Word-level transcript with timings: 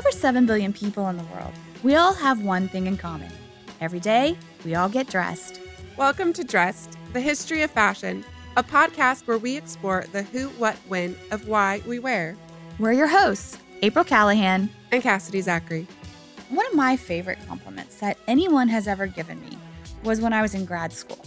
Over 0.00 0.10
7 0.10 0.46
billion 0.46 0.72
people 0.72 1.10
in 1.10 1.18
the 1.18 1.24
world, 1.24 1.52
we 1.82 1.94
all 1.94 2.14
have 2.14 2.42
one 2.42 2.68
thing 2.68 2.86
in 2.86 2.96
common. 2.96 3.30
Every 3.82 4.00
day, 4.00 4.34
we 4.64 4.74
all 4.74 4.88
get 4.88 5.08
dressed. 5.08 5.60
Welcome 5.98 6.32
to 6.32 6.42
Dressed, 6.42 6.96
the 7.12 7.20
history 7.20 7.60
of 7.60 7.70
fashion, 7.70 8.24
a 8.56 8.62
podcast 8.62 9.26
where 9.26 9.36
we 9.36 9.58
explore 9.58 10.06
the 10.10 10.22
who, 10.22 10.48
what, 10.50 10.74
when 10.88 11.16
of 11.30 11.46
why 11.46 11.82
we 11.86 11.98
wear. 11.98 12.34
We're 12.78 12.94
your 12.94 13.08
hosts, 13.08 13.58
April 13.82 14.02
Callahan 14.02 14.70
and 14.90 15.02
Cassidy 15.02 15.42
Zachary. 15.42 15.86
One 16.48 16.66
of 16.68 16.72
my 16.72 16.96
favorite 16.96 17.38
compliments 17.46 17.96
that 17.96 18.16
anyone 18.26 18.68
has 18.68 18.88
ever 18.88 19.06
given 19.06 19.38
me 19.42 19.58
was 20.02 20.22
when 20.22 20.32
I 20.32 20.40
was 20.40 20.54
in 20.54 20.64
grad 20.64 20.94
school. 20.94 21.22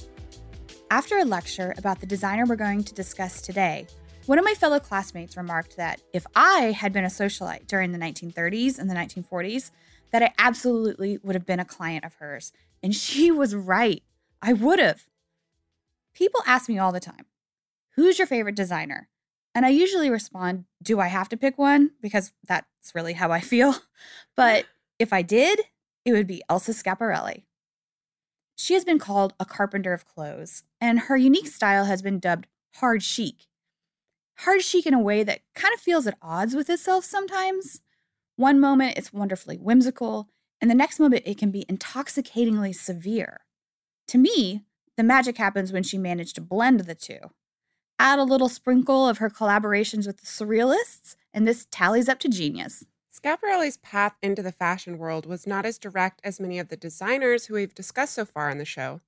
After 0.89 1.19
a 1.19 1.25
lecture 1.25 1.75
about 1.77 1.99
the 1.99 2.07
designer 2.07 2.45
we're 2.47 2.55
going 2.55 2.83
to 2.85 2.93
discuss 2.95 3.39
today, 3.39 3.85
one 4.25 4.39
of 4.39 4.45
my 4.45 4.53
fellow 4.53 4.79
classmates 4.79 5.35
remarked 5.35 5.77
that 5.77 6.01
if 6.13 6.25
I 6.35 6.71
had 6.71 6.93
been 6.93 7.03
a 7.03 7.07
socialite 7.07 7.67
during 7.67 7.91
the 7.91 7.97
1930s 7.99 8.79
and 8.79 8.89
the 8.89 8.95
1940s, 8.95 9.71
that 10.11 10.23
I 10.23 10.33
absolutely 10.37 11.17
would 11.23 11.35
have 11.35 11.45
been 11.45 11.59
a 11.59 11.65
client 11.65 12.05
of 12.05 12.15
hers. 12.15 12.51
And 12.81 12.95
she 12.95 13.31
was 13.41 13.55
right. 13.55 14.03
I 14.41 14.53
would 14.53 14.79
have. 14.79 15.05
People 16.13 16.41
ask 16.45 16.69
me 16.69 16.77
all 16.77 16.91
the 16.91 16.99
time, 16.99 17.25
who's 17.95 18.19
your 18.19 18.27
favorite 18.27 18.55
designer? 18.55 19.09
And 19.55 19.65
I 19.65 19.69
usually 19.69 20.09
respond, 20.09 20.65
do 20.81 20.99
I 20.99 21.07
have 21.07 21.29
to 21.29 21.37
pick 21.37 21.57
one? 21.57 21.91
Because 22.01 22.31
that's 22.47 22.95
really 22.95 23.13
how 23.13 23.31
I 23.31 23.39
feel. 23.41 23.75
But 24.35 24.65
if 24.99 25.11
I 25.11 25.21
did, 25.21 25.61
it 26.05 26.13
would 26.13 26.27
be 26.27 26.43
Elsa 26.49 26.71
Schiaparelli. 26.71 27.43
She 28.55 28.75
has 28.75 28.85
been 28.85 28.99
called 28.99 29.33
a 29.39 29.45
carpenter 29.45 29.93
of 29.93 30.05
clothes, 30.05 30.63
and 30.79 31.01
her 31.01 31.17
unique 31.17 31.47
style 31.47 31.85
has 31.85 32.01
been 32.01 32.19
dubbed 32.19 32.47
hard 32.75 33.01
chic 33.01 33.47
hard 34.43 34.61
chic 34.61 34.85
in 34.85 34.93
a 34.93 34.99
way 34.99 35.23
that 35.23 35.41
kind 35.55 35.73
of 35.73 35.79
feels 35.79 36.07
at 36.07 36.17
odds 36.21 36.55
with 36.55 36.69
itself 36.69 37.05
sometimes. 37.05 37.81
One 38.35 38.59
moment 38.59 38.97
it's 38.97 39.13
wonderfully 39.13 39.57
whimsical, 39.57 40.29
and 40.61 40.69
the 40.69 40.75
next 40.75 40.99
moment 40.99 41.23
it 41.25 41.37
can 41.37 41.51
be 41.51 41.65
intoxicatingly 41.67 42.73
severe. 42.73 43.41
To 44.07 44.17
me, 44.17 44.63
the 44.97 45.03
magic 45.03 45.37
happens 45.37 45.71
when 45.71 45.83
she 45.83 45.97
managed 45.97 46.35
to 46.35 46.41
blend 46.41 46.81
the 46.81 46.95
two. 46.95 47.19
Add 47.99 48.19
a 48.19 48.23
little 48.23 48.49
sprinkle 48.49 49.07
of 49.07 49.19
her 49.19 49.29
collaborations 49.29 50.05
with 50.07 50.17
the 50.17 50.25
surrealists, 50.25 51.15
and 51.33 51.47
this 51.47 51.67
tallies 51.71 52.09
up 52.09 52.19
to 52.19 52.29
genius. 52.29 52.85
Schiaparelli's 53.13 53.77
path 53.77 54.15
into 54.21 54.41
the 54.41 54.51
fashion 54.51 54.97
world 54.97 55.25
was 55.25 55.47
not 55.47 55.65
as 55.65 55.77
direct 55.77 56.19
as 56.23 56.39
many 56.39 56.59
of 56.59 56.69
the 56.69 56.75
designers 56.75 57.45
who 57.45 57.53
we've 57.53 57.75
discussed 57.75 58.15
so 58.15 58.25
far 58.25 58.49
on 58.49 58.57
the 58.57 58.65
show. 58.65 59.01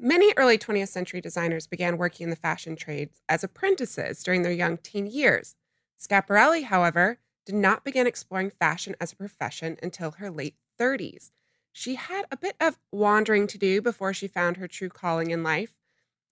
Many 0.00 0.32
early 0.36 0.58
20th 0.58 0.88
century 0.88 1.20
designers 1.20 1.66
began 1.66 1.98
working 1.98 2.24
in 2.24 2.30
the 2.30 2.36
fashion 2.36 2.74
trades 2.74 3.22
as 3.28 3.44
apprentices 3.44 4.22
during 4.22 4.42
their 4.42 4.52
young 4.52 4.76
teen 4.76 5.06
years. 5.06 5.54
Schiaparelli, 6.00 6.64
however, 6.64 7.18
did 7.46 7.54
not 7.54 7.84
begin 7.84 8.06
exploring 8.06 8.50
fashion 8.50 8.96
as 9.00 9.12
a 9.12 9.16
profession 9.16 9.76
until 9.82 10.12
her 10.12 10.30
late 10.30 10.56
30s. 10.80 11.30
She 11.72 11.94
had 11.94 12.24
a 12.30 12.36
bit 12.36 12.56
of 12.60 12.78
wandering 12.90 13.46
to 13.46 13.58
do 13.58 13.80
before 13.80 14.12
she 14.12 14.26
found 14.26 14.56
her 14.56 14.68
true 14.68 14.88
calling 14.88 15.30
in 15.30 15.42
life. 15.42 15.76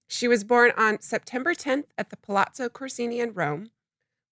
She 0.09 0.27
was 0.27 0.45
born 0.45 0.73
on 0.77 1.01
September 1.01 1.55
10th 1.55 1.87
at 1.97 2.11
the 2.11 2.17
Palazzo 2.17 2.69
Corsini 2.69 3.21
in 3.21 3.33
Rome. 3.33 3.71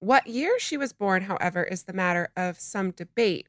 What 0.00 0.26
year 0.26 0.58
she 0.58 0.76
was 0.76 0.92
born, 0.92 1.22
however, 1.22 1.62
is 1.62 1.84
the 1.84 1.92
matter 1.92 2.30
of 2.36 2.58
some 2.58 2.90
debate. 2.90 3.48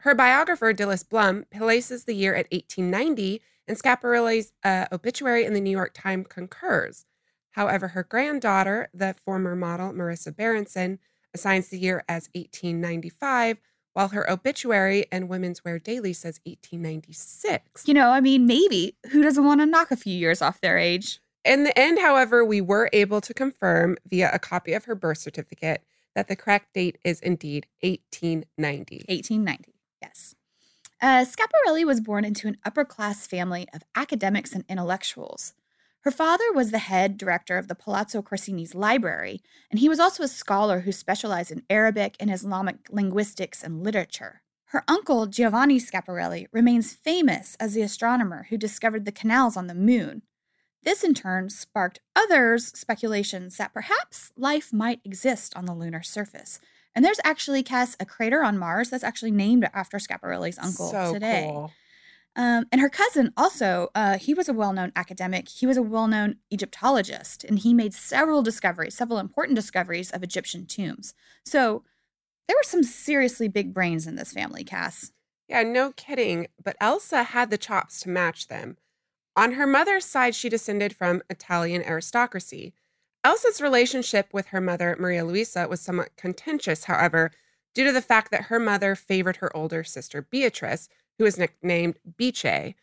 Her 0.00 0.14
biographer, 0.14 0.72
Dilys 0.74 1.08
Blum, 1.08 1.46
places 1.50 2.04
the 2.04 2.14
year 2.14 2.34
at 2.34 2.50
1890 2.52 3.40
and 3.66 3.78
Schiaparelli's 3.78 4.52
uh, 4.62 4.86
obituary 4.92 5.44
in 5.44 5.54
the 5.54 5.60
New 5.60 5.70
York 5.70 5.92
Times 5.94 6.26
concurs. 6.28 7.06
However, 7.52 7.88
her 7.88 8.02
granddaughter, 8.02 8.88
the 8.92 9.14
former 9.24 9.54
model 9.54 9.92
Marisa 9.92 10.34
Berenson, 10.34 10.98
assigns 11.32 11.68
the 11.68 11.78
year 11.78 12.04
as 12.08 12.28
1895, 12.34 13.58
while 13.92 14.08
her 14.08 14.28
obituary 14.30 15.06
in 15.12 15.28
Women's 15.28 15.64
Wear 15.64 15.78
Daily 15.78 16.12
says 16.12 16.40
1896. 16.44 17.86
You 17.86 17.94
know, 17.94 18.10
I 18.10 18.20
mean, 18.20 18.46
maybe. 18.46 18.96
Who 19.12 19.22
doesn't 19.22 19.44
want 19.44 19.60
to 19.60 19.66
knock 19.66 19.90
a 19.90 19.96
few 19.96 20.16
years 20.16 20.42
off 20.42 20.60
their 20.60 20.78
age? 20.78 21.20
In 21.44 21.64
the 21.64 21.78
end, 21.78 22.00
however, 22.00 22.44
we 22.44 22.60
were 22.60 22.88
able 22.92 23.20
to 23.20 23.34
confirm 23.34 23.96
via 24.08 24.30
a 24.32 24.38
copy 24.38 24.72
of 24.72 24.86
her 24.86 24.94
birth 24.94 25.18
certificate 25.18 25.82
that 26.14 26.28
the 26.28 26.36
correct 26.36 26.72
date 26.74 26.98
is 27.04 27.20
indeed 27.20 27.66
1890. 27.82 29.04
1890, 29.08 29.74
yes. 30.02 30.34
Uh, 31.00 31.24
Schiaparelli 31.24 31.84
was 31.84 32.00
born 32.00 32.24
into 32.24 32.48
an 32.48 32.58
upper 32.64 32.84
class 32.84 33.26
family 33.26 33.66
of 33.74 33.82
academics 33.94 34.52
and 34.52 34.64
intellectuals. 34.68 35.54
Her 36.00 36.10
father 36.10 36.52
was 36.52 36.70
the 36.70 36.78
head 36.78 37.16
director 37.16 37.56
of 37.56 37.66
the 37.66 37.74
Palazzo 37.74 38.20
Corsini's 38.20 38.74
library, 38.74 39.40
and 39.70 39.80
he 39.80 39.88
was 39.88 39.98
also 39.98 40.22
a 40.22 40.28
scholar 40.28 40.80
who 40.80 40.92
specialized 40.92 41.50
in 41.50 41.62
Arabic 41.70 42.16
and 42.20 42.30
Islamic 42.30 42.76
linguistics 42.90 43.62
and 43.62 43.82
literature. 43.82 44.42
Her 44.66 44.84
uncle, 44.86 45.26
Giovanni 45.26 45.78
Schiaparelli, 45.78 46.46
remains 46.52 46.92
famous 46.92 47.56
as 47.60 47.74
the 47.74 47.82
astronomer 47.82 48.46
who 48.50 48.58
discovered 48.58 49.04
the 49.04 49.12
canals 49.12 49.56
on 49.56 49.66
the 49.66 49.74
moon. 49.74 50.22
This, 50.82 51.02
in 51.02 51.14
turn, 51.14 51.48
sparked 51.48 52.00
others' 52.14 52.66
speculations 52.78 53.56
that 53.56 53.72
perhaps 53.72 54.30
life 54.36 54.72
might 54.72 55.00
exist 55.04 55.56
on 55.56 55.64
the 55.64 55.74
lunar 55.74 56.02
surface, 56.02 56.60
and 56.94 57.04
there's 57.04 57.20
actually, 57.24 57.62
Cass, 57.62 57.96
a 57.98 58.06
crater 58.06 58.42
on 58.42 58.58
Mars 58.58 58.90
that's 58.90 59.04
actually 59.04 59.30
named 59.30 59.68
after 59.74 59.98
Schiaparelli's 59.98 60.58
uncle 60.58 60.90
so 60.90 61.12
today. 61.12 61.48
Cool. 61.50 61.72
Um, 62.36 62.66
and 62.72 62.80
her 62.80 62.88
cousin 62.88 63.32
also, 63.36 63.90
uh, 63.94 64.18
he 64.18 64.34
was 64.34 64.48
a 64.48 64.52
well 64.52 64.72
known 64.72 64.92
academic. 64.96 65.48
He 65.48 65.66
was 65.66 65.76
a 65.76 65.82
well 65.82 66.08
known 66.08 66.36
Egyptologist, 66.50 67.44
and 67.44 67.60
he 67.60 67.72
made 67.72 67.94
several 67.94 68.42
discoveries, 68.42 68.96
several 68.96 69.18
important 69.18 69.56
discoveries 69.56 70.10
of 70.10 70.22
Egyptian 70.22 70.66
tombs. 70.66 71.14
So 71.44 71.84
there 72.48 72.56
were 72.56 72.64
some 72.64 72.82
seriously 72.82 73.48
big 73.48 73.72
brains 73.72 74.06
in 74.06 74.16
this 74.16 74.32
family, 74.32 74.64
Cass. 74.64 75.12
Yeah, 75.48 75.62
no 75.62 75.92
kidding. 75.92 76.48
But 76.62 76.76
Elsa 76.80 77.22
had 77.22 77.50
the 77.50 77.58
chops 77.58 78.00
to 78.00 78.08
match 78.08 78.48
them. 78.48 78.78
On 79.36 79.52
her 79.52 79.66
mother's 79.66 80.04
side, 80.04 80.34
she 80.34 80.48
descended 80.48 80.94
from 80.94 81.22
Italian 81.28 81.82
aristocracy. 81.82 82.74
Elsa's 83.24 83.60
relationship 83.62 84.28
with 84.32 84.48
her 84.48 84.60
mother, 84.60 84.96
Maria 85.00 85.24
Luisa, 85.24 85.66
was 85.66 85.80
somewhat 85.80 86.14
contentious, 86.16 86.84
however, 86.84 87.30
due 87.74 87.84
to 87.84 87.92
the 87.92 88.02
fact 88.02 88.30
that 88.30 88.44
her 88.44 88.60
mother 88.60 88.94
favored 88.94 89.36
her 89.36 89.54
older 89.56 89.82
sister, 89.82 90.22
Beatrice, 90.22 90.88
who 91.18 91.24
was 91.24 91.38
nicknamed 91.38 91.98
Bice. 92.18 92.74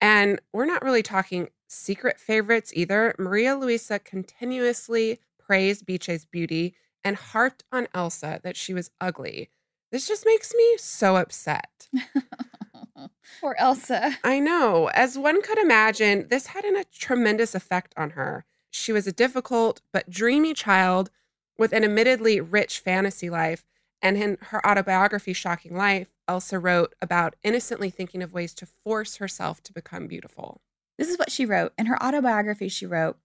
And 0.00 0.40
we're 0.52 0.64
not 0.64 0.84
really 0.84 1.02
talking 1.02 1.48
secret 1.68 2.18
favorites 2.18 2.72
either. 2.74 3.14
Maria 3.18 3.56
Luisa 3.56 3.98
continuously 3.98 5.18
praised 5.38 5.84
Bice's 5.84 6.24
beauty 6.24 6.74
and 7.02 7.16
harped 7.16 7.64
on 7.72 7.88
Elsa 7.92 8.40
that 8.44 8.56
she 8.56 8.72
was 8.72 8.90
ugly. 9.00 9.50
This 9.90 10.06
just 10.06 10.24
makes 10.24 10.54
me 10.54 10.76
so 10.78 11.16
upset. 11.16 11.88
Poor 13.40 13.56
Elsa. 13.58 14.18
I 14.22 14.38
know. 14.38 14.88
As 14.94 15.18
one 15.18 15.42
could 15.42 15.58
imagine, 15.58 16.28
this 16.28 16.48
had 16.48 16.64
a 16.64 16.84
tremendous 16.92 17.54
effect 17.54 17.92
on 17.96 18.10
her. 18.10 18.44
She 18.70 18.92
was 18.92 19.06
a 19.06 19.12
difficult 19.12 19.80
but 19.92 20.10
dreamy 20.10 20.54
child 20.54 21.10
with 21.58 21.72
an 21.72 21.84
admittedly 21.84 22.40
rich 22.40 22.78
fantasy 22.78 23.28
life. 23.28 23.64
And 24.02 24.16
in 24.16 24.38
her 24.40 24.66
autobiography, 24.66 25.32
Shocking 25.32 25.76
Life, 25.76 26.08
Elsa 26.26 26.58
wrote 26.58 26.94
about 27.02 27.36
innocently 27.42 27.90
thinking 27.90 28.22
of 28.22 28.32
ways 28.32 28.54
to 28.54 28.66
force 28.66 29.16
herself 29.16 29.62
to 29.64 29.72
become 29.72 30.06
beautiful. 30.06 30.62
This 30.96 31.08
is 31.08 31.18
what 31.18 31.30
she 31.30 31.44
wrote. 31.44 31.72
In 31.76 31.86
her 31.86 32.02
autobiography, 32.02 32.68
she 32.68 32.86
wrote 32.86 33.18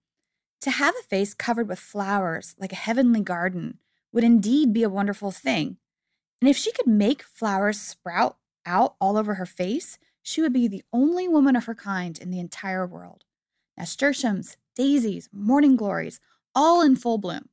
To 0.60 0.70
have 0.70 0.94
a 0.98 1.02
face 1.02 1.32
covered 1.32 1.68
with 1.68 1.78
flowers 1.78 2.54
like 2.58 2.72
a 2.72 2.76
heavenly 2.76 3.20
garden 3.20 3.78
would 4.12 4.24
indeed 4.24 4.72
be 4.72 4.82
a 4.82 4.90
wonderful 4.90 5.30
thing. 5.30 5.78
And 6.40 6.50
if 6.50 6.56
she 6.56 6.72
could 6.72 6.86
make 6.86 7.22
flowers 7.22 7.80
sprout 7.80 8.36
out 8.66 8.96
all 9.00 9.16
over 9.16 9.34
her 9.34 9.46
face, 9.46 9.98
she 10.22 10.42
would 10.42 10.52
be 10.52 10.68
the 10.68 10.82
only 10.92 11.28
woman 11.28 11.56
of 11.56 11.66
her 11.66 11.74
kind 11.74 12.18
in 12.18 12.30
the 12.30 12.40
entire 12.40 12.86
world. 12.86 13.24
Nasturtiums, 13.78 14.56
daisies, 14.76 15.28
morning 15.32 15.74
glories, 15.74 16.20
all 16.54 16.80
in 16.82 16.94
full 16.94 17.18
bloom. 17.18 17.48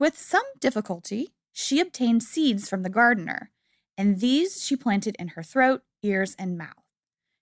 With 0.00 0.18
some 0.18 0.44
difficulty, 0.58 1.28
she 1.52 1.78
obtained 1.78 2.22
seeds 2.22 2.68
from 2.68 2.82
the 2.82 2.90
gardener, 2.90 3.50
and 3.96 4.20
these 4.20 4.62
she 4.64 4.76
planted 4.76 5.16
in 5.18 5.28
her 5.28 5.42
throat, 5.42 5.82
ears, 6.02 6.34
and 6.38 6.58
mouth. 6.58 6.84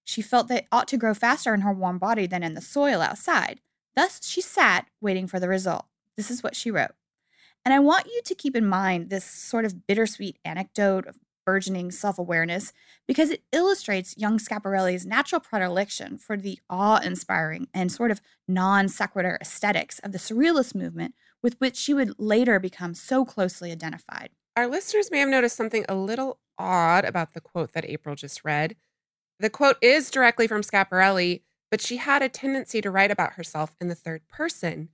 She 0.05 0.23
felt 0.23 0.49
they 0.49 0.67
ought 0.71 0.89
to 0.89 0.97
grow 0.97 1.15
faster 1.15 1.53
in 1.53 1.63
her 1.63 1.73
warm 1.73 1.99
body 1.99 2.27
than 2.27 2.43
in 2.43 2.55
the 2.55 2.61
soil 2.61 3.01
outside. 3.01 3.61
Thus, 3.95 4.21
she 4.23 4.41
sat 4.41 4.89
waiting 5.01 5.27
for 5.27 5.41
the 5.41 5.49
result. 5.49 5.87
This 6.17 6.31
is 6.31 6.43
what 6.43 6.55
she 6.55 6.71
wrote. 6.71 6.95
And 7.65 7.75
I 7.75 7.81
want 7.81 8.07
you 8.07 8.21
to 8.25 8.35
keep 8.35 8.55
in 8.55 8.67
mind 8.67 9.11
this 9.11 9.25
sort 9.25 9.65
of 9.65 9.87
bittersweet 9.87 10.39
anecdote 10.45 11.07
of 11.07 11.19
burgeoning 11.47 11.91
self 11.91 12.19
awareness 12.19 12.75
because 13.07 13.31
it 13.31 13.45
illustrates 13.53 14.19
young 14.19 14.39
Schiaparelli's 14.39 15.07
natural 15.07 15.41
predilection 15.41 16.19
for 16.19 16.37
the 16.37 16.59
awe 16.69 17.01
inspiring 17.03 17.69
and 17.73 17.91
sort 17.91 18.11
of 18.11 18.21
non 18.47 18.89
sequitur 18.89 19.39
aesthetics 19.41 19.99
of 20.01 20.13
the 20.13 20.19
Surrealist 20.19 20.75
movement 20.75 21.15
with 21.43 21.59
which 21.59 21.77
she 21.77 21.95
would 21.95 22.13
later 22.19 22.59
become 22.59 22.93
so 22.93 23.25
closely 23.25 23.73
identified. 23.73 24.31
Our 24.57 24.67
listeners 24.67 25.11
may 25.11 25.21
have 25.21 25.29
noticed 25.29 25.57
something 25.57 25.87
a 25.89 25.95
little 25.95 26.41
odd 26.59 27.05
about 27.05 27.33
the 27.33 27.41
quote 27.41 27.73
that 27.73 27.85
April 27.85 28.17
just 28.17 28.45
read. 28.45 28.77
The 29.39 29.51
quote 29.51 29.77
is 29.81 30.11
directly 30.11 30.47
from 30.47 30.63
Schiaparelli, 30.63 31.43
but 31.71 31.81
she 31.81 31.99
had 31.99 32.23
a 32.23 32.29
tendency 32.29 32.81
to 32.81 32.91
write 32.91 33.11
about 33.11 33.35
herself 33.35 33.77
in 33.81 33.89
the 33.89 33.95
third 33.95 34.27
person. 34.29 34.89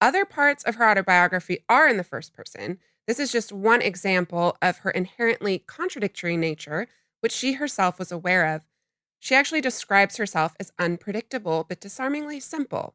Other 0.00 0.24
parts 0.24 0.64
of 0.64 0.74
her 0.74 0.88
autobiography 0.88 1.64
are 1.68 1.88
in 1.88 1.96
the 1.96 2.04
first 2.04 2.34
person. 2.34 2.78
This 3.06 3.20
is 3.20 3.30
just 3.30 3.52
one 3.52 3.82
example 3.82 4.56
of 4.60 4.78
her 4.78 4.90
inherently 4.90 5.60
contradictory 5.60 6.36
nature, 6.36 6.88
which 7.20 7.32
she 7.32 7.54
herself 7.54 7.98
was 7.98 8.10
aware 8.10 8.52
of. 8.54 8.62
She 9.20 9.34
actually 9.34 9.60
describes 9.60 10.16
herself 10.16 10.54
as 10.58 10.72
unpredictable 10.78 11.64
but 11.68 11.80
disarmingly 11.80 12.40
simple, 12.40 12.94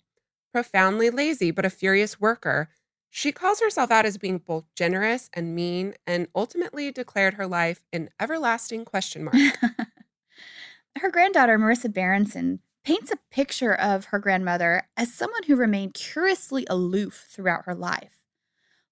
profoundly 0.51 1.09
lazy 1.09 1.51
but 1.51 1.65
a 1.65 1.69
furious 1.69 2.19
worker. 2.19 2.69
She 3.09 3.31
calls 3.31 3.61
herself 3.61 3.91
out 3.91 4.05
as 4.05 4.17
being 4.17 4.37
both 4.37 4.65
generous 4.75 5.29
and 5.33 5.55
mean, 5.55 5.95
and 6.05 6.27
ultimately 6.35 6.91
declared 6.91 7.33
her 7.35 7.47
life 7.47 7.83
an 7.91 8.09
everlasting 8.19 8.85
question 8.85 9.25
mark. 9.25 9.35
her 10.97 11.09
granddaughter, 11.09 11.57
Marisa 11.57 11.91
Berenson, 11.91 12.59
paints 12.83 13.11
a 13.11 13.17
picture 13.29 13.73
of 13.73 14.05
her 14.05 14.19
grandmother 14.19 14.87
as 14.95 15.13
someone 15.13 15.43
who 15.43 15.55
remained 15.55 15.93
curiously 15.93 16.65
aloof 16.69 17.27
throughout 17.29 17.65
her 17.65 17.75
life. 17.75 18.20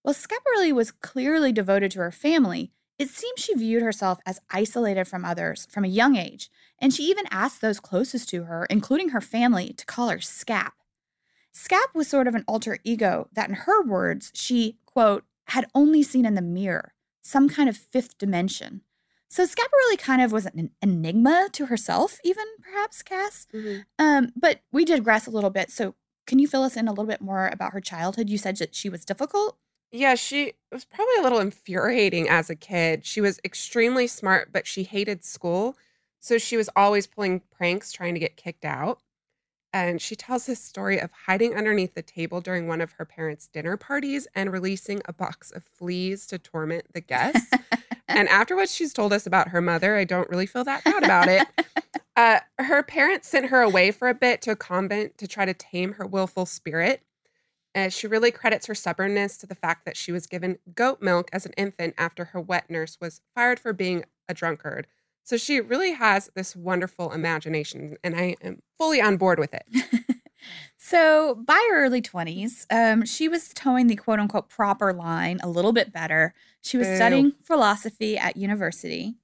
While 0.01 0.15
Schiaparelli 0.15 0.71
was 0.71 0.91
clearly 0.91 1.51
devoted 1.51 1.91
to 1.91 1.99
her 1.99 2.11
family, 2.11 2.71
it 2.97 3.09
seems 3.09 3.39
she 3.39 3.53
viewed 3.53 3.83
herself 3.83 4.19
as 4.25 4.41
isolated 4.49 5.07
from 5.07 5.23
others 5.23 5.67
from 5.71 5.85
a 5.85 5.89
young 5.89 6.15
age, 6.15 6.49
and 6.79 6.93
she 6.93 7.03
even 7.03 7.25
asked 7.31 7.61
those 7.61 7.79
closest 7.79 8.29
to 8.29 8.43
her, 8.43 8.65
including 8.69 9.09
her 9.09 9.21
family, 9.21 9.73
to 9.73 9.85
call 9.85 10.09
her 10.09 10.17
Scap. 10.17 10.71
Scap 11.53 11.93
was 11.93 12.07
sort 12.07 12.27
of 12.27 12.35
an 12.35 12.45
alter 12.47 12.77
ego 12.83 13.27
that, 13.33 13.49
in 13.49 13.55
her 13.55 13.83
words, 13.83 14.31
she, 14.33 14.77
quote, 14.85 15.23
had 15.47 15.65
only 15.73 16.03
seen 16.03 16.25
in 16.25 16.35
the 16.35 16.41
mirror, 16.41 16.93
some 17.21 17.49
kind 17.49 17.67
of 17.67 17.75
fifth 17.75 18.17
dimension. 18.17 18.81
So 19.29 19.45
Schiaparelli 19.45 19.97
kind 19.99 20.21
of 20.21 20.31
was 20.31 20.45
an 20.47 20.71
enigma 20.81 21.49
to 21.53 21.67
herself, 21.67 22.19
even 22.23 22.45
perhaps, 22.61 23.03
Cass. 23.03 23.47
Mm-hmm. 23.53 23.81
Um, 24.03 24.31
but 24.35 24.61
we 24.71 24.85
digress 24.85 25.27
a 25.27 25.31
little 25.31 25.51
bit. 25.51 25.69
So 25.71 25.95
can 26.25 26.39
you 26.39 26.47
fill 26.47 26.63
us 26.63 26.75
in 26.75 26.87
a 26.87 26.91
little 26.91 27.05
bit 27.05 27.21
more 27.21 27.47
about 27.47 27.73
her 27.73 27.81
childhood? 27.81 28.29
You 28.29 28.37
said 28.37 28.57
that 28.57 28.73
she 28.75 28.89
was 28.89 29.05
difficult. 29.05 29.57
Yeah, 29.91 30.15
she 30.15 30.53
was 30.71 30.85
probably 30.85 31.15
a 31.19 31.23
little 31.23 31.39
infuriating 31.39 32.29
as 32.29 32.49
a 32.49 32.55
kid. 32.55 33.05
She 33.05 33.21
was 33.21 33.39
extremely 33.43 34.05
smart, 34.07 34.51
but 34.51 34.67
she 34.67 34.83
hated 34.83 35.23
school. 35.23 35.75
So 36.19 36.37
she 36.37 36.57
was 36.57 36.69
always 36.75 37.07
pulling 37.07 37.41
pranks 37.51 37.91
trying 37.91 38.13
to 38.13 38.19
get 38.19 38.37
kicked 38.37 38.65
out. 38.65 38.99
And 39.71 40.01
she 40.01 40.15
tells 40.15 40.45
this 40.45 40.61
story 40.61 40.99
of 40.99 41.11
hiding 41.27 41.55
underneath 41.55 41.93
the 41.93 42.01
table 42.01 42.41
during 42.41 42.67
one 42.67 42.81
of 42.81 42.93
her 42.93 43.05
parents' 43.05 43.47
dinner 43.47 43.77
parties 43.77 44.27
and 44.35 44.51
releasing 44.51 45.01
a 45.05 45.13
box 45.13 45.51
of 45.51 45.63
fleas 45.63 46.25
to 46.27 46.39
torment 46.39 46.85
the 46.93 47.01
guests. 47.01 47.51
and 48.07 48.27
after 48.29 48.55
what 48.55 48.69
she's 48.69 48.93
told 48.93 49.13
us 49.13 49.27
about 49.27 49.49
her 49.49 49.61
mother, 49.61 49.95
I 49.95 50.03
don't 50.03 50.29
really 50.29 50.47
feel 50.47 50.63
that 50.63 50.83
bad 50.83 51.03
about 51.03 51.27
it. 51.27 51.47
Uh, 52.15 52.41
her 52.57 52.83
parents 52.83 53.29
sent 53.29 53.45
her 53.45 53.61
away 53.61 53.91
for 53.91 54.09
a 54.09 54.13
bit 54.13 54.41
to 54.41 54.51
a 54.51 54.55
convent 54.55 55.17
to 55.17 55.25
try 55.25 55.45
to 55.45 55.53
tame 55.53 55.93
her 55.93 56.05
willful 56.05 56.45
spirit. 56.45 57.01
Uh, 57.75 57.89
she 57.89 58.07
really 58.07 58.31
credits 58.31 58.65
her 58.65 58.75
stubbornness 58.75 59.37
to 59.37 59.47
the 59.47 59.55
fact 59.55 59.85
that 59.85 59.95
she 59.95 60.11
was 60.11 60.25
given 60.25 60.57
goat 60.73 61.01
milk 61.01 61.29
as 61.31 61.45
an 61.45 61.53
infant 61.57 61.93
after 61.97 62.25
her 62.25 62.41
wet 62.41 62.69
nurse 62.69 62.97
was 62.99 63.21
fired 63.35 63.59
for 63.59 63.73
being 63.73 64.05
a 64.27 64.33
drunkard. 64.33 64.87
So 65.23 65.37
she 65.37 65.61
really 65.61 65.91
has 65.91 66.31
this 66.33 66.55
wonderful 66.55 67.11
imagination, 67.11 67.97
and 68.03 68.15
I 68.15 68.35
am 68.41 68.63
fully 68.79 68.99
on 68.99 69.17
board 69.17 69.37
with 69.37 69.53
it. 69.53 69.67
so 70.77 71.35
by 71.45 71.63
her 71.69 71.85
early 71.85 72.01
20s, 72.01 72.65
um, 72.71 73.05
she 73.05 73.27
was 73.27 73.49
towing 73.49 73.85
the 73.85 73.95
quote 73.95 74.19
unquote 74.19 74.49
proper 74.49 74.91
line 74.91 75.39
a 75.43 75.49
little 75.49 75.71
bit 75.71 75.93
better. 75.93 76.33
She 76.61 76.77
was 76.77 76.87
Ew. 76.87 76.95
studying 76.95 77.31
philosophy 77.43 78.17
at 78.17 78.37
university. 78.37 79.17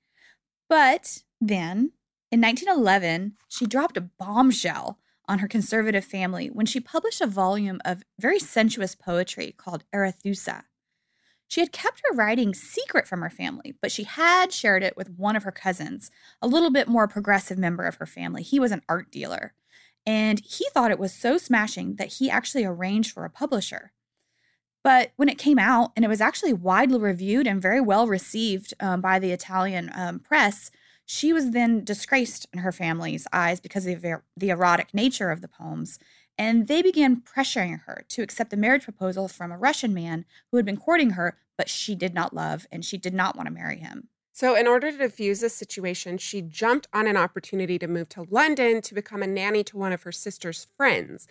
But 0.70 1.24
then 1.42 1.94
in 2.32 2.42
1911, 2.42 3.34
she 3.48 3.66
dropped 3.66 3.98
a 3.98 4.02
bombshell 4.02 5.00
on 5.28 5.40
her 5.40 5.48
conservative 5.48 6.06
family 6.06 6.48
when 6.48 6.66
she 6.66 6.80
published 6.80 7.22
a 7.22 7.28
volume 7.28 7.80
of 7.84 8.04
very 8.20 8.40
sensuous 8.40 8.96
poetry 8.96 9.54
called 9.58 9.84
Arethusa. 9.94 10.64
She 11.48 11.60
had 11.62 11.72
kept 11.72 12.02
her 12.04 12.16
writing 12.16 12.54
secret 12.54 13.08
from 13.08 13.22
her 13.22 13.30
family, 13.30 13.76
but 13.82 13.92
she 13.92 14.04
had 14.04 14.52
shared 14.52 14.84
it 14.84 14.98
with 14.98 15.12
one 15.12 15.36
of 15.36 15.44
her 15.44 15.52
cousins, 15.52 16.10
a 16.42 16.48
little 16.48 16.72
bit 16.72 16.88
more 16.88 17.08
progressive 17.08 17.58
member 17.58 17.84
of 17.84 17.96
her 17.96 18.06
family. 18.06 18.42
He 18.42 18.60
was 18.60 18.72
an 18.72 18.82
art 18.90 19.12
dealer, 19.12 19.54
and 20.06 20.40
he 20.44 20.66
thought 20.74 20.92
it 20.92 21.00
was 21.00 21.14
so 21.14 21.38
smashing 21.38 21.96
that 21.96 22.14
he 22.14 22.30
actually 22.30 22.66
arranged 22.66 23.12
for 23.12 23.26
a 23.26 23.30
publisher. 23.30 23.92
But 24.84 25.12
when 25.16 25.30
it 25.30 25.38
came 25.38 25.58
out, 25.58 25.92
and 25.96 26.06
it 26.06 26.10
was 26.10 26.22
actually 26.22 26.54
widely 26.54 27.00
reviewed 27.00 27.48
and 27.48 27.62
very 27.62 27.82
well 27.82 28.08
received 28.08 28.74
um, 28.80 29.02
by 29.02 29.18
the 29.18 29.32
Italian 29.32 29.92
um, 29.96 30.20
press, 30.20 30.72
she 31.06 31.32
was 31.32 31.52
then 31.52 31.84
disgraced 31.84 32.48
in 32.52 32.60
her 32.60 32.72
family's 32.72 33.28
eyes 33.32 33.60
because 33.60 33.86
of 33.86 34.02
the 34.02 34.50
erotic 34.50 34.94
nature 34.94 35.32
of 35.32 35.42
the 35.42 35.48
poems, 35.48 36.00
and 36.38 36.68
they 36.68 36.82
began 36.82 37.22
pressuring 37.22 37.82
her 37.86 38.04
to 38.10 38.22
accept 38.22 38.54
a 38.54 38.58
marriage 38.58 38.84
proposal 38.84 39.28
from 39.28 39.52
a 39.52 39.58
Russian 39.58 39.94
man 39.94 40.26
who 40.52 40.58
had 40.58 40.66
been 40.66 40.78
courting 40.78 41.12
her, 41.12 41.38
but 41.58 41.70
she 41.70 41.96
did 41.96 42.14
not 42.14 42.34
love 42.34 42.68
and 42.72 42.84
she 42.84 42.98
did 42.98 43.14
not 43.14 43.36
want 43.36 43.48
to 43.48 43.54
marry 43.54 43.78
him. 43.78 44.10
So, 44.34 44.54
in 44.54 44.68
order 44.68 44.92
to 44.92 44.98
defuse 44.98 45.40
this 45.40 45.56
situation, 45.56 46.18
she 46.18 46.42
jumped 46.42 46.90
on 46.92 47.08
an 47.08 47.16
opportunity 47.16 47.80
to 47.80 47.88
move 47.88 48.10
to 48.10 48.28
London 48.30 48.82
to 48.82 48.94
become 48.94 49.24
a 49.24 49.28
nanny 49.28 49.64
to 49.64 49.78
one 49.78 49.94
of 49.94 50.04
her 50.04 50.12
sister's 50.12 50.68
friends. 50.76 51.26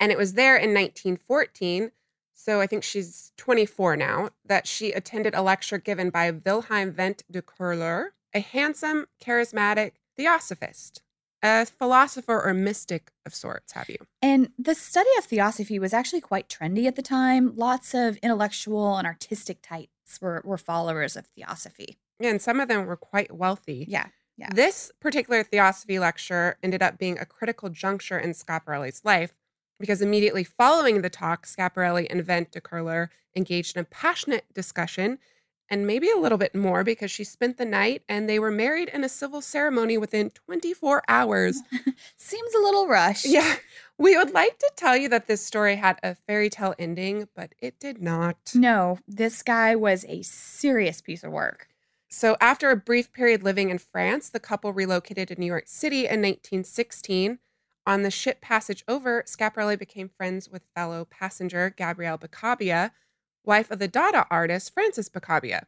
And 0.00 0.10
it 0.10 0.16
was 0.16 0.32
there 0.32 0.56
in 0.56 0.72
1914, 0.72 1.90
so 2.32 2.60
I 2.60 2.66
think 2.66 2.84
she's 2.84 3.32
24 3.36 3.96
now, 3.96 4.30
that 4.46 4.66
she 4.66 4.92
attended 4.92 5.34
a 5.34 5.42
lecture 5.42 5.76
given 5.76 6.08
by 6.08 6.30
Wilhelm 6.30 6.92
Wendt 6.92 7.22
de 7.30 7.42
Kerlor, 7.42 8.12
a 8.34 8.40
handsome, 8.40 9.06
charismatic 9.22 9.92
theosophist, 10.16 11.02
a 11.42 11.66
philosopher 11.66 12.42
or 12.42 12.52
mystic 12.52 13.12
of 13.24 13.34
sorts, 13.34 13.72
have 13.72 13.88
you? 13.88 13.98
And 14.20 14.50
the 14.58 14.74
study 14.74 15.10
of 15.18 15.24
theosophy 15.24 15.78
was 15.78 15.92
actually 15.92 16.20
quite 16.20 16.48
trendy 16.48 16.86
at 16.86 16.96
the 16.96 17.02
time. 17.02 17.54
Lots 17.56 17.94
of 17.94 18.16
intellectual 18.18 18.96
and 18.96 19.06
artistic 19.06 19.62
types 19.62 20.20
were, 20.20 20.42
were 20.44 20.58
followers 20.58 21.16
of 21.16 21.26
theosophy. 21.26 21.98
And 22.20 22.42
some 22.42 22.58
of 22.60 22.68
them 22.68 22.86
were 22.86 22.96
quite 22.96 23.34
wealthy. 23.34 23.86
Yeah. 23.88 24.06
Yeah. 24.36 24.50
This 24.52 24.92
particular 25.00 25.42
theosophy 25.42 25.98
lecture 25.98 26.58
ended 26.62 26.82
up 26.82 26.98
being 26.98 27.18
a 27.18 27.26
critical 27.26 27.70
juncture 27.70 28.18
in 28.18 28.30
Schiaparelli's 28.30 29.04
life 29.04 29.32
because 29.80 30.00
immediately 30.00 30.44
following 30.44 31.02
the 31.02 31.10
talk, 31.10 31.46
Schiaparelli 31.46 32.06
and 32.10 32.24
Wendt 32.24 32.52
de 32.52 32.60
Kerlor 32.60 33.08
engaged 33.34 33.76
in 33.76 33.82
a 33.82 33.84
passionate 33.84 34.44
discussion 34.54 35.18
and 35.70 35.86
maybe 35.86 36.10
a 36.10 36.18
little 36.18 36.38
bit 36.38 36.54
more 36.54 36.84
because 36.84 37.10
she 37.10 37.24
spent 37.24 37.58
the 37.58 37.64
night 37.64 38.02
and 38.08 38.28
they 38.28 38.38
were 38.38 38.50
married 38.50 38.88
in 38.88 39.04
a 39.04 39.08
civil 39.08 39.40
ceremony 39.40 39.98
within 39.98 40.30
24 40.30 41.02
hours. 41.08 41.60
Seems 42.16 42.54
a 42.54 42.60
little 42.60 42.88
rushed. 42.88 43.26
Yeah. 43.26 43.56
We 43.98 44.16
would 44.16 44.32
like 44.32 44.58
to 44.58 44.70
tell 44.76 44.96
you 44.96 45.08
that 45.08 45.26
this 45.26 45.44
story 45.44 45.76
had 45.76 45.98
a 46.02 46.14
fairy 46.14 46.50
tale 46.50 46.74
ending, 46.78 47.28
but 47.34 47.54
it 47.60 47.80
did 47.80 48.00
not. 48.00 48.36
No, 48.54 48.98
this 49.08 49.42
guy 49.42 49.74
was 49.74 50.04
a 50.08 50.22
serious 50.22 51.00
piece 51.00 51.24
of 51.24 51.32
work. 51.32 51.68
So, 52.10 52.36
after 52.40 52.70
a 52.70 52.76
brief 52.76 53.12
period 53.12 53.42
living 53.42 53.68
in 53.68 53.78
France, 53.78 54.30
the 54.30 54.40
couple 54.40 54.72
relocated 54.72 55.28
to 55.28 55.38
New 55.38 55.46
York 55.46 55.64
City 55.66 56.00
in 56.00 56.22
1916. 56.22 57.38
On 57.86 58.02
the 58.02 58.10
ship 58.10 58.40
passage 58.40 58.84
over, 58.86 59.24
Schiaparelli 59.26 59.78
became 59.78 60.08
friends 60.08 60.48
with 60.48 60.62
fellow 60.74 61.06
passenger 61.06 61.74
Gabrielle 61.76 62.18
Picabia, 62.18 62.92
wife 63.44 63.70
of 63.70 63.78
the 63.78 63.88
Dada 63.88 64.26
artist 64.30 64.72
Francis 64.72 65.08
Picabia. 65.08 65.66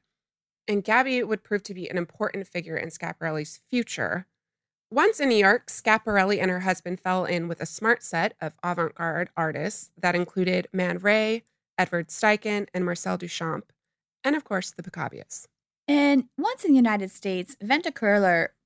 And 0.69 0.85
Gabby 0.85 1.23
would 1.23 1.43
prove 1.43 1.63
to 1.65 1.75
be 1.75 1.89
an 1.89 1.99
important 1.99 2.47
figure 2.47 2.77
in 2.77 2.91
Schiaparelli's 2.91 3.61
future. 3.71 4.27
Once 4.91 5.21
in 5.21 5.29
New 5.29 5.37
York, 5.37 5.69
Schiaparelli 5.69 6.41
and 6.41 6.51
her 6.51 6.61
husband 6.61 7.01
fell 7.01 7.25
in 7.25 7.49
with 7.49 7.61
a 7.61 7.67
smart 7.67 8.03
set 8.03 8.35
of 8.41 8.55
avant 8.63 8.95
garde 8.95 9.31
artists 9.37 9.91
that 9.97 10.15
included 10.15 10.69
Man 10.73 10.99
Ray, 10.99 11.45
Edward 11.79 12.09
Steichen, 12.09 12.67
and 12.75 12.85
Marcel 12.85 13.17
Duchamp, 13.17 13.71
and 14.23 14.37
of 14.37 14.45
course, 14.45 14.71
the 14.71 14.83
Picabias. 14.83 15.49
And 15.89 16.25
once 16.39 16.65
in 16.65 16.71
the 16.71 16.77
United 16.77 17.11
States, 17.11 17.57
Venta 17.61 17.93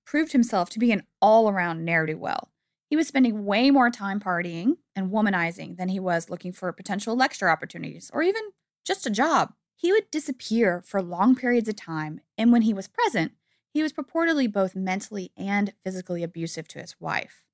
proved 0.05 0.33
himself 0.33 0.69
to 0.71 0.79
be 0.79 0.93
an 0.93 1.05
all 1.23 1.49
around 1.49 1.85
ne'er 1.85 2.07
do 2.07 2.19
well. 2.19 2.51
He 2.91 2.97
was 2.97 3.09
spending 3.09 3.45
way 3.45 3.71
more 3.71 3.91
time 3.91 4.21
partying 4.21 4.77
and 4.95 5.11
womanizing 5.11 5.77
than 5.77 5.89
he 5.89 5.99
was 5.99 6.29
looking 6.29 6.53
for 6.53 6.71
potential 6.73 7.17
lecture 7.17 7.49
opportunities 7.49 8.11
or 8.13 8.23
even 8.23 8.43
just 8.85 9.07
a 9.07 9.11
job. 9.11 9.55
He 9.75 9.93
would 9.93 10.11
disappear 10.11 10.83
for 10.85 11.03
long 11.03 11.35
periods 11.35 11.69
of 11.69 11.77
time, 11.77 12.21
and 12.39 12.53
when 12.53 12.63
he 12.63 12.73
was 12.73 12.89
present, 12.89 13.33
he 13.71 13.83
was 13.83 13.93
purportedly 13.93 14.51
both 14.51 14.77
mentally 14.77 15.33
and 15.37 15.73
physically 15.83 16.23
abusive 16.23 16.69
to 16.69 16.79
his 16.79 16.95
wife. 17.01 17.45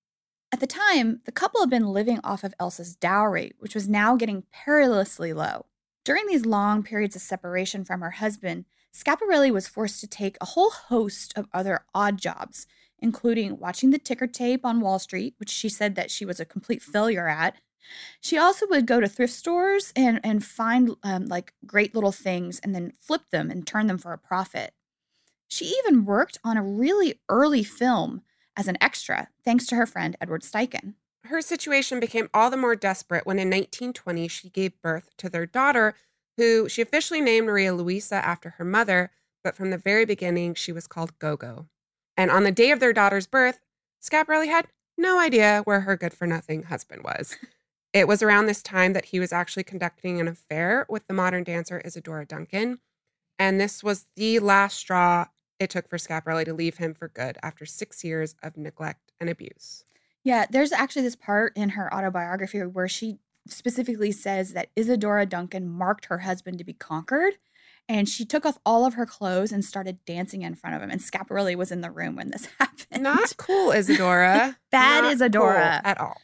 At 0.52 0.60
the 0.60 0.66
time, 0.66 1.20
the 1.24 1.32
couple 1.32 1.60
had 1.60 1.70
been 1.70 1.86
living 1.86 2.20
off 2.22 2.44
of 2.44 2.54
Elsa's 2.58 2.96
dowry, 2.96 3.52
which 3.58 3.74
was 3.74 3.88
now 3.88 4.16
getting 4.16 4.44
perilously 4.52 5.32
low. 5.32 5.66
During 6.04 6.26
these 6.26 6.44
long 6.44 6.82
periods 6.82 7.14
of 7.14 7.22
separation 7.22 7.84
from 7.84 8.00
her 8.00 8.10
husband, 8.10 8.64
Schiaparelli 8.92 9.52
was 9.52 9.68
forced 9.68 10.00
to 10.00 10.08
take 10.08 10.36
a 10.40 10.46
whole 10.46 10.70
host 10.70 11.32
of 11.36 11.46
other 11.52 11.84
odd 11.94 12.18
jobs, 12.18 12.66
including 12.98 13.58
watching 13.58 13.90
the 13.90 13.98
ticker 13.98 14.26
tape 14.26 14.64
on 14.64 14.80
Wall 14.80 14.98
Street, 14.98 15.34
which 15.38 15.50
she 15.50 15.68
said 15.68 15.94
that 15.94 16.10
she 16.10 16.24
was 16.24 16.40
a 16.40 16.44
complete 16.44 16.82
failure 16.82 17.28
at. 17.28 17.54
She 18.20 18.38
also 18.38 18.66
would 18.68 18.86
go 18.86 19.00
to 19.00 19.08
thrift 19.08 19.32
stores 19.32 19.92
and, 19.96 20.20
and 20.22 20.44
find 20.44 20.96
um, 21.02 21.26
like 21.26 21.54
great 21.66 21.94
little 21.94 22.12
things 22.12 22.60
and 22.60 22.74
then 22.74 22.92
flip 22.98 23.22
them 23.30 23.50
and 23.50 23.66
turn 23.66 23.86
them 23.86 23.98
for 23.98 24.12
a 24.12 24.18
profit. 24.18 24.74
She 25.48 25.74
even 25.84 26.04
worked 26.04 26.38
on 26.44 26.56
a 26.56 26.62
really 26.62 27.20
early 27.28 27.64
film 27.64 28.22
as 28.56 28.68
an 28.68 28.76
extra, 28.80 29.28
thanks 29.44 29.66
to 29.66 29.74
her 29.74 29.86
friend 29.86 30.16
Edward 30.20 30.42
Steichen. 30.42 30.94
Her 31.24 31.42
situation 31.42 32.00
became 32.00 32.30
all 32.32 32.50
the 32.50 32.56
more 32.56 32.76
desperate 32.76 33.26
when 33.26 33.38
in 33.38 33.48
1920 33.48 34.28
she 34.28 34.48
gave 34.48 34.80
birth 34.80 35.10
to 35.18 35.28
their 35.28 35.46
daughter, 35.46 35.94
who 36.36 36.68
she 36.68 36.82
officially 36.82 37.20
named 37.20 37.46
Maria 37.46 37.74
Luisa 37.74 38.16
after 38.16 38.50
her 38.50 38.64
mother, 38.64 39.10
but 39.42 39.54
from 39.54 39.70
the 39.70 39.78
very 39.78 40.04
beginning 40.04 40.54
she 40.54 40.72
was 40.72 40.86
called 40.86 41.18
Gogo. 41.18 41.66
And 42.16 42.30
on 42.30 42.44
the 42.44 42.52
day 42.52 42.70
of 42.70 42.80
their 42.80 42.92
daughter's 42.92 43.26
birth, 43.26 43.60
Schiaparelli 44.02 44.46
had 44.46 44.66
no 44.96 45.18
idea 45.18 45.62
where 45.64 45.80
her 45.80 45.96
good 45.96 46.14
for 46.14 46.26
nothing 46.26 46.64
husband 46.64 47.02
was. 47.02 47.36
It 47.92 48.06
was 48.06 48.22
around 48.22 48.46
this 48.46 48.62
time 48.62 48.92
that 48.92 49.06
he 49.06 49.18
was 49.18 49.32
actually 49.32 49.64
conducting 49.64 50.20
an 50.20 50.28
affair 50.28 50.86
with 50.88 51.06
the 51.06 51.14
modern 51.14 51.44
dancer 51.44 51.82
Isadora 51.84 52.24
Duncan. 52.24 52.78
And 53.38 53.60
this 53.60 53.82
was 53.82 54.06
the 54.16 54.38
last 54.38 54.76
straw 54.78 55.26
it 55.58 55.70
took 55.70 55.88
for 55.88 55.98
Schiaparelli 55.98 56.44
to 56.46 56.54
leave 56.54 56.76
him 56.78 56.94
for 56.94 57.08
good 57.08 57.36
after 57.42 57.66
six 57.66 58.04
years 58.04 58.34
of 58.42 58.56
neglect 58.56 59.12
and 59.20 59.28
abuse. 59.28 59.84
Yeah, 60.22 60.46
there's 60.48 60.72
actually 60.72 61.02
this 61.02 61.16
part 61.16 61.56
in 61.56 61.70
her 61.70 61.92
autobiography 61.92 62.60
where 62.60 62.88
she 62.88 63.18
specifically 63.48 64.12
says 64.12 64.52
that 64.52 64.68
Isadora 64.76 65.26
Duncan 65.26 65.68
marked 65.68 66.06
her 66.06 66.18
husband 66.18 66.58
to 66.58 66.64
be 66.64 66.74
conquered. 66.74 67.34
And 67.88 68.08
she 68.08 68.24
took 68.24 68.46
off 68.46 68.58
all 68.64 68.86
of 68.86 68.94
her 68.94 69.06
clothes 69.06 69.50
and 69.50 69.64
started 69.64 70.04
dancing 70.04 70.42
in 70.42 70.54
front 70.54 70.76
of 70.76 70.82
him. 70.82 70.90
And 70.90 71.00
Schiaparelli 71.00 71.56
was 71.56 71.72
in 71.72 71.80
the 71.80 71.90
room 71.90 72.14
when 72.14 72.30
this 72.30 72.46
happened. 72.60 73.02
Not 73.02 73.36
cool, 73.36 73.72
Isadora. 73.72 74.58
Bad 74.70 75.02
Not 75.04 75.12
Isadora. 75.14 75.80
cool 75.82 75.90
at 75.90 76.00
all. 76.00 76.20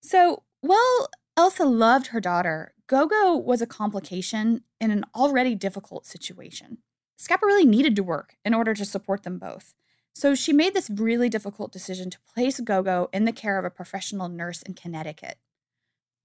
So, 0.00 0.42
while 0.60 1.08
Elsa 1.36 1.64
loved 1.64 2.08
her 2.08 2.20
daughter, 2.20 2.72
Gogo 2.86 3.36
was 3.36 3.60
a 3.60 3.66
complication 3.66 4.62
in 4.80 4.90
an 4.90 5.04
already 5.14 5.54
difficult 5.54 6.06
situation. 6.06 6.78
Schiaparelli 7.18 7.66
needed 7.66 7.96
to 7.96 8.02
work 8.02 8.36
in 8.44 8.54
order 8.54 8.74
to 8.74 8.84
support 8.84 9.22
them 9.22 9.38
both. 9.38 9.74
So 10.14 10.34
she 10.34 10.52
made 10.52 10.72
this 10.72 10.88
really 10.88 11.28
difficult 11.28 11.72
decision 11.72 12.10
to 12.10 12.18
place 12.32 12.60
Gogo 12.60 13.08
in 13.12 13.24
the 13.24 13.32
care 13.32 13.58
of 13.58 13.64
a 13.64 13.70
professional 13.70 14.28
nurse 14.28 14.62
in 14.62 14.74
Connecticut. 14.74 15.36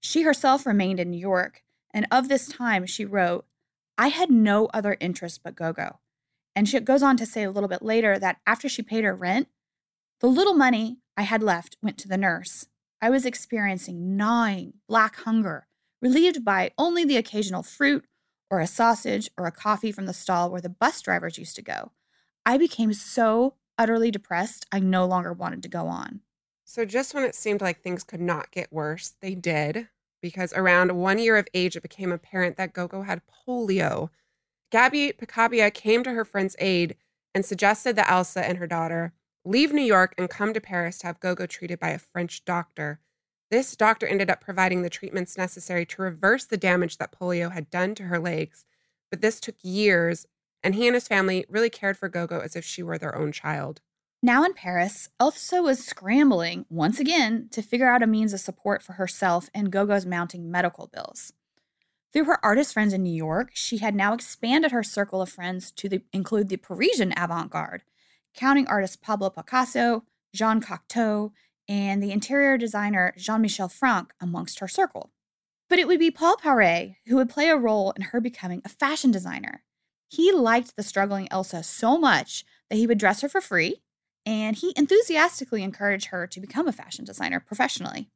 She 0.00 0.22
herself 0.22 0.64
remained 0.64 0.98
in 0.98 1.10
New 1.10 1.18
York, 1.18 1.62
and 1.92 2.06
of 2.10 2.28
this 2.28 2.48
time 2.48 2.86
she 2.86 3.04
wrote, 3.04 3.44
I 3.98 4.08
had 4.08 4.30
no 4.30 4.66
other 4.72 4.96
interest 4.98 5.42
but 5.44 5.54
Gogo. 5.54 6.00
And 6.56 6.68
she 6.68 6.80
goes 6.80 7.02
on 7.02 7.16
to 7.18 7.26
say 7.26 7.44
a 7.44 7.50
little 7.50 7.68
bit 7.68 7.82
later 7.82 8.18
that 8.18 8.38
after 8.46 8.68
she 8.68 8.82
paid 8.82 9.04
her 9.04 9.14
rent, 9.14 9.48
the 10.20 10.26
little 10.26 10.54
money 10.54 10.98
I 11.16 11.22
had 11.22 11.42
left 11.42 11.76
went 11.82 11.98
to 11.98 12.08
the 12.08 12.16
nurse. 12.16 12.66
I 13.02 13.10
was 13.10 13.26
experiencing 13.26 14.16
gnawing 14.16 14.74
black 14.86 15.16
hunger, 15.16 15.66
relieved 16.00 16.44
by 16.44 16.70
only 16.78 17.04
the 17.04 17.16
occasional 17.16 17.64
fruit 17.64 18.04
or 18.48 18.60
a 18.60 18.66
sausage 18.68 19.28
or 19.36 19.46
a 19.46 19.52
coffee 19.52 19.90
from 19.90 20.06
the 20.06 20.12
stall 20.12 20.52
where 20.52 20.60
the 20.60 20.68
bus 20.68 21.00
drivers 21.02 21.36
used 21.36 21.56
to 21.56 21.62
go. 21.62 21.90
I 22.46 22.58
became 22.58 22.92
so 22.92 23.54
utterly 23.76 24.12
depressed, 24.12 24.66
I 24.70 24.78
no 24.78 25.04
longer 25.04 25.32
wanted 25.32 25.64
to 25.64 25.68
go 25.68 25.88
on. 25.88 26.20
So, 26.64 26.84
just 26.84 27.12
when 27.12 27.24
it 27.24 27.34
seemed 27.34 27.60
like 27.60 27.82
things 27.82 28.04
could 28.04 28.20
not 28.20 28.52
get 28.52 28.72
worse, 28.72 29.14
they 29.20 29.34
did, 29.34 29.88
because 30.20 30.52
around 30.52 30.92
one 30.92 31.18
year 31.18 31.36
of 31.36 31.48
age, 31.52 31.74
it 31.74 31.82
became 31.82 32.12
apparent 32.12 32.56
that 32.56 32.72
Gogo 32.72 33.02
had 33.02 33.22
polio. 33.26 34.10
Gabby 34.70 35.12
Picabia 35.12 35.72
came 35.72 36.04
to 36.04 36.12
her 36.12 36.24
friend's 36.24 36.54
aid 36.60 36.96
and 37.34 37.44
suggested 37.44 37.96
that 37.96 38.10
Elsa 38.10 38.46
and 38.46 38.58
her 38.58 38.68
daughter 38.68 39.12
leave 39.44 39.72
New 39.72 39.82
York 39.82 40.14
and 40.16 40.30
come 40.30 40.54
to 40.54 40.60
Paris 40.60 40.98
to 40.98 41.06
have 41.06 41.20
Gogo 41.20 41.46
treated 41.46 41.80
by 41.80 41.90
a 41.90 41.98
French 41.98 42.44
doctor. 42.44 43.00
This 43.50 43.76
doctor 43.76 44.06
ended 44.06 44.30
up 44.30 44.40
providing 44.40 44.82
the 44.82 44.90
treatments 44.90 45.36
necessary 45.36 45.84
to 45.86 46.02
reverse 46.02 46.44
the 46.44 46.56
damage 46.56 46.98
that 46.98 47.12
polio 47.12 47.52
had 47.52 47.70
done 47.70 47.94
to 47.96 48.04
her 48.04 48.18
legs, 48.18 48.64
but 49.10 49.20
this 49.20 49.40
took 49.40 49.56
years, 49.62 50.26
and 50.62 50.74
he 50.74 50.86
and 50.86 50.94
his 50.94 51.08
family 51.08 51.44
really 51.48 51.70
cared 51.70 51.98
for 51.98 52.08
Gogo 52.08 52.40
as 52.40 52.56
if 52.56 52.64
she 52.64 52.82
were 52.82 52.98
their 52.98 53.16
own 53.16 53.32
child. 53.32 53.80
Now 54.22 54.44
in 54.44 54.54
Paris, 54.54 55.08
Elsa 55.18 55.60
was 55.60 55.84
scrambling 55.84 56.64
once 56.70 57.00
again 57.00 57.48
to 57.50 57.60
figure 57.60 57.88
out 57.88 58.02
a 58.02 58.06
means 58.06 58.32
of 58.32 58.38
support 58.38 58.80
for 58.80 58.92
herself 58.92 59.50
and 59.52 59.72
Gogo's 59.72 60.06
mounting 60.06 60.48
medical 60.50 60.86
bills. 60.86 61.32
Through 62.12 62.26
her 62.26 62.44
artist 62.44 62.72
friends 62.72 62.92
in 62.92 63.02
New 63.02 63.12
York, 63.12 63.50
she 63.54 63.78
had 63.78 63.96
now 63.96 64.14
expanded 64.14 64.70
her 64.70 64.82
circle 64.82 65.20
of 65.20 65.28
friends 65.28 65.72
to 65.72 65.88
the, 65.88 66.02
include 66.12 66.50
the 66.50 66.56
Parisian 66.56 67.12
avant 67.16 67.50
garde, 67.50 67.82
counting 68.34 68.66
artists 68.66 68.96
Pablo 68.96 69.30
Picasso, 69.30 70.04
Jean 70.34 70.60
Cocteau, 70.60 71.32
and 71.68 72.02
the 72.02 72.12
interior 72.12 72.58
designer 72.58 73.14
Jean 73.16 73.40
Michel 73.40 73.68
Frank 73.68 74.12
amongst 74.20 74.58
her 74.60 74.68
circle. 74.68 75.10
But 75.68 75.78
it 75.78 75.86
would 75.86 75.98
be 75.98 76.10
Paul 76.10 76.36
Poiret 76.36 76.96
who 77.06 77.16
would 77.16 77.30
play 77.30 77.48
a 77.48 77.56
role 77.56 77.92
in 77.92 78.02
her 78.02 78.20
becoming 78.20 78.62
a 78.64 78.68
fashion 78.68 79.10
designer. 79.10 79.62
He 80.08 80.30
liked 80.32 80.76
the 80.76 80.82
struggling 80.82 81.28
Elsa 81.30 81.62
so 81.62 81.96
much 81.96 82.44
that 82.68 82.76
he 82.76 82.86
would 82.86 82.98
dress 82.98 83.22
her 83.22 83.28
for 83.28 83.40
free, 83.40 83.82
and 84.26 84.56
he 84.56 84.74
enthusiastically 84.76 85.62
encouraged 85.62 86.06
her 86.06 86.26
to 86.26 86.40
become 86.40 86.68
a 86.68 86.72
fashion 86.72 87.04
designer 87.04 87.40
professionally. 87.40 88.10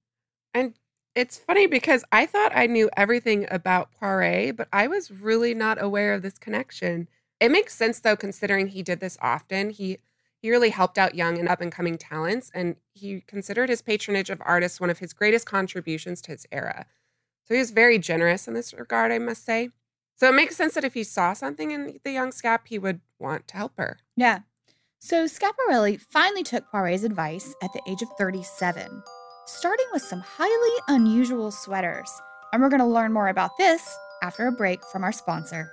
And 0.53 0.75
it's 1.15 1.39
funny 1.39 1.67
because 1.67 2.05
I 2.13 2.27
thought 2.27 2.53
I 2.55 2.67
knew 2.67 2.91
everything 2.95 3.47
about 3.51 3.89
Poiret, 3.99 4.57
but 4.57 4.69
I 4.73 4.87
was 4.87 5.11
really 5.11 5.55
not 5.55 5.83
aware 5.83 6.13
of 6.13 6.21
this 6.21 6.37
connection. 6.37 7.09
It 7.41 7.51
makes 7.51 7.75
sense 7.75 8.01
though, 8.01 8.17
considering 8.17 8.69
he 8.69 8.83
did 8.83 9.01
this 9.01 9.17
often. 9.23 9.71
He 9.71 9.99
he 10.47 10.51
really 10.53 10.71
helped 10.71 10.97
out 10.97 11.17
young 11.17 11.39
and 11.39 11.49
up 11.49 11.61
and 11.61 11.73
coming 11.73 11.99
talents, 11.99 12.53
and 12.55 12.77
he 12.95 13.21
considered 13.23 13.69
his 13.69 13.83
patronage 13.83 14.31
of 14.31 14.41
artists 14.45 14.81
one 14.81 14.91
of 14.91 15.01
his 15.01 15.13
greatest 15.13 15.45
contributions 15.45 16.23
to 16.23 16.31
his 16.31 16.47
era. 16.53 16.87
So 17.43 17.55
he 17.55 17.59
was 17.59 17.73
very 17.73 17.99
generous 17.99 18.47
in 18.47 18.55
this 18.55 18.73
regard, 18.73 19.11
I 19.11 19.19
must 19.19 19.45
say. 19.45 19.71
So 20.15 20.29
it 20.29 20.37
makes 20.37 20.55
sense 20.55 20.75
that 20.75 20.85
if 20.85 20.95
he 20.95 21.03
saw 21.03 21.33
something 21.33 21.73
in 21.73 21.99
the 22.05 22.13
young 22.13 22.31
Scap, 22.31 22.61
he 22.67 22.79
would 22.79 23.01
want 23.19 23.49
to 23.49 23.57
help 23.57 23.73
her. 23.77 23.99
Yeah. 24.15 24.41
So 25.01 25.25
Schiaparelli 25.25 26.01
finally 26.01 26.45
took 26.45 26.71
Poiret's 26.71 27.03
advice 27.03 27.53
at 27.61 27.73
the 27.73 27.83
age 27.89 28.03
of 28.03 28.09
37, 28.17 29.03
starting 29.47 29.87
with 29.93 30.03
some 30.03 30.21
highly 30.21 30.81
unusual 30.87 31.51
sweaters. 31.51 32.09
And 32.53 32.63
we're 32.63 32.69
going 32.69 32.79
to 32.79 32.87
learn 32.87 33.13
more 33.13 33.31
about 33.31 33.59
this 33.59 33.83
after 34.23 34.47
a 34.47 34.53
break 34.53 34.79
from 34.93 35.03
our 35.03 35.11
sponsor. 35.11 35.73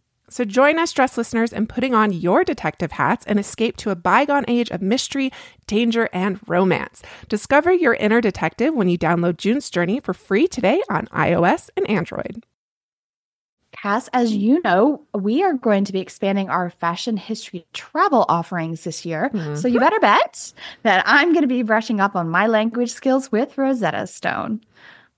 So 0.31 0.45
join 0.45 0.79
us, 0.79 0.93
dress 0.93 1.17
listeners, 1.17 1.51
in 1.51 1.67
putting 1.67 1.93
on 1.93 2.13
your 2.13 2.45
detective 2.45 2.93
hats 2.93 3.25
and 3.27 3.37
escape 3.37 3.75
to 3.77 3.89
a 3.89 3.95
bygone 3.95 4.45
age 4.47 4.71
of 4.71 4.81
mystery, 4.81 5.31
danger, 5.67 6.09
and 6.13 6.39
romance. 6.47 7.03
Discover 7.27 7.73
your 7.73 7.95
inner 7.95 8.21
detective 8.21 8.73
when 8.73 8.87
you 8.87 8.97
download 8.97 9.37
June's 9.37 9.69
Journey 9.69 9.99
for 9.99 10.13
free 10.13 10.47
today 10.47 10.81
on 10.89 11.07
iOS 11.07 11.69
and 11.75 11.87
Android. 11.89 12.45
Cass, 13.73 14.09
as 14.13 14.33
you 14.33 14.61
know, 14.63 15.01
we 15.13 15.43
are 15.43 15.53
going 15.53 15.85
to 15.85 15.93
be 15.93 15.99
expanding 15.99 16.49
our 16.49 16.69
fashion 16.69 17.17
history 17.17 17.65
travel 17.73 18.25
offerings 18.29 18.83
this 18.83 19.05
year. 19.05 19.29
Mm-hmm. 19.33 19.55
So 19.55 19.67
you 19.67 19.79
better 19.79 19.99
bet 19.99 20.53
that 20.83 21.03
I'm 21.05 21.33
going 21.33 21.41
to 21.41 21.47
be 21.47 21.63
brushing 21.63 21.99
up 21.99 22.15
on 22.15 22.29
my 22.29 22.47
language 22.47 22.91
skills 22.91 23.31
with 23.31 23.57
Rosetta 23.57 24.07
Stone. 24.07 24.61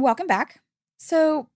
Welcome 0.00 0.28
back. 0.28 0.60
So, 0.96 1.48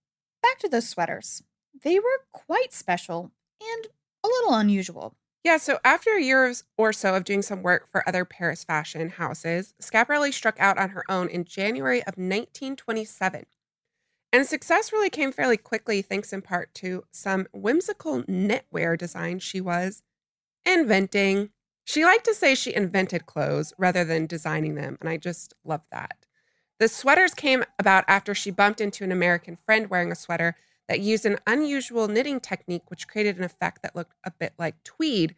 back 0.42 0.58
to 0.58 0.68
those 0.68 0.88
sweaters. 0.88 1.44
They 1.84 2.00
were 2.00 2.24
quite 2.32 2.72
special 2.72 3.30
and 3.60 3.86
a 4.24 4.26
little 4.26 4.54
unusual. 4.54 5.14
Yeah, 5.44 5.58
so 5.58 5.78
after 5.84 6.16
a 6.16 6.22
year 6.22 6.52
or 6.76 6.92
so 6.92 7.14
of 7.14 7.22
doing 7.22 7.42
some 7.42 7.62
work 7.62 7.88
for 7.88 8.06
other 8.08 8.24
Paris 8.24 8.64
fashion 8.64 9.10
houses, 9.10 9.74
Schiaparelli 9.80 10.32
struck 10.32 10.58
out 10.58 10.76
on 10.76 10.90
her 10.90 11.04
own 11.08 11.28
in 11.28 11.44
January 11.44 12.00
of 12.00 12.16
1927. 12.16 13.46
And 14.32 14.46
success 14.46 14.92
really 14.92 15.10
came 15.10 15.30
fairly 15.30 15.56
quickly, 15.56 16.02
thanks 16.02 16.32
in 16.32 16.42
part 16.42 16.74
to 16.74 17.04
some 17.12 17.46
whimsical 17.52 18.24
knitwear 18.24 18.98
designs 18.98 19.44
she 19.44 19.60
was 19.60 20.02
inventing. 20.66 21.50
She 21.84 22.04
liked 22.04 22.24
to 22.24 22.34
say 22.34 22.56
she 22.56 22.74
invented 22.74 23.26
clothes 23.26 23.72
rather 23.78 24.04
than 24.04 24.26
designing 24.26 24.74
them, 24.74 24.98
and 25.00 25.08
I 25.08 25.16
just 25.16 25.54
love 25.64 25.82
that. 25.92 26.21
The 26.78 26.88
sweaters 26.88 27.34
came 27.34 27.64
about 27.78 28.04
after 28.08 28.34
she 28.34 28.50
bumped 28.50 28.80
into 28.80 29.04
an 29.04 29.12
American 29.12 29.56
friend 29.56 29.88
wearing 29.88 30.10
a 30.10 30.16
sweater 30.16 30.56
that 30.88 31.00
used 31.00 31.24
an 31.24 31.38
unusual 31.46 32.08
knitting 32.08 32.40
technique, 32.40 32.90
which 32.90 33.06
created 33.06 33.38
an 33.38 33.44
effect 33.44 33.82
that 33.82 33.94
looked 33.94 34.14
a 34.24 34.30
bit 34.30 34.52
like 34.58 34.82
tweed. 34.82 35.34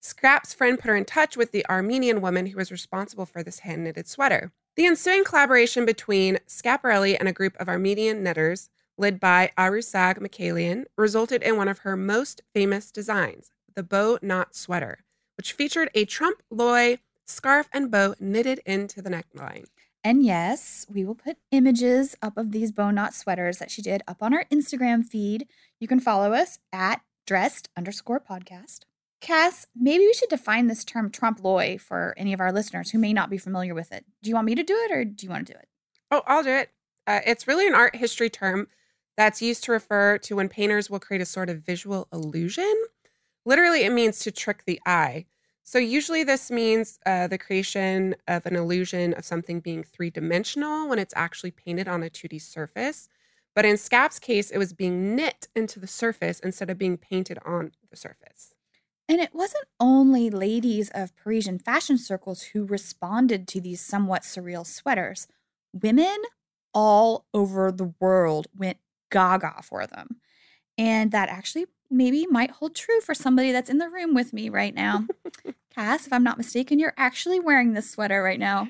Scap's 0.00 0.52
friend 0.52 0.78
put 0.78 0.88
her 0.88 0.96
in 0.96 1.04
touch 1.04 1.36
with 1.36 1.52
the 1.52 1.64
Armenian 1.68 2.20
woman 2.20 2.46
who 2.46 2.56
was 2.56 2.72
responsible 2.72 3.26
for 3.26 3.42
this 3.42 3.60
hand 3.60 3.84
knitted 3.84 4.08
sweater. 4.08 4.52
The 4.74 4.86
ensuing 4.86 5.22
collaboration 5.22 5.84
between 5.84 6.38
Schiaparelli 6.48 7.16
and 7.18 7.28
a 7.28 7.32
group 7.32 7.56
of 7.60 7.68
Armenian 7.68 8.22
knitters, 8.22 8.68
led 8.98 9.20
by 9.20 9.52
Arusag 9.56 10.18
Michaelian, 10.18 10.86
resulted 10.96 11.42
in 11.42 11.56
one 11.56 11.68
of 11.68 11.80
her 11.80 11.96
most 11.96 12.42
famous 12.52 12.90
designs, 12.90 13.52
the 13.74 13.82
bow 13.82 14.18
knot 14.22 14.56
sweater, 14.56 15.04
which 15.36 15.52
featured 15.52 15.90
a 15.94 16.04
trompe 16.04 16.42
l'oeil 16.50 16.98
scarf 17.24 17.68
and 17.72 17.90
bow 17.90 18.14
knitted 18.18 18.60
into 18.66 19.00
the 19.00 19.10
neckline. 19.10 19.66
And 20.04 20.24
yes, 20.24 20.84
we 20.92 21.04
will 21.04 21.14
put 21.14 21.36
images 21.52 22.16
up 22.20 22.36
of 22.36 22.50
these 22.50 22.72
bow 22.72 22.90
knot 22.90 23.14
sweaters 23.14 23.58
that 23.58 23.70
she 23.70 23.82
did 23.82 24.02
up 24.08 24.20
on 24.20 24.34
our 24.34 24.44
Instagram 24.52 25.04
feed. 25.04 25.46
You 25.78 25.86
can 25.86 26.00
follow 26.00 26.32
us 26.32 26.58
at 26.72 27.02
dressed 27.26 27.68
underscore 27.76 28.20
podcast. 28.20 28.80
Cass, 29.20 29.68
maybe 29.76 30.04
we 30.04 30.12
should 30.12 30.28
define 30.28 30.66
this 30.66 30.84
term 30.84 31.08
trompe 31.08 31.44
l'oeil 31.44 31.78
for 31.78 32.14
any 32.16 32.32
of 32.32 32.40
our 32.40 32.52
listeners 32.52 32.90
who 32.90 32.98
may 32.98 33.12
not 33.12 33.30
be 33.30 33.38
familiar 33.38 33.74
with 33.74 33.92
it. 33.92 34.04
Do 34.22 34.30
you 34.30 34.34
want 34.34 34.46
me 34.46 34.56
to 34.56 34.64
do 34.64 34.74
it 34.76 34.90
or 34.90 35.04
do 35.04 35.24
you 35.24 35.30
want 35.30 35.46
to 35.46 35.52
do 35.52 35.58
it? 35.58 35.68
Oh, 36.10 36.22
I'll 36.26 36.42
do 36.42 36.50
it. 36.50 36.70
Uh, 37.06 37.20
it's 37.24 37.46
really 37.46 37.68
an 37.68 37.74
art 37.74 37.94
history 37.94 38.28
term 38.28 38.66
that's 39.16 39.40
used 39.40 39.62
to 39.64 39.72
refer 39.72 40.18
to 40.18 40.36
when 40.36 40.48
painters 40.48 40.90
will 40.90 40.98
create 40.98 41.20
a 41.20 41.26
sort 41.26 41.48
of 41.48 41.58
visual 41.58 42.08
illusion. 42.12 42.74
Literally, 43.44 43.84
it 43.84 43.92
means 43.92 44.18
to 44.20 44.32
trick 44.32 44.64
the 44.64 44.80
eye. 44.84 45.26
So, 45.64 45.78
usually, 45.78 46.24
this 46.24 46.50
means 46.50 46.98
uh, 47.06 47.28
the 47.28 47.38
creation 47.38 48.16
of 48.26 48.46
an 48.46 48.56
illusion 48.56 49.14
of 49.14 49.24
something 49.24 49.60
being 49.60 49.84
three 49.84 50.10
dimensional 50.10 50.88
when 50.88 50.98
it's 50.98 51.14
actually 51.16 51.52
painted 51.52 51.86
on 51.88 52.02
a 52.02 52.10
2D 52.10 52.38
surface. 52.40 53.08
But 53.54 53.64
in 53.64 53.76
Scap's 53.76 54.18
case, 54.18 54.50
it 54.50 54.58
was 54.58 54.72
being 54.72 55.14
knit 55.14 55.48
into 55.54 55.78
the 55.78 55.86
surface 55.86 56.40
instead 56.40 56.70
of 56.70 56.78
being 56.78 56.96
painted 56.96 57.38
on 57.44 57.72
the 57.90 57.96
surface. 57.96 58.54
And 59.08 59.20
it 59.20 59.34
wasn't 59.34 59.64
only 59.78 60.30
ladies 60.30 60.90
of 60.94 61.14
Parisian 61.16 61.58
fashion 61.58 61.98
circles 61.98 62.42
who 62.42 62.64
responded 62.64 63.46
to 63.48 63.60
these 63.60 63.80
somewhat 63.80 64.22
surreal 64.22 64.66
sweaters. 64.66 65.28
Women 65.72 66.16
all 66.72 67.26
over 67.34 67.70
the 67.70 67.92
world 68.00 68.46
went 68.56 68.78
gaga 69.10 69.62
for 69.62 69.86
them. 69.86 70.20
And 70.78 71.12
that 71.12 71.28
actually 71.28 71.66
maybe 71.92 72.26
might 72.26 72.50
hold 72.52 72.74
true 72.74 73.00
for 73.00 73.14
somebody 73.14 73.52
that's 73.52 73.70
in 73.70 73.78
the 73.78 73.88
room 73.88 74.14
with 74.14 74.32
me 74.32 74.48
right 74.48 74.74
now. 74.74 75.06
Cass, 75.74 76.06
if 76.06 76.12
I'm 76.12 76.24
not 76.24 76.38
mistaken, 76.38 76.78
you're 76.78 76.94
actually 76.96 77.40
wearing 77.40 77.72
this 77.72 77.90
sweater 77.90 78.22
right 78.22 78.38
now. 78.38 78.68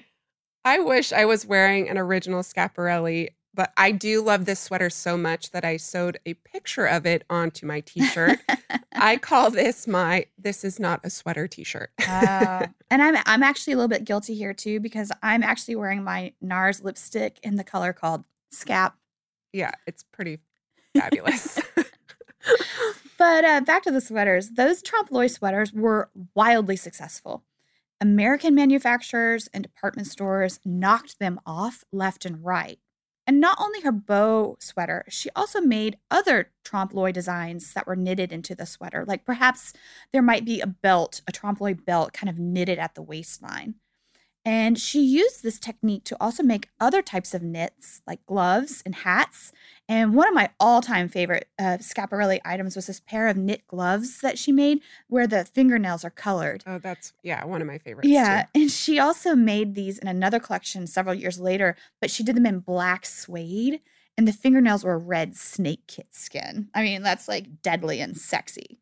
I 0.64 0.78
wish 0.78 1.12
I 1.12 1.24
was 1.24 1.44
wearing 1.44 1.88
an 1.88 1.98
original 1.98 2.42
Schiaparelli, 2.42 3.30
but 3.52 3.72
I 3.76 3.90
do 3.90 4.22
love 4.22 4.44
this 4.44 4.60
sweater 4.60 4.90
so 4.90 5.16
much 5.16 5.50
that 5.50 5.64
I 5.64 5.76
sewed 5.76 6.18
a 6.24 6.34
picture 6.34 6.86
of 6.86 7.04
it 7.04 7.24
onto 7.28 7.66
my 7.66 7.80
t-shirt. 7.80 8.38
I 8.94 9.16
call 9.16 9.50
this 9.50 9.88
my 9.88 10.26
this 10.38 10.62
is 10.64 10.78
not 10.78 11.00
a 11.02 11.10
sweater 11.10 11.48
t-shirt. 11.48 11.90
uh, 12.06 12.66
and 12.90 13.02
I'm 13.02 13.16
I'm 13.26 13.42
actually 13.42 13.72
a 13.72 13.76
little 13.76 13.88
bit 13.88 14.04
guilty 14.04 14.36
here 14.36 14.54
too 14.54 14.78
because 14.78 15.10
I'm 15.22 15.42
actually 15.42 15.74
wearing 15.74 16.04
my 16.04 16.34
NARS 16.40 16.84
lipstick 16.84 17.40
in 17.42 17.56
the 17.56 17.64
color 17.64 17.92
called 17.92 18.22
Scap. 18.54 18.92
Yeah, 19.52 19.72
it's 19.86 20.04
pretty 20.04 20.38
Fabulous. 20.94 21.58
but 23.22 23.44
uh, 23.44 23.60
back 23.60 23.84
to 23.84 23.92
the 23.92 24.00
sweaters. 24.00 24.50
Those 24.50 24.82
trompe 24.82 25.12
l'oeil 25.12 25.28
sweaters 25.28 25.72
were 25.72 26.10
wildly 26.34 26.74
successful. 26.74 27.44
American 28.00 28.52
manufacturers 28.52 29.48
and 29.54 29.62
department 29.62 30.08
stores 30.08 30.58
knocked 30.64 31.20
them 31.20 31.38
off 31.46 31.84
left 31.92 32.24
and 32.24 32.44
right. 32.44 32.80
And 33.24 33.38
not 33.38 33.58
only 33.60 33.80
her 33.82 33.92
bow 33.92 34.56
sweater, 34.58 35.04
she 35.08 35.30
also 35.36 35.60
made 35.60 35.98
other 36.10 36.50
trompe 36.64 36.94
l'oeil 36.94 37.12
designs 37.12 37.74
that 37.74 37.86
were 37.86 37.94
knitted 37.94 38.32
into 38.32 38.56
the 38.56 38.66
sweater. 38.66 39.04
Like 39.06 39.24
perhaps 39.24 39.72
there 40.12 40.20
might 40.20 40.44
be 40.44 40.60
a 40.60 40.66
belt, 40.66 41.22
a 41.28 41.30
trompe 41.30 41.60
l'oeil 41.60 41.76
belt 41.76 42.12
kind 42.12 42.28
of 42.28 42.40
knitted 42.40 42.80
at 42.80 42.96
the 42.96 43.02
waistline. 43.02 43.76
And 44.44 44.76
she 44.76 45.00
used 45.00 45.42
this 45.42 45.60
technique 45.60 46.02
to 46.04 46.16
also 46.20 46.42
make 46.42 46.68
other 46.80 47.00
types 47.00 47.32
of 47.32 47.42
knits, 47.42 48.02
like 48.08 48.26
gloves 48.26 48.82
and 48.84 48.94
hats. 48.94 49.52
And 49.88 50.14
one 50.14 50.26
of 50.26 50.34
my 50.34 50.50
all 50.58 50.80
time 50.80 51.08
favorite 51.08 51.48
uh, 51.60 51.78
Schiaparelli 51.80 52.40
items 52.44 52.74
was 52.74 52.88
this 52.88 52.98
pair 52.98 53.28
of 53.28 53.36
knit 53.36 53.66
gloves 53.68 54.20
that 54.20 54.38
she 54.38 54.50
made 54.50 54.80
where 55.06 55.28
the 55.28 55.44
fingernails 55.44 56.04
are 56.04 56.10
colored. 56.10 56.64
Oh, 56.66 56.78
that's, 56.78 57.12
yeah, 57.22 57.44
one 57.44 57.60
of 57.60 57.68
my 57.68 57.78
favorites. 57.78 58.08
Yeah. 58.08 58.42
too. 58.42 58.62
And 58.62 58.70
she 58.70 58.98
also 58.98 59.36
made 59.36 59.76
these 59.76 59.98
in 59.98 60.08
another 60.08 60.40
collection 60.40 60.88
several 60.88 61.14
years 61.14 61.38
later, 61.38 61.76
but 62.00 62.10
she 62.10 62.24
did 62.24 62.36
them 62.36 62.46
in 62.46 62.60
black 62.60 63.06
suede. 63.06 63.80
And 64.18 64.28
the 64.28 64.32
fingernails 64.32 64.84
were 64.84 64.98
red 64.98 65.36
snake 65.36 65.86
kit 65.86 66.08
skin. 66.10 66.68
I 66.74 66.82
mean, 66.82 67.02
that's 67.02 67.28
like 67.28 67.62
deadly 67.62 68.00
and 68.00 68.16
sexy. 68.16 68.80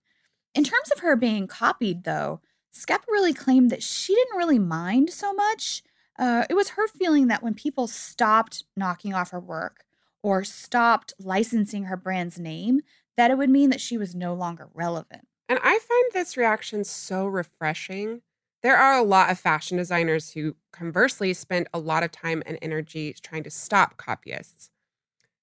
In 0.55 0.65
terms 0.65 0.91
of 0.91 1.01
her 1.01 1.15
being 1.15 1.47
copied, 1.47 2.03
though, 2.03 2.41
Schiaparelli 2.73 3.37
claimed 3.37 3.71
that 3.71 3.83
she 3.83 4.15
didn't 4.15 4.37
really 4.37 4.59
mind 4.59 5.11
so 5.11 5.33
much. 5.33 5.83
Uh, 6.19 6.45
it 6.51 6.55
was 6.55 6.71
her 6.71 6.87
feeling 6.87 7.29
that 7.29 7.43
when 7.43 7.55
people 7.55 7.87
stopped 7.87 8.65
knocking 8.77 9.15
off 9.15 9.31
her 9.31 9.41
work 9.41 9.85
or 10.23 10.45
stopped 10.45 11.13
licensing 11.19 11.85
her 11.85 11.97
brand's 11.97 12.39
name, 12.39 12.81
that 13.17 13.31
it 13.31 13.39
would 13.39 13.51
mean 13.51 13.71
that 13.71 13.81
she 13.81 13.97
was 13.97 14.15
no 14.15 14.35
longer 14.35 14.69
relevant. 14.75 15.27
And 15.49 15.59
I 15.63 15.79
find 15.79 16.05
this 16.13 16.37
reaction 16.37 16.85
so 16.85 17.27
refreshing. 17.27 18.23
There 18.63 18.77
are 18.77 18.99
a 18.99 19.03
lot 19.03 19.31
of 19.31 19.39
fashion 19.41 19.79
designers 19.79 20.33
who 20.33 20.57
conversely 20.73 21.33
spend 21.33 21.69
a 21.73 21.79
lot 21.79 22.03
of 22.03 22.13
time 22.13 22.43
and 22.47 22.59
energy 22.61 23.15
trying 23.21 23.43
to 23.45 23.51
stop 23.51 23.97
copyists. 23.97 24.71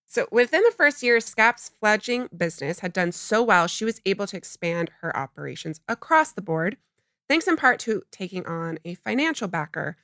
So, 0.06 0.28
within 0.32 0.64
the 0.64 0.72
first 0.72 1.04
year, 1.04 1.20
Scap's 1.20 1.70
fledgling 1.70 2.30
business 2.36 2.80
had 2.80 2.94
done 2.94 3.12
so 3.12 3.44
well, 3.44 3.68
she 3.68 3.84
was 3.84 4.00
able 4.06 4.26
to 4.28 4.38
expand 4.38 4.92
her 5.02 5.16
operations 5.18 5.82
across 5.90 6.32
the 6.32 6.42
board, 6.42 6.78
thanks 7.28 7.48
in 7.48 7.56
part 7.56 7.80
to 7.80 8.04
taking 8.12 8.46
on 8.46 8.80
a 8.86 8.96
financial 8.96 9.48
backer. 9.48 9.98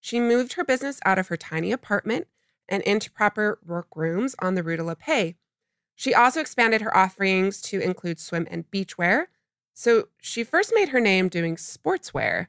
She 0.00 0.20
moved 0.20 0.54
her 0.54 0.64
business 0.64 1.00
out 1.04 1.18
of 1.18 1.28
her 1.28 1.36
tiny 1.36 1.72
apartment 1.72 2.28
and 2.68 2.82
into 2.82 3.10
proper 3.10 3.58
workrooms 3.64 4.34
on 4.40 4.54
the 4.54 4.62
Rue 4.62 4.76
de 4.76 4.84
la 4.84 4.94
Paix. 4.94 5.36
She 5.94 6.14
also 6.14 6.40
expanded 6.40 6.82
her 6.82 6.96
offerings 6.96 7.60
to 7.62 7.80
include 7.80 8.20
swim 8.20 8.46
and 8.50 8.70
beachwear. 8.70 9.26
So 9.72 10.08
she 10.20 10.44
first 10.44 10.72
made 10.74 10.90
her 10.90 11.00
name 11.00 11.28
doing 11.28 11.56
sportswear. 11.56 12.48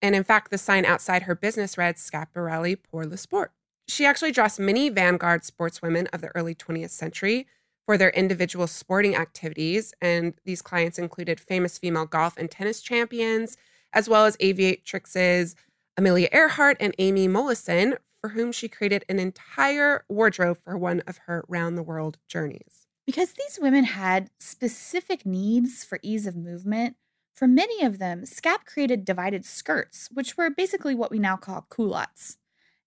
And 0.00 0.16
in 0.16 0.24
fact, 0.24 0.50
the 0.50 0.58
sign 0.58 0.84
outside 0.84 1.22
her 1.22 1.34
business 1.34 1.78
read 1.78 1.96
Schiaparelli 1.96 2.76
pour 2.82 3.06
le 3.06 3.16
sport. 3.16 3.52
She 3.86 4.04
actually 4.04 4.32
dressed 4.32 4.58
many 4.58 4.88
vanguard 4.88 5.42
sportswomen 5.42 6.08
of 6.12 6.20
the 6.20 6.34
early 6.34 6.54
20th 6.54 6.90
century 6.90 7.46
for 7.86 7.96
their 7.98 8.10
individual 8.10 8.66
sporting 8.66 9.16
activities. 9.16 9.92
And 10.00 10.34
these 10.44 10.62
clients 10.62 10.98
included 10.98 11.40
famous 11.40 11.78
female 11.78 12.06
golf 12.06 12.36
and 12.36 12.50
tennis 12.50 12.80
champions, 12.80 13.56
as 13.92 14.08
well 14.08 14.24
as 14.24 14.36
aviatrixes 14.38 15.54
Amelia 15.96 16.28
Earhart 16.32 16.76
and 16.80 16.94
Amy 16.98 17.28
Mollison, 17.28 17.96
for 18.20 18.30
whom 18.30 18.52
she 18.52 18.68
created 18.68 19.04
an 19.08 19.18
entire 19.18 20.04
wardrobe 20.08 20.58
for 20.62 20.78
one 20.78 21.02
of 21.06 21.18
her 21.26 21.44
round 21.48 21.76
the 21.76 21.82
world 21.82 22.18
journeys. 22.28 22.86
Because 23.04 23.32
these 23.32 23.58
women 23.60 23.84
had 23.84 24.30
specific 24.38 25.26
needs 25.26 25.84
for 25.84 25.98
ease 26.02 26.26
of 26.26 26.36
movement, 26.36 26.96
for 27.34 27.48
many 27.48 27.84
of 27.84 27.98
them, 27.98 28.22
Scap 28.22 28.64
created 28.64 29.04
divided 29.04 29.44
skirts, 29.44 30.08
which 30.12 30.36
were 30.36 30.50
basically 30.50 30.94
what 30.94 31.10
we 31.10 31.18
now 31.18 31.36
call 31.36 31.66
culottes. 31.68 32.36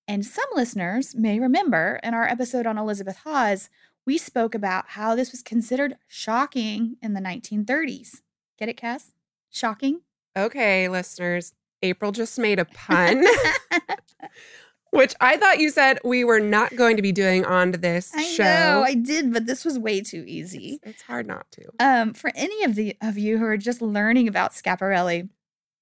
And 0.08 0.25
some 0.25 0.45
listeners 0.53 1.15
may 1.15 1.39
remember 1.39 1.99
in 2.03 2.13
our 2.13 2.27
episode 2.27 2.65
on 2.65 2.77
Elizabeth 2.77 3.17
Hawes, 3.23 3.69
we 4.05 4.17
spoke 4.17 4.53
about 4.53 4.89
how 4.89 5.15
this 5.15 5.31
was 5.31 5.41
considered 5.41 5.95
shocking 6.07 6.97
in 7.01 7.13
the 7.13 7.21
1930s. 7.21 8.21
Get 8.57 8.69
it, 8.69 8.77
Cass? 8.77 9.13
Shocking? 9.49 10.01
Okay, 10.37 10.87
listeners, 10.89 11.53
April 11.81 12.11
just 12.11 12.37
made 12.37 12.59
a 12.59 12.65
pun, 12.65 13.23
which 14.91 15.13
I 15.19 15.37
thought 15.37 15.59
you 15.59 15.69
said 15.69 15.99
we 16.03 16.23
were 16.23 16.39
not 16.39 16.75
going 16.75 16.97
to 16.97 17.01
be 17.01 17.11
doing 17.11 17.45
on 17.45 17.71
this 17.71 18.11
I 18.13 18.23
show. 18.23 18.43
know 18.43 18.83
I 18.85 18.93
did, 18.93 19.33
but 19.33 19.45
this 19.45 19.63
was 19.65 19.79
way 19.79 20.01
too 20.01 20.23
easy. 20.27 20.79
It's, 20.83 20.95
it's 20.97 21.01
hard 21.03 21.27
not 21.27 21.49
to. 21.51 21.69
Um, 21.79 22.13
for 22.13 22.31
any 22.35 22.63
of 22.63 22.75
the 22.75 22.95
of 23.01 23.17
you 23.17 23.37
who 23.37 23.45
are 23.45 23.57
just 23.57 23.81
learning 23.81 24.27
about 24.27 24.51
Schiaparelli, 24.51 25.29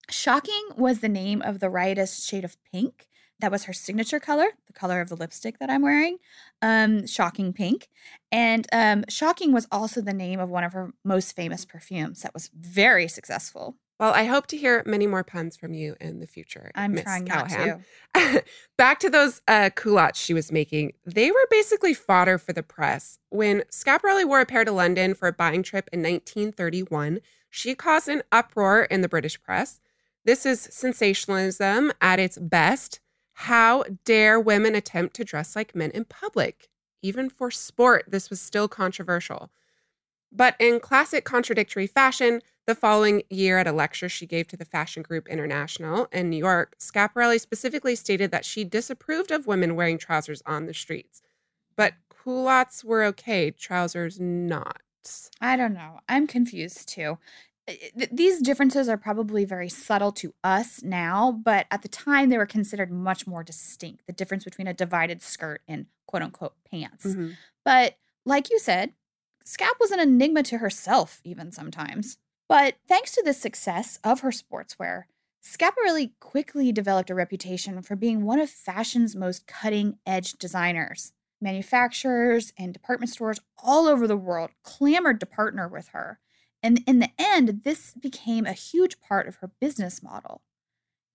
shocking 0.10 0.64
was 0.78 1.00
the 1.00 1.10
name 1.10 1.42
of 1.42 1.60
the 1.60 1.70
riotous 1.70 2.24
shade 2.24 2.46
of 2.46 2.58
pink. 2.72 3.08
That 3.44 3.52
was 3.52 3.66
her 3.66 3.74
signature 3.74 4.22
color, 4.22 4.46
the 4.68 4.72
color 4.72 5.02
of 5.02 5.10
the 5.10 5.18
lipstick 5.18 5.60
that 5.60 5.70
I'm 5.70 5.82
wearing, 5.82 6.18
um, 6.62 7.06
shocking 7.06 7.52
pink. 7.52 7.90
And 8.32 8.66
um, 8.72 9.04
shocking 9.10 9.52
was 9.52 9.68
also 9.70 10.00
the 10.00 10.14
name 10.14 10.40
of 10.40 10.50
one 10.50 10.64
of 10.64 10.72
her 10.72 10.94
most 11.04 11.36
famous 11.36 11.66
perfumes 11.66 12.22
that 12.22 12.34
was 12.34 12.50
very 12.58 13.10
successful. 13.10 13.76
Well, 14.00 14.14
I 14.14 14.24
hope 14.24 14.48
to 14.48 14.58
hear 14.58 14.82
many 14.86 15.08
more 15.08 15.26
puns 15.26 15.58
from 15.58 15.74
you 15.74 15.98
in 16.00 16.22
the 16.22 16.26
future. 16.26 16.72
I'm 16.74 16.94
Miss 16.94 17.04
trying 17.04 17.26
not 17.26 17.50
Callahan. 17.50 17.84
to. 18.16 18.44
Back 18.78 19.02
to 19.02 19.10
those 19.10 19.42
uh, 19.46 19.72
culottes 19.76 20.22
she 20.22 20.34
was 20.34 20.50
making. 20.50 20.94
They 21.06 21.30
were 21.30 21.48
basically 21.52 21.94
fodder 21.94 22.38
for 22.38 22.54
the 22.54 22.64
press. 22.64 23.18
When 23.28 23.64
Schiaparelli 23.74 24.26
wore 24.26 24.40
a 24.40 24.46
pair 24.46 24.64
to 24.64 24.72
London 24.72 25.16
for 25.16 25.28
a 25.28 25.34
buying 25.34 25.64
trip 25.64 25.90
in 25.92 26.00
1931, 26.00 27.20
she 27.50 27.76
caused 27.76 28.08
an 28.08 28.24
uproar 28.32 28.84
in 28.84 29.02
the 29.02 29.10
British 29.10 29.44
press. 29.44 29.82
This 30.24 30.46
is 30.46 30.62
sensationalism 30.62 31.92
at 32.00 32.22
its 32.22 32.38
best. 32.38 33.02
How 33.34 33.84
dare 34.06 34.40
women 34.40 34.76
attempt 34.76 35.16
to 35.16 35.24
dress 35.24 35.56
like 35.56 35.76
men 35.76 35.92
in 35.92 36.06
public? 36.06 36.70
Even 37.02 37.30
for 37.30 37.52
sport, 37.52 38.06
this 38.08 38.30
was 38.30 38.40
still 38.40 38.68
controversial. 38.68 39.52
But 40.32 40.56
in 40.60 40.80
classic 40.80 41.26
contradictory 41.26 41.86
fashion, 41.86 42.42
the 42.66 42.76
following 42.76 43.24
year 43.30 43.60
at 43.60 43.68
a 43.68 43.72
lecture 43.72 44.08
she 44.08 44.26
gave 44.26 44.48
to 44.48 44.58
the 44.58 44.66
Fashion 44.66 45.04
Group 45.04 45.28
International 45.28 46.08
in 46.12 46.30
New 46.30 46.38
York, 46.38 46.76
Schiaparelli 46.80 47.40
specifically 47.40 47.96
stated 47.96 48.32
that 48.32 48.46
she 48.46 48.64
disapproved 48.64 49.32
of 49.32 49.48
women 49.48 49.76
wearing 49.76 49.98
trousers 49.98 50.42
on 50.46 50.66
the 50.66 50.74
streets. 50.74 51.22
But 51.76 51.94
culottes 52.10 52.84
were 52.84 53.04
okay, 53.04 53.52
trousers 53.52 54.20
not. 54.20 54.82
I 55.42 55.58
don't 55.58 55.74
know. 55.74 56.00
I'm 56.08 56.26
confused 56.26 56.88
too. 56.88 57.18
These 58.12 58.42
differences 58.42 58.90
are 58.90 58.98
probably 58.98 59.46
very 59.46 59.70
subtle 59.70 60.12
to 60.14 60.34
us 60.44 60.84
now, 60.84 61.32
but 61.32 61.66
at 61.72 61.82
the 61.82 61.88
time 61.88 62.30
they 62.30 62.38
were 62.38 62.46
considered 62.46 62.92
much 62.92 63.26
more 63.26 63.44
distinct. 63.44 64.06
The 64.06 64.14
difference 64.14 64.44
between 64.44 64.68
a 64.68 64.74
divided 64.74 65.22
skirt 65.22 65.62
and 65.68 65.86
quote 66.06 66.24
unquote 66.24 66.56
pants. 66.70 67.06
Mhm. 67.06 67.38
But 67.64 67.98
like 68.26 68.50
you 68.50 68.60
said, 68.60 68.94
Scap 69.46 69.80
was 69.80 69.92
an 69.92 70.00
enigma 70.00 70.44
to 70.44 70.58
herself, 70.58 71.22
even 71.24 71.52
sometimes. 71.52 72.18
But 72.50 72.76
thanks 72.88 73.12
to 73.14 73.24
the 73.24 73.34
success 73.34 73.98
of 74.04 74.22
her 74.22 74.32
sportswear, 74.32 75.04
Schiaparelli 75.42 76.12
quickly 76.20 76.72
developed 76.72 77.10
a 77.10 77.16
reputation 77.16 77.82
for 77.82 77.96
being 77.96 78.24
one 78.24 78.40
of 78.40 78.50
fashion's 78.50 79.16
most 79.16 79.46
cutting 79.48 80.00
edge 80.06 80.34
designers. 80.34 81.12
Manufacturers 81.42 82.54
and 82.58 82.74
department 82.74 83.12
stores 83.12 83.40
all 83.58 83.88
over 83.88 84.08
the 84.08 84.16
world 84.18 84.52
clamored 84.64 85.20
to 85.20 85.26
partner 85.26 85.68
with 85.68 85.90
her. 85.90 86.20
And 86.64 86.82
in 86.88 87.00
the 87.00 87.12
end, 87.20 87.62
this 87.64 87.94
became 87.94 88.46
a 88.46 88.54
huge 88.54 89.00
part 89.02 89.28
of 89.28 89.36
her 89.36 89.52
business 89.60 90.02
model. 90.02 90.42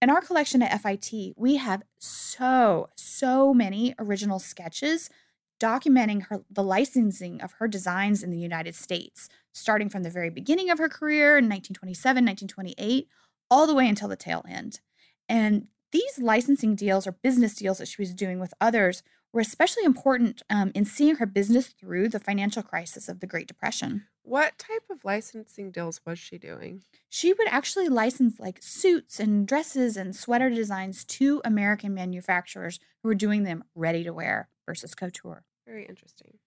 In 0.01 0.11
our 0.11 0.21
collection 0.21 0.63
at 0.63 0.81
FIT, 0.81 1.33
we 1.37 1.57
have 1.57 1.83
so, 1.99 2.91
so 2.95 3.53
many 3.53 3.95
original 3.99 4.39
sketches 4.39 5.11
documenting 5.59 6.27
her 6.27 6.45
the 6.49 6.63
licensing 6.63 7.41
of 7.41 7.53
her 7.55 7.67
designs 7.67 8.23
in 8.23 8.31
the 8.31 8.39
United 8.39 8.77
States, 8.77 9.29
starting 9.53 9.89
from 9.89 10.05
the 10.05 10.11
very 10.11 10.31
beginning 10.31 10.71
of 10.71 10.79
her 10.79 10.89
career 10.89 11.39
in 11.39 11.49
1927, 11.49 12.25
1928, 12.25 13.09
all 13.51 13.67
the 13.67 13.75
way 13.75 13.89
until 13.89 14.07
the 14.07 14.15
tail 14.15 14.45
end. 14.49 14.81
And 15.29 15.67
these 15.91 16.19
licensing 16.19 16.77
deals 16.77 17.07
or 17.07 17.13
business 17.13 17.55
deals 17.55 17.79
that 17.79 17.89
she 17.89 18.03
was 18.03 18.15
doing 18.15 18.39
with 18.39 18.55
others 18.61 19.03
were 19.33 19.41
especially 19.41 19.85
important 19.85 20.43
um, 20.49 20.73
in 20.75 20.85
seeing 20.85 21.17
her 21.17 21.27
business 21.27 21.69
through 21.69 22.09
the 22.09 22.21
financial 22.21 22.63
crisis 22.63 23.09
of 23.09 23.21
the 23.21 23.27
Great 23.27 23.47
Depression. 23.47 24.05
What 24.23 24.59
type 24.59 24.85
of 24.91 25.05
licensing 25.05 25.71
deals 25.71 26.01
was 26.07 26.19
she 26.19 26.39
doing? 26.39 26.83
She 27.09 27.33
would 27.33 27.49
actually 27.49 27.89
license 27.89 28.39
like 28.39 28.59
suits 28.63 29.21
and 29.21 29.47
dresses 29.47 29.97
and 29.97 30.15
sweater 30.15 30.51
designs 30.51 31.05
to 31.05 31.41
American 31.45 31.95
manufacturers 31.95 32.79
who 33.03 33.09
were 33.09 33.15
doing 33.15 33.45
them 33.45 33.65
ready 33.75 34.05
to 34.05 34.13
wear 34.13 34.49
versus 34.67 34.95
couture. 34.95 35.45
Very 35.67 35.87
interesting. 35.87 36.39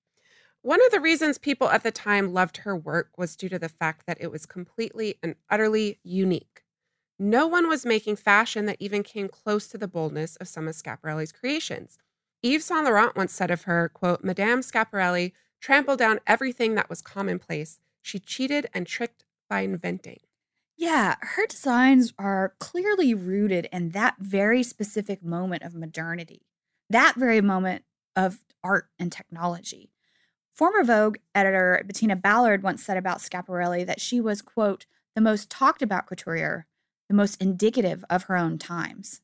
One 0.64 0.84
of 0.86 0.92
the 0.92 1.00
reasons 1.00 1.40
people 1.40 1.70
at 1.70 1.82
the 1.82 1.92
time 1.92 2.34
loved 2.34 2.58
her 2.58 2.76
work 2.76 3.10
was 3.18 3.36
due 3.36 3.50
to 3.50 3.58
the 3.58 3.70
fact 3.70 4.06
that 4.06 4.20
it 4.20 4.32
was 4.32 4.46
completely 4.46 5.18
and 5.24 5.36
utterly 5.50 6.00
unique. 6.04 6.62
No 7.18 7.48
one 7.48 7.68
was 7.68 7.86
making 7.86 8.16
fashion 8.16 8.68
that 8.68 8.78
even 8.80 9.02
came 9.02 9.28
close 9.28 9.68
to 9.70 9.78
the 9.80 9.88
boldness 9.88 10.36
of 10.36 10.48
some 10.48 10.68
of 10.68 10.76
Schiaparelli's 10.76 11.32
creations. 11.32 11.98
Yves 12.44 12.66
Saint 12.66 12.86
Laurent 12.86 13.16
once 13.16 13.34
said 13.34 13.52
of 13.52 13.64
her, 13.64 13.90
quote, 13.90 14.24
Madame 14.24 14.62
Schiaparelli 14.62 15.34
trampled 15.60 16.00
down 16.00 16.20
everything 16.26 16.76
that 16.76 16.90
was 16.90 17.02
commonplace. 17.02 17.80
She 18.02 18.20
cheated 18.20 18.68
and 18.74 18.88
tricked 18.88 19.26
by 19.50 19.62
inventing. 19.62 20.20
Yeah, 20.76 21.16
her 21.22 21.46
designs 21.46 22.14
are 22.18 22.56
clearly 22.60 23.14
rooted 23.14 23.68
in 23.72 23.90
that 23.90 24.16
very 24.20 24.64
specific 24.64 25.24
moment 25.24 25.62
of 25.62 25.76
modernity, 25.76 26.48
that 26.90 27.14
very 27.16 27.42
moment 27.42 27.84
of 28.16 28.40
art 28.64 28.90
and 28.98 29.12
technology. 29.12 29.92
Former 30.56 30.84
Vogue 30.84 31.18
editor 31.36 31.84
Bettina 31.86 32.16
Ballard 32.16 32.64
once 32.64 32.84
said 32.84 32.98
about 32.98 33.20
Schiaparelli 33.20 33.86
that 33.86 34.02
she 34.02 34.20
was, 34.20 34.42
quote, 34.42 34.88
the 35.14 35.22
most 35.22 35.50
talked 35.50 35.82
about 35.82 36.08
couturier, 36.08 36.66
the 37.08 37.16
most 37.16 37.42
indicative 37.42 38.04
of 38.10 38.24
her 38.24 38.36
own 38.36 38.58
times. 38.58 39.22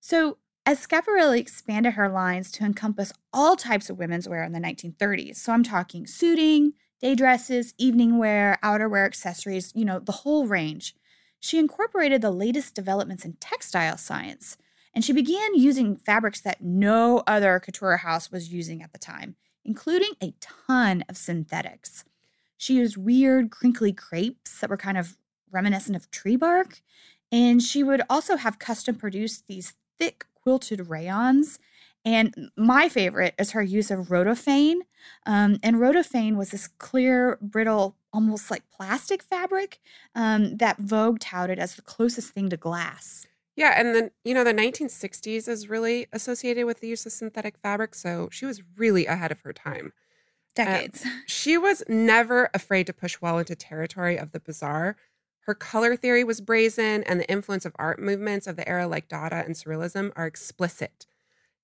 So, 0.00 0.38
as 0.66 0.86
Schiaparelli 0.86 1.38
expanded 1.38 1.94
her 1.94 2.08
lines 2.08 2.50
to 2.52 2.64
encompass 2.64 3.12
all 3.32 3.56
types 3.56 3.88
of 3.88 3.98
women's 3.98 4.28
wear 4.28 4.42
in 4.42 4.52
the 4.52 4.58
1930s, 4.58 5.36
so 5.36 5.52
I'm 5.52 5.62
talking 5.62 6.06
suiting, 6.06 6.72
day 7.00 7.14
dresses, 7.14 7.72
evening 7.78 8.18
wear, 8.18 8.58
outerwear 8.62 9.06
accessories, 9.06 9.72
you 9.74 9.84
know, 9.84 10.00
the 10.00 10.12
whole 10.12 10.46
range, 10.46 10.94
she 11.40 11.58
incorporated 11.58 12.20
the 12.20 12.30
latest 12.30 12.74
developments 12.74 13.24
in 13.24 13.34
textile 13.34 13.96
science 13.96 14.58
and 14.96 15.04
she 15.04 15.12
began 15.12 15.54
using 15.54 15.98
fabrics 15.98 16.40
that 16.40 16.62
no 16.62 17.22
other 17.26 17.60
couture 17.60 17.98
house 17.98 18.32
was 18.32 18.50
using 18.50 18.82
at 18.82 18.94
the 18.94 18.98
time, 18.98 19.36
including 19.62 20.12
a 20.22 20.32
ton 20.40 21.04
of 21.06 21.18
synthetics. 21.18 22.02
She 22.56 22.76
used 22.76 22.96
weird, 22.96 23.50
crinkly 23.50 23.92
crepes 23.92 24.58
that 24.58 24.70
were 24.70 24.78
kind 24.78 24.96
of 24.96 25.18
reminiscent 25.50 25.96
of 25.96 26.10
tree 26.10 26.36
bark. 26.36 26.80
And 27.30 27.62
she 27.62 27.82
would 27.82 28.00
also 28.08 28.36
have 28.36 28.58
custom 28.58 28.94
produced 28.94 29.44
these 29.48 29.74
thick 29.98 30.24
quilted 30.46 30.88
rayons. 30.88 31.58
And 32.04 32.52
my 32.56 32.88
favorite 32.88 33.34
is 33.36 33.50
her 33.50 33.64
use 33.64 33.90
of 33.90 34.10
rhodophane. 34.10 34.82
Um, 35.26 35.58
and 35.60 35.76
rhodophane 35.76 36.36
was 36.36 36.52
this 36.52 36.68
clear, 36.68 37.36
brittle, 37.42 37.96
almost 38.12 38.48
like 38.48 38.62
plastic 38.70 39.24
fabric 39.24 39.80
um, 40.14 40.58
that 40.58 40.78
Vogue 40.78 41.18
touted 41.18 41.58
as 41.58 41.74
the 41.74 41.82
closest 41.82 42.32
thing 42.32 42.48
to 42.50 42.56
glass. 42.56 43.26
Yeah, 43.56 43.74
and 43.76 43.92
then 43.92 44.10
you 44.24 44.34
know 44.34 44.44
the 44.44 44.52
1960s 44.52 45.48
is 45.48 45.68
really 45.68 46.06
associated 46.12 46.64
with 46.64 46.80
the 46.80 46.88
use 46.88 47.06
of 47.06 47.12
synthetic 47.12 47.56
fabric, 47.58 47.94
so 47.94 48.28
she 48.30 48.44
was 48.46 48.62
really 48.76 49.06
ahead 49.06 49.32
of 49.32 49.40
her 49.40 49.52
time. 49.52 49.92
Decades. 50.54 51.04
Uh, 51.04 51.08
she 51.26 51.58
was 51.58 51.82
never 51.88 52.50
afraid 52.54 52.86
to 52.86 52.92
push 52.92 53.20
well 53.20 53.38
into 53.38 53.56
territory 53.56 54.16
of 54.16 54.30
the 54.30 54.40
bizarre. 54.40 54.96
Her 55.46 55.54
color 55.54 55.94
theory 55.94 56.24
was 56.24 56.40
brazen, 56.40 57.04
and 57.04 57.20
the 57.20 57.30
influence 57.30 57.64
of 57.64 57.76
art 57.78 58.00
movements 58.00 58.48
of 58.48 58.56
the 58.56 58.68
era 58.68 58.88
like 58.88 59.06
Dada 59.06 59.44
and 59.46 59.54
Surrealism 59.54 60.12
are 60.16 60.26
explicit. 60.26 61.06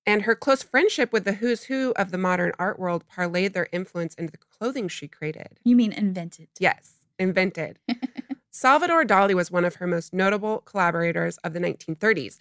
And 0.07 0.23
her 0.23 0.37
close 0.37 0.63
friendship 0.63 1.13
with 1.13 1.25
the 1.25 1.35
who's 1.35 1.65
who 1.65 1.93
of 1.97 2.13
the 2.13 2.19
modern 2.19 2.53
art 2.61 2.79
world 2.79 3.05
parlayed 3.09 3.55
their 3.55 3.69
influence 3.73 4.15
into 4.15 4.31
the 4.31 4.39
clothing 4.39 4.87
she 4.87 5.09
created. 5.09 5.59
You 5.65 5.75
mean 5.75 5.93
invented? 5.93 6.49
Yes, 6.61 7.07
invented. 7.19 7.81
Salvador 8.53 9.05
Dali 9.05 9.35
was 9.35 9.51
one 9.51 9.65
of 9.65 9.77
her 9.77 9.87
most 9.89 10.13
notable 10.13 10.59
collaborators 10.61 11.39
of 11.39 11.53
the 11.53 11.61
1930s, 11.61 12.39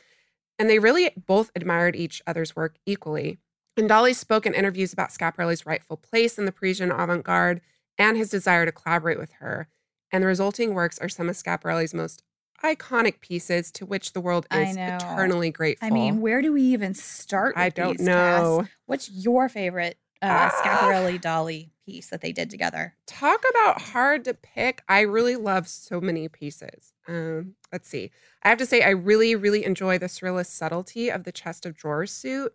and 0.59 0.69
they 0.69 0.77
really 0.77 1.09
both 1.25 1.49
admired 1.55 1.95
each 1.95 2.21
other's 2.27 2.55
work 2.55 2.75
equally. 2.85 3.39
And 3.75 3.89
Dali 3.89 4.13
spoke 4.13 4.45
in 4.45 4.53
interviews 4.53 4.93
about 4.93 5.09
Schiaparelli's 5.09 5.65
rightful 5.65 5.97
place 5.97 6.37
in 6.37 6.45
the 6.45 6.51
Parisian 6.51 6.91
avant 6.91 7.23
garde 7.23 7.61
and 7.97 8.15
his 8.15 8.29
desire 8.29 8.65
to 8.65 8.71
collaborate 8.71 9.17
with 9.17 9.31
her. 9.39 9.67
And 10.11 10.23
the 10.23 10.27
resulting 10.27 10.73
works 10.73 10.99
are 10.99 11.09
some 11.09 11.29
of 11.29 11.35
Schiaparelli's 11.35 11.93
most 11.93 12.23
iconic 12.63 13.21
pieces 13.21 13.71
to 13.71 13.85
which 13.85 14.13
the 14.13 14.21
world 14.21 14.45
is 14.51 14.75
eternally 14.77 15.51
grateful. 15.51 15.87
I 15.87 15.91
mean, 15.91 16.21
where 16.21 16.41
do 16.41 16.53
we 16.53 16.61
even 16.61 16.93
start? 16.93 17.55
I 17.57 17.69
don't 17.69 17.97
these, 17.97 18.05
know. 18.05 18.59
Cass? 18.61 18.69
What's 18.85 19.09
your 19.09 19.49
favorite 19.49 19.97
uh, 20.21 20.49
Schiaparelli 20.49 21.19
Dali 21.19 21.69
piece 21.85 22.07
that 22.07 22.21
they 22.21 22.31
did 22.31 22.49
together. 22.49 22.95
Talk 23.07 23.43
about 23.49 23.81
hard 23.81 24.23
to 24.25 24.33
pick. 24.33 24.83
I 24.87 25.01
really 25.01 25.35
love 25.35 25.67
so 25.67 25.99
many 25.99 26.27
pieces. 26.27 26.93
Um, 27.07 27.55
let's 27.71 27.89
see. 27.89 28.11
I 28.43 28.49
have 28.49 28.57
to 28.59 28.65
say, 28.65 28.81
I 28.81 28.89
really, 28.89 29.35
really 29.35 29.65
enjoy 29.65 29.97
the 29.97 30.05
surrealist 30.05 30.47
subtlety 30.47 31.09
of 31.09 31.23
the 31.23 31.31
chest 31.31 31.65
of 31.65 31.75
drawers 31.75 32.11
suit. 32.11 32.53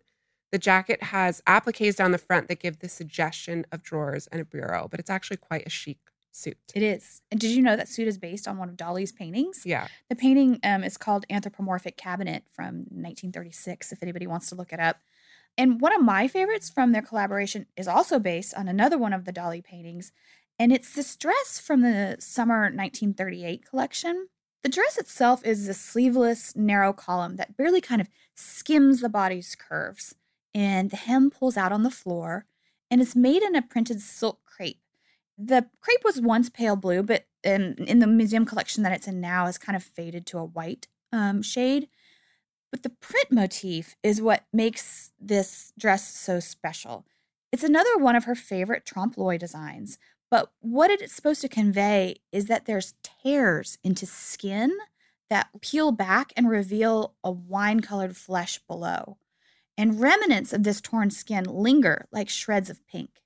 The 0.51 0.57
jacket 0.57 1.03
has 1.03 1.41
appliques 1.45 1.95
down 1.97 2.11
the 2.11 2.17
front 2.17 2.47
that 2.47 2.59
give 2.59 2.79
the 2.79 2.89
suggestion 2.89 3.65
of 3.71 3.83
drawers 3.83 4.27
and 4.27 4.41
a 4.41 4.45
bureau, 4.45 4.87
but 4.89 4.99
it's 4.99 5.09
actually 5.09 5.37
quite 5.37 5.67
a 5.67 5.69
chic 5.69 5.99
suit. 6.37 6.57
It 6.75 6.83
is. 6.83 7.21
And 7.31 7.39
did 7.39 7.51
you 7.51 7.61
know 7.61 7.75
that 7.75 7.89
suit 7.89 8.07
is 8.07 8.17
based 8.17 8.47
on 8.47 8.57
one 8.57 8.69
of 8.69 8.77
Dali's 8.77 9.11
paintings? 9.11 9.63
Yeah. 9.65 9.87
The 10.09 10.15
painting 10.15 10.59
um, 10.63 10.83
is 10.83 10.97
called 10.97 11.25
Anthropomorphic 11.29 11.97
Cabinet 11.97 12.43
from 12.53 12.85
1936, 12.89 13.91
if 13.91 14.03
anybody 14.03 14.27
wants 14.27 14.49
to 14.49 14.55
look 14.55 14.71
it 14.71 14.79
up. 14.79 14.97
And 15.57 15.81
one 15.81 15.93
of 15.93 16.01
my 16.01 16.27
favorites 16.27 16.69
from 16.69 16.91
their 16.91 17.01
collaboration 17.01 17.65
is 17.75 17.87
also 17.87 18.19
based 18.19 18.53
on 18.53 18.67
another 18.67 18.97
one 18.97 19.13
of 19.13 19.25
the 19.25 19.33
Dali 19.33 19.63
paintings, 19.63 20.11
and 20.59 20.71
it's 20.71 20.93
this 20.93 21.15
dress 21.15 21.59
from 21.59 21.81
the 21.81 22.17
summer 22.19 22.61
1938 22.61 23.65
collection. 23.67 24.27
The 24.63 24.69
dress 24.69 24.97
itself 24.97 25.45
is 25.45 25.67
a 25.67 25.73
sleeveless, 25.73 26.55
narrow 26.55 26.93
column 26.93 27.37
that 27.37 27.57
barely 27.57 27.81
kind 27.81 28.01
of 28.01 28.09
skims 28.35 29.01
the 29.01 29.09
body's 29.09 29.55
curves, 29.55 30.15
and 30.53 30.91
the 30.91 30.97
hem 30.97 31.31
pulls 31.31 31.57
out 31.57 31.71
on 31.71 31.83
the 31.83 31.91
floor, 31.91 32.45
and 32.91 33.01
it's 33.01 33.15
made 33.15 33.41
in 33.41 33.55
a 33.55 33.61
printed 33.61 34.01
silk 34.01 34.41
crepe. 34.45 34.81
The 35.37 35.67
crepe 35.81 36.03
was 36.03 36.19
once 36.19 36.49
pale 36.49 36.75
blue, 36.75 37.03
but 37.03 37.25
in, 37.43 37.75
in 37.87 37.99
the 37.99 38.07
museum 38.07 38.45
collection 38.45 38.83
that 38.83 38.91
it's 38.91 39.07
in 39.07 39.21
now 39.21 39.45
has 39.45 39.57
kind 39.57 39.75
of 39.75 39.83
faded 39.83 40.25
to 40.27 40.39
a 40.39 40.45
white 40.45 40.87
um, 41.11 41.41
shade. 41.41 41.87
But 42.71 42.83
the 42.83 42.89
print 42.89 43.31
motif 43.31 43.95
is 44.03 44.21
what 44.21 44.43
makes 44.51 45.11
this 45.19 45.71
dress 45.77 46.13
so 46.15 46.39
special. 46.39 47.05
It's 47.51 47.63
another 47.63 47.97
one 47.97 48.15
of 48.15 48.25
her 48.25 48.35
favorite 48.35 48.85
trompe 48.85 49.17
l'oeil 49.17 49.37
designs, 49.37 49.97
but 50.29 50.51
what 50.59 50.91
it 50.91 51.01
is 51.01 51.11
supposed 51.11 51.41
to 51.41 51.49
convey 51.49 52.17
is 52.31 52.47
that 52.47 52.65
there's 52.65 52.95
tears 53.23 53.77
into 53.83 54.05
skin 54.05 54.75
that 55.29 55.49
peel 55.61 55.91
back 55.91 56.33
and 56.35 56.49
reveal 56.49 57.15
a 57.23 57.31
wine 57.31 57.79
colored 57.79 58.17
flesh 58.17 58.59
below. 58.67 59.17
And 59.77 60.01
remnants 60.01 60.53
of 60.53 60.63
this 60.63 60.81
torn 60.81 61.11
skin 61.11 61.43
linger 61.45 62.07
like 62.11 62.29
shreds 62.29 62.69
of 62.69 62.85
pink. 62.87 63.21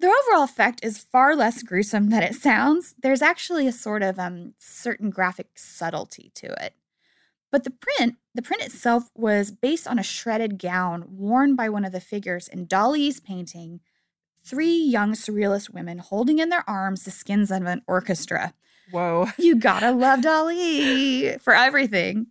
The 0.00 0.06
overall 0.06 0.44
effect 0.44 0.80
is 0.82 0.96
far 0.96 1.36
less 1.36 1.62
gruesome 1.62 2.08
than 2.08 2.22
it 2.22 2.34
sounds. 2.34 2.94
There's 3.02 3.20
actually 3.20 3.66
a 3.66 3.72
sort 3.72 4.02
of 4.02 4.18
um, 4.18 4.54
certain 4.56 5.10
graphic 5.10 5.48
subtlety 5.56 6.32
to 6.36 6.46
it. 6.64 6.74
But 7.52 7.64
the 7.64 7.70
print, 7.70 8.16
the 8.34 8.40
print 8.40 8.62
itself 8.62 9.10
was 9.14 9.50
based 9.50 9.86
on 9.86 9.98
a 9.98 10.02
shredded 10.02 10.58
gown 10.58 11.04
worn 11.06 11.54
by 11.54 11.68
one 11.68 11.84
of 11.84 11.92
the 11.92 12.00
figures 12.00 12.48
in 12.48 12.66
Dali's 12.66 13.20
painting, 13.20 13.80
three 14.42 14.74
young 14.74 15.12
surrealist 15.12 15.68
women 15.68 15.98
holding 15.98 16.38
in 16.38 16.48
their 16.48 16.68
arms 16.68 17.04
the 17.04 17.10
skins 17.10 17.50
of 17.50 17.66
an 17.66 17.82
orchestra. 17.86 18.54
Whoa. 18.90 19.28
You 19.38 19.56
gotta 19.56 19.92
love 19.92 20.20
Dali 20.20 21.40
for 21.40 21.54
everything. 21.54 22.26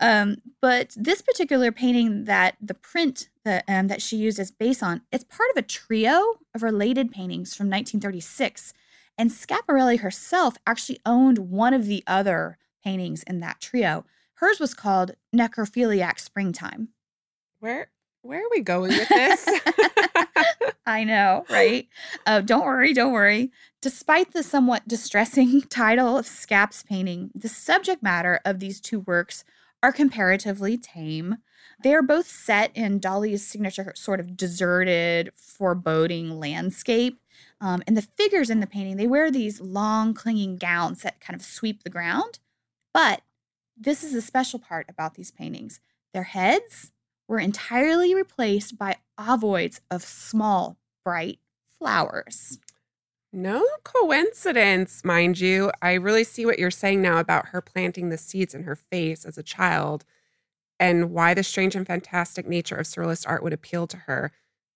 Um, 0.00 0.38
but 0.60 0.94
this 0.96 1.22
particular 1.22 1.70
painting 1.70 2.24
that 2.24 2.56
the 2.60 2.74
print 2.74 3.28
that, 3.44 3.64
um, 3.68 3.88
that 3.88 4.02
she 4.02 4.16
used 4.16 4.38
as 4.38 4.50
base 4.50 4.82
on, 4.82 5.02
it's 5.12 5.24
part 5.24 5.50
of 5.50 5.56
a 5.56 5.66
trio 5.66 6.38
of 6.54 6.62
related 6.62 7.10
paintings 7.10 7.54
from 7.54 7.66
1936. 7.66 8.72
And 9.18 9.30
Schiaparelli 9.30 10.00
herself 10.00 10.56
actually 10.66 10.98
owned 11.04 11.38
one 11.38 11.74
of 11.74 11.86
the 11.86 12.02
other 12.06 12.58
paintings 12.82 13.22
in 13.22 13.40
that 13.40 13.60
trio. 13.60 14.04
Hers 14.34 14.58
was 14.58 14.74
called 14.74 15.12
Necrophiliac 15.34 16.18
Springtime. 16.18 16.88
Where 17.60 17.90
where 18.22 18.40
are 18.40 18.50
we 18.50 18.60
going 18.60 18.90
with 18.90 19.08
this? 19.08 19.48
I 20.86 21.04
know, 21.04 21.44
right? 21.50 21.88
Uh, 22.26 22.40
don't 22.40 22.64
worry, 22.64 22.92
don't 22.92 23.12
worry. 23.12 23.50
Despite 23.80 24.32
the 24.32 24.42
somewhat 24.42 24.88
distressing 24.88 25.62
title 25.70 26.16
of 26.18 26.26
Scap's 26.26 26.82
painting, 26.82 27.30
the 27.34 27.48
subject 27.48 28.02
matter 28.02 28.40
of 28.44 28.60
these 28.60 28.80
two 28.80 29.00
works 29.00 29.44
are 29.82 29.92
comparatively 29.92 30.78
tame. 30.78 31.38
They 31.82 31.94
are 31.94 32.02
both 32.02 32.28
set 32.28 32.70
in 32.76 33.00
Dali's 33.00 33.44
signature 33.44 33.92
sort 33.96 34.20
of 34.20 34.36
deserted, 34.36 35.32
foreboding 35.34 36.38
landscape. 36.38 37.18
Um, 37.60 37.82
and 37.86 37.96
the 37.96 38.02
figures 38.02 38.50
in 38.50 38.60
the 38.60 38.66
painting, 38.66 38.96
they 38.96 39.06
wear 39.06 39.30
these 39.30 39.60
long, 39.60 40.14
clinging 40.14 40.58
gowns 40.58 41.02
that 41.02 41.20
kind 41.20 41.38
of 41.38 41.44
sweep 41.44 41.82
the 41.82 41.90
ground. 41.90 42.38
But 42.94 43.22
this 43.76 44.04
is 44.04 44.12
the 44.12 44.22
special 44.22 44.60
part 44.60 44.86
about 44.88 45.14
these 45.14 45.32
paintings. 45.32 45.80
Their 46.12 46.24
heads 46.24 46.92
were 47.32 47.38
entirely 47.38 48.14
replaced 48.14 48.76
by 48.76 48.94
ovoids 49.18 49.80
of 49.90 50.02
small, 50.02 50.76
bright 51.02 51.38
flowers. 51.78 52.58
No 53.32 53.66
coincidence, 53.84 55.02
mind 55.02 55.40
you. 55.40 55.72
I 55.80 55.94
really 55.94 56.24
see 56.24 56.44
what 56.44 56.58
you're 56.58 56.70
saying 56.70 57.00
now 57.00 57.16
about 57.16 57.48
her 57.48 57.62
planting 57.62 58.10
the 58.10 58.18
seeds 58.18 58.54
in 58.54 58.64
her 58.64 58.76
face 58.76 59.24
as 59.24 59.38
a 59.38 59.42
child 59.42 60.04
and 60.78 61.10
why 61.10 61.32
the 61.32 61.42
strange 61.42 61.74
and 61.74 61.86
fantastic 61.86 62.46
nature 62.46 62.76
of 62.76 62.84
surrealist 62.84 63.26
art 63.26 63.42
would 63.42 63.54
appeal 63.54 63.86
to 63.86 63.96
her. 63.96 64.30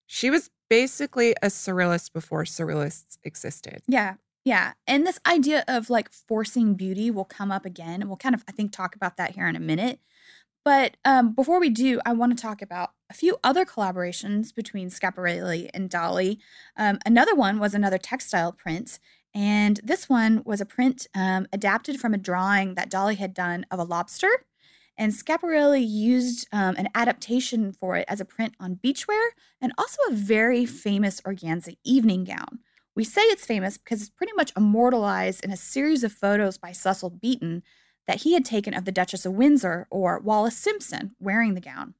She 0.06 0.30
was 0.30 0.48
basically 0.70 1.32
a 1.42 1.48
surrealist 1.48 2.14
before 2.14 2.44
surrealists 2.44 3.18
existed. 3.22 3.82
Yeah. 3.86 4.14
Yeah. 4.46 4.72
And 4.86 5.06
this 5.06 5.20
idea 5.26 5.62
of 5.68 5.90
like 5.90 6.10
forcing 6.10 6.72
beauty 6.72 7.10
will 7.10 7.26
come 7.26 7.52
up 7.52 7.66
again. 7.66 8.00
And 8.00 8.08
we'll 8.08 8.16
kind 8.16 8.34
of, 8.34 8.44
I 8.48 8.52
think, 8.52 8.72
talk 8.72 8.96
about 8.96 9.18
that 9.18 9.32
here 9.32 9.46
in 9.46 9.56
a 9.56 9.60
minute. 9.60 10.00
But 10.66 10.96
um, 11.04 11.32
before 11.32 11.60
we 11.60 11.70
do, 11.70 12.00
I 12.04 12.12
want 12.12 12.36
to 12.36 12.42
talk 12.42 12.60
about 12.60 12.90
a 13.08 13.14
few 13.14 13.38
other 13.44 13.64
collaborations 13.64 14.52
between 14.52 14.90
Schiaparelli 14.90 15.70
and 15.72 15.88
Dali. 15.88 16.38
Um, 16.76 16.98
another 17.06 17.36
one 17.36 17.60
was 17.60 17.72
another 17.72 17.98
textile 17.98 18.50
print, 18.50 18.98
and 19.32 19.78
this 19.84 20.08
one 20.08 20.42
was 20.44 20.60
a 20.60 20.66
print 20.66 21.06
um, 21.14 21.46
adapted 21.52 22.00
from 22.00 22.14
a 22.14 22.18
drawing 22.18 22.74
that 22.74 22.90
Dali 22.90 23.16
had 23.16 23.32
done 23.32 23.64
of 23.70 23.78
a 23.78 23.84
lobster. 23.84 24.28
And 24.98 25.12
Schiaparelli 25.12 25.88
used 25.88 26.48
um, 26.50 26.74
an 26.76 26.88
adaptation 26.96 27.72
for 27.72 27.94
it 27.94 28.06
as 28.08 28.20
a 28.20 28.24
print 28.24 28.56
on 28.58 28.80
beachwear 28.84 29.28
and 29.60 29.72
also 29.78 29.98
a 30.08 30.14
very 30.14 30.66
famous 30.66 31.20
organza 31.20 31.76
evening 31.84 32.24
gown. 32.24 32.58
We 32.96 33.04
say 33.04 33.22
it's 33.22 33.46
famous 33.46 33.78
because 33.78 34.00
it's 34.00 34.10
pretty 34.10 34.32
much 34.32 34.52
immortalized 34.56 35.44
in 35.44 35.52
a 35.52 35.56
series 35.56 36.02
of 36.02 36.12
photos 36.12 36.58
by 36.58 36.72
Cecil 36.72 37.10
Beaton 37.10 37.62
that 38.06 38.22
he 38.22 38.34
had 38.34 38.44
taken 38.44 38.74
of 38.74 38.84
the 38.84 38.92
Duchess 38.92 39.26
of 39.26 39.32
Windsor 39.32 39.86
or 39.90 40.18
Wallis 40.18 40.56
Simpson 40.56 41.14
wearing 41.18 41.54
the 41.54 41.60
gown. 41.60 41.94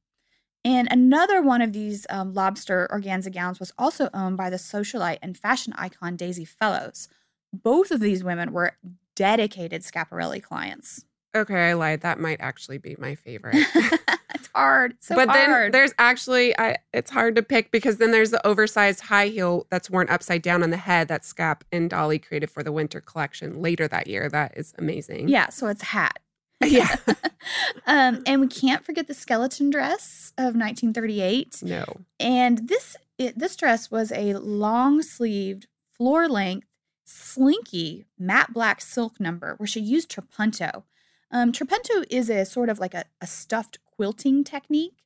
And 0.64 0.88
another 0.90 1.40
one 1.42 1.62
of 1.62 1.72
these 1.72 2.06
um, 2.10 2.34
lobster 2.34 2.88
organza 2.90 3.32
gowns 3.32 3.60
was 3.60 3.72
also 3.78 4.10
owned 4.12 4.36
by 4.36 4.50
the 4.50 4.56
socialite 4.56 5.18
and 5.22 5.36
fashion 5.36 5.72
icon 5.76 6.16
Daisy 6.16 6.44
Fellowes. 6.44 7.08
Both 7.52 7.90
of 7.90 8.00
these 8.00 8.24
women 8.24 8.52
were 8.52 8.76
dedicated 9.14 9.82
Schiaparelli 9.82 10.42
clients. 10.42 11.04
Okay, 11.36 11.70
I 11.70 11.74
lied. 11.74 12.00
That 12.00 12.18
might 12.18 12.40
actually 12.40 12.78
be 12.78 12.96
my 12.98 13.14
favorite. 13.14 13.64
hard. 14.56 14.92
It's 14.92 15.06
so 15.06 15.14
but 15.14 15.28
hard. 15.28 15.38
then 15.38 15.70
there's 15.72 15.92
actually 15.98 16.58
I 16.58 16.76
it's 16.92 17.10
hard 17.10 17.36
to 17.36 17.42
pick 17.42 17.70
because 17.70 17.98
then 17.98 18.10
there's 18.10 18.30
the 18.30 18.44
oversized 18.46 19.00
high 19.00 19.28
heel 19.28 19.66
that's 19.70 19.90
worn 19.90 20.08
upside 20.08 20.42
down 20.42 20.62
on 20.62 20.70
the 20.70 20.76
head 20.76 21.08
that 21.08 21.22
Scap 21.22 21.60
and 21.70 21.90
Dali 21.90 22.22
created 22.24 22.50
for 22.50 22.62
the 22.62 22.72
winter 22.72 23.00
collection 23.00 23.60
later 23.60 23.86
that 23.88 24.06
year. 24.06 24.28
That 24.28 24.56
is 24.56 24.74
amazing. 24.78 25.28
yeah, 25.28 25.50
so 25.50 25.68
it's 25.68 25.82
hat. 25.82 26.18
Yeah. 26.64 26.96
um, 27.86 28.22
and 28.26 28.40
we 28.40 28.48
can't 28.48 28.82
forget 28.82 29.06
the 29.08 29.14
skeleton 29.14 29.68
dress 29.68 30.32
of 30.38 30.56
1938. 30.56 31.62
no. 31.62 31.84
And 32.18 32.68
this 32.68 32.96
it, 33.18 33.38
this 33.38 33.56
dress 33.56 33.90
was 33.90 34.10
a 34.12 34.34
long 34.34 35.02
sleeved, 35.02 35.66
floor 35.96 36.28
length, 36.28 36.66
slinky 37.04 38.06
matte 38.18 38.52
black 38.52 38.80
silk 38.80 39.20
number 39.20 39.54
where 39.56 39.66
she 39.66 39.80
used 39.80 40.10
trapunto. 40.10 40.82
Um, 41.30 41.52
trapunto 41.52 42.04
is 42.10 42.28
a 42.30 42.44
sort 42.44 42.68
of 42.68 42.78
like 42.78 42.94
a, 42.94 43.04
a 43.20 43.26
stuffed 43.26 43.78
quilting 43.96 44.44
technique. 44.44 45.02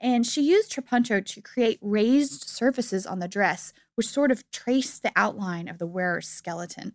And 0.00 0.26
she 0.26 0.42
used 0.42 0.72
trapunto 0.72 1.24
to 1.24 1.40
create 1.42 1.78
raised 1.82 2.48
surfaces 2.48 3.06
on 3.06 3.18
the 3.18 3.28
dress, 3.28 3.72
which 3.94 4.08
sort 4.08 4.30
of 4.30 4.50
trace 4.50 4.98
the 4.98 5.12
outline 5.14 5.68
of 5.68 5.78
the 5.78 5.86
wearer's 5.86 6.26
skeleton. 6.26 6.94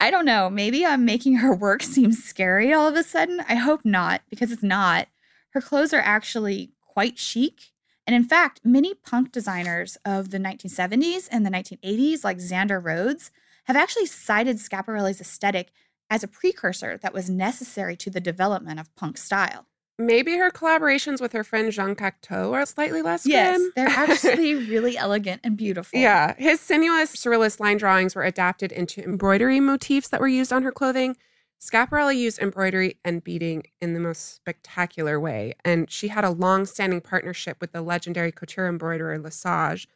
I 0.00 0.10
don't 0.10 0.24
know, 0.24 0.50
maybe 0.50 0.84
I'm 0.84 1.04
making 1.04 1.36
her 1.36 1.54
work 1.56 1.82
seem 1.82 2.12
scary 2.12 2.72
all 2.72 2.88
of 2.88 2.96
a 2.96 3.02
sudden. 3.02 3.40
I 3.48 3.54
hope 3.54 3.84
not, 3.84 4.22
because 4.28 4.50
it's 4.50 4.62
not. 4.62 5.08
Her 5.50 5.60
clothes 5.60 5.94
are 5.94 6.00
actually 6.00 6.72
quite 6.80 7.18
chic. 7.18 7.72
And 8.06 8.14
in 8.14 8.24
fact, 8.24 8.60
many 8.62 8.94
punk 8.94 9.32
designers 9.32 9.96
of 10.04 10.30
the 10.30 10.38
1970s 10.38 11.28
and 11.30 11.46
the 11.46 11.50
1980s, 11.50 12.24
like 12.24 12.38
Zandra 12.38 12.82
Rhodes, 12.82 13.30
have 13.64 13.76
actually 13.76 14.06
cited 14.06 14.56
Schiaparelli's 14.56 15.20
aesthetic 15.20 15.72
as 16.08 16.22
a 16.22 16.28
precursor 16.28 16.96
that 16.98 17.12
was 17.12 17.28
necessary 17.28 17.96
to 17.96 18.10
the 18.10 18.20
development 18.20 18.78
of 18.78 18.94
punk 18.94 19.18
style. 19.18 19.66
Maybe 19.98 20.36
her 20.36 20.50
collaborations 20.50 21.20
with 21.22 21.32
her 21.32 21.42
friend 21.42 21.72
Jean 21.72 21.94
Cocteau 21.94 22.52
are 22.52 22.66
slightly 22.66 23.00
less 23.00 23.26
Yes, 23.26 23.58
good. 23.58 23.72
they're 23.74 23.88
actually 23.90 24.54
really 24.54 24.98
elegant 24.98 25.40
and 25.42 25.56
beautiful. 25.56 25.98
Yeah, 25.98 26.34
his 26.36 26.60
sinuous 26.60 27.16
surrealist 27.16 27.60
line 27.60 27.78
drawings 27.78 28.14
were 28.14 28.24
adapted 28.24 28.72
into 28.72 29.02
embroidery 29.02 29.58
motifs 29.58 30.08
that 30.08 30.20
were 30.20 30.28
used 30.28 30.52
on 30.52 30.62
her 30.64 30.72
clothing. 30.72 31.16
Schiaparelli 31.58 32.16
used 32.18 32.38
embroidery 32.38 32.98
and 33.02 33.24
beading 33.24 33.62
in 33.80 33.94
the 33.94 34.00
most 34.00 34.34
spectacular 34.34 35.18
way, 35.18 35.54
and 35.64 35.90
she 35.90 36.08
had 36.08 36.22
a 36.24 36.30
long-standing 36.30 37.00
partnership 37.00 37.56
with 37.62 37.72
the 37.72 37.80
legendary 37.80 38.30
couture 38.30 38.68
embroiderer 38.68 39.18
Lesage. 39.18 39.88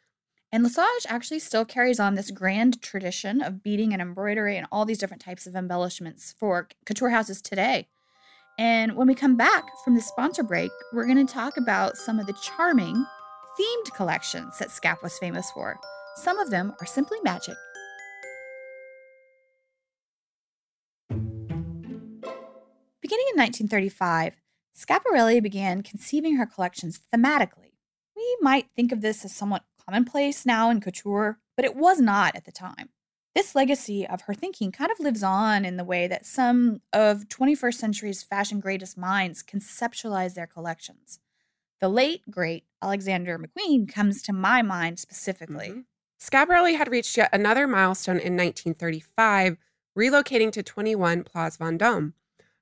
And 0.51 0.63
Lesage 0.63 1.05
actually 1.07 1.39
still 1.39 1.63
carries 1.63 1.99
on 1.99 2.15
this 2.15 2.31
grand 2.31 2.81
tradition 2.81 3.41
of 3.43 3.61
beading 3.61 3.93
and 3.93 4.01
embroidery 4.01 4.57
and 4.57 4.65
all 4.71 4.85
these 4.85 4.97
different 4.97 5.21
types 5.21 5.45
of 5.45 5.55
embellishments 5.55 6.33
for 6.35 6.67
couture 6.85 7.11
houses 7.11 7.41
today. 7.43 7.87
And 8.61 8.95
when 8.95 9.07
we 9.07 9.15
come 9.15 9.35
back 9.35 9.65
from 9.83 9.95
the 9.95 10.01
sponsor 10.01 10.43
break, 10.43 10.69
we're 10.93 11.07
going 11.07 11.25
to 11.25 11.33
talk 11.33 11.57
about 11.57 11.97
some 11.97 12.19
of 12.19 12.27
the 12.27 12.33
charming 12.33 12.93
themed 13.59 13.95
collections 13.95 14.59
that 14.59 14.69
Scap 14.69 15.01
was 15.01 15.17
famous 15.17 15.49
for. 15.49 15.79
Some 16.17 16.37
of 16.37 16.51
them 16.51 16.75
are 16.79 16.85
simply 16.85 17.17
magic. 17.23 17.55
Beginning 23.01 23.25
in 23.33 23.39
1935, 23.39 24.35
Schiaparelli 24.77 25.41
began 25.41 25.81
conceiving 25.81 26.35
her 26.35 26.45
collections 26.45 26.99
thematically. 27.11 27.73
We 28.15 28.37
might 28.41 28.67
think 28.75 28.91
of 28.91 29.01
this 29.01 29.25
as 29.25 29.35
somewhat 29.35 29.63
commonplace 29.83 30.45
now 30.45 30.69
in 30.69 30.81
couture, 30.81 31.39
but 31.55 31.65
it 31.65 31.75
was 31.75 31.99
not 31.99 32.35
at 32.35 32.45
the 32.45 32.51
time. 32.51 32.89
This 33.33 33.55
legacy 33.55 34.05
of 34.05 34.21
her 34.21 34.33
thinking 34.33 34.71
kind 34.71 34.91
of 34.91 34.99
lives 34.99 35.23
on 35.23 35.63
in 35.63 35.77
the 35.77 35.85
way 35.85 36.07
that 36.07 36.25
some 36.25 36.81
of 36.91 37.29
21st 37.29 37.75
century's 37.75 38.23
fashion 38.23 38.59
greatest 38.59 38.97
minds 38.97 39.41
conceptualize 39.41 40.33
their 40.33 40.47
collections. 40.47 41.19
The 41.79 41.87
late, 41.87 42.21
great 42.29 42.65
Alexander 42.81 43.39
McQueen 43.39 43.87
comes 43.91 44.21
to 44.23 44.33
my 44.33 44.61
mind 44.61 44.99
specifically. 44.99 45.69
Mhm. 45.69 45.85
Schiaparelli 46.19 46.77
had 46.77 46.91
reached 46.91 47.17
yet 47.17 47.29
another 47.33 47.67
milestone 47.67 48.19
in 48.19 48.35
1935, 48.35 49.57
relocating 49.97 50.51
to 50.51 50.61
21 50.61 51.23
Place 51.23 51.57
Vendôme. 51.57 52.13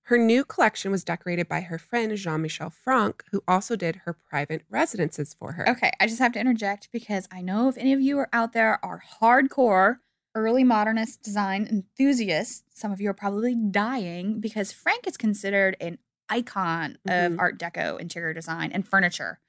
Her 0.04 0.18
new 0.18 0.46
collection 0.46 0.92
was 0.92 1.04
decorated 1.04 1.48
by 1.48 1.62
her 1.62 1.78
friend 1.78 2.16
Jean 2.16 2.42
Michel 2.42 2.70
Frank, 2.70 3.24
who 3.32 3.44
also 3.48 3.76
did 3.76 3.98
her 4.06 4.14
private 4.14 4.64
residences 4.70 5.34
for 5.34 5.54
her. 5.54 5.68
Okay, 5.70 5.92
I 6.00 6.08
just 6.08 6.20
have 6.20 6.32
to 6.34 6.40
interject 6.40 6.90
because 6.92 7.28
I 7.32 7.42
know 7.42 7.68
if 7.68 7.78
any 7.78 7.92
of 7.92 8.02
you 8.02 8.18
are 8.20 8.30
out 8.32 8.54
there 8.54 8.84
are 8.84 9.04
hardcore 9.20 9.98
early 10.36 10.64
modernist 10.64 11.22
design 11.24 11.68
enthusiasts, 11.68 12.64
some 12.74 12.92
of 12.92 13.02
you 13.02 13.10
are 13.10 13.14
probably 13.14 13.56
dying 13.56 14.40
because 14.40 14.72
Frank 14.72 15.08
is 15.08 15.18
considered 15.18 15.76
an 15.82 15.98
icon 16.30 16.98
of 17.08 17.34
Mhm. 17.34 17.40
Art 17.40 17.58
Deco 17.60 18.00
interior 18.00 18.34
design 18.34 18.72
and 18.72 18.88
furniture. 18.88 19.40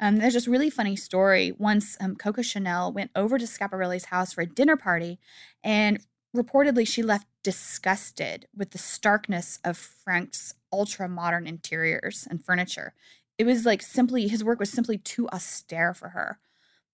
Um, 0.00 0.16
there's 0.16 0.34
this 0.34 0.48
really 0.48 0.70
funny 0.70 0.96
story. 0.96 1.52
Once 1.52 1.96
um, 2.00 2.16
Coco 2.16 2.42
Chanel 2.42 2.92
went 2.92 3.10
over 3.16 3.38
to 3.38 3.46
Schiaparelli's 3.46 4.06
house 4.06 4.32
for 4.32 4.42
a 4.42 4.46
dinner 4.46 4.76
party, 4.76 5.18
and 5.64 6.04
reportedly 6.36 6.86
she 6.86 7.02
left 7.02 7.26
disgusted 7.42 8.46
with 8.54 8.70
the 8.72 8.78
starkness 8.78 9.58
of 9.64 9.76
Frank's 9.76 10.54
ultra 10.72 11.08
modern 11.08 11.46
interiors 11.46 12.26
and 12.30 12.44
furniture. 12.44 12.94
It 13.38 13.44
was 13.46 13.64
like 13.66 13.82
simply, 13.82 14.28
his 14.28 14.44
work 14.44 14.60
was 14.60 14.70
simply 14.70 14.98
too 14.98 15.28
austere 15.30 15.94
for 15.94 16.10
her. 16.10 16.38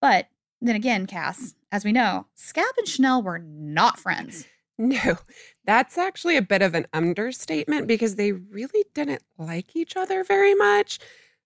But 0.00 0.28
then 0.68 0.76
again, 0.76 1.06
Cass, 1.06 1.54
as 1.70 1.84
we 1.84 1.92
know, 1.92 2.26
Scap 2.36 2.72
and 2.78 2.88
Chanel 2.88 3.22
were 3.22 3.38
not 3.38 3.98
friends. 3.98 4.46
No, 4.76 5.18
that's 5.64 5.96
actually 5.96 6.36
a 6.36 6.42
bit 6.42 6.62
of 6.62 6.74
an 6.74 6.86
understatement 6.92 7.86
because 7.86 8.16
they 8.16 8.32
really 8.32 8.84
didn't 8.94 9.22
like 9.38 9.76
each 9.76 9.96
other 9.96 10.24
very 10.24 10.54
much. 10.54 10.98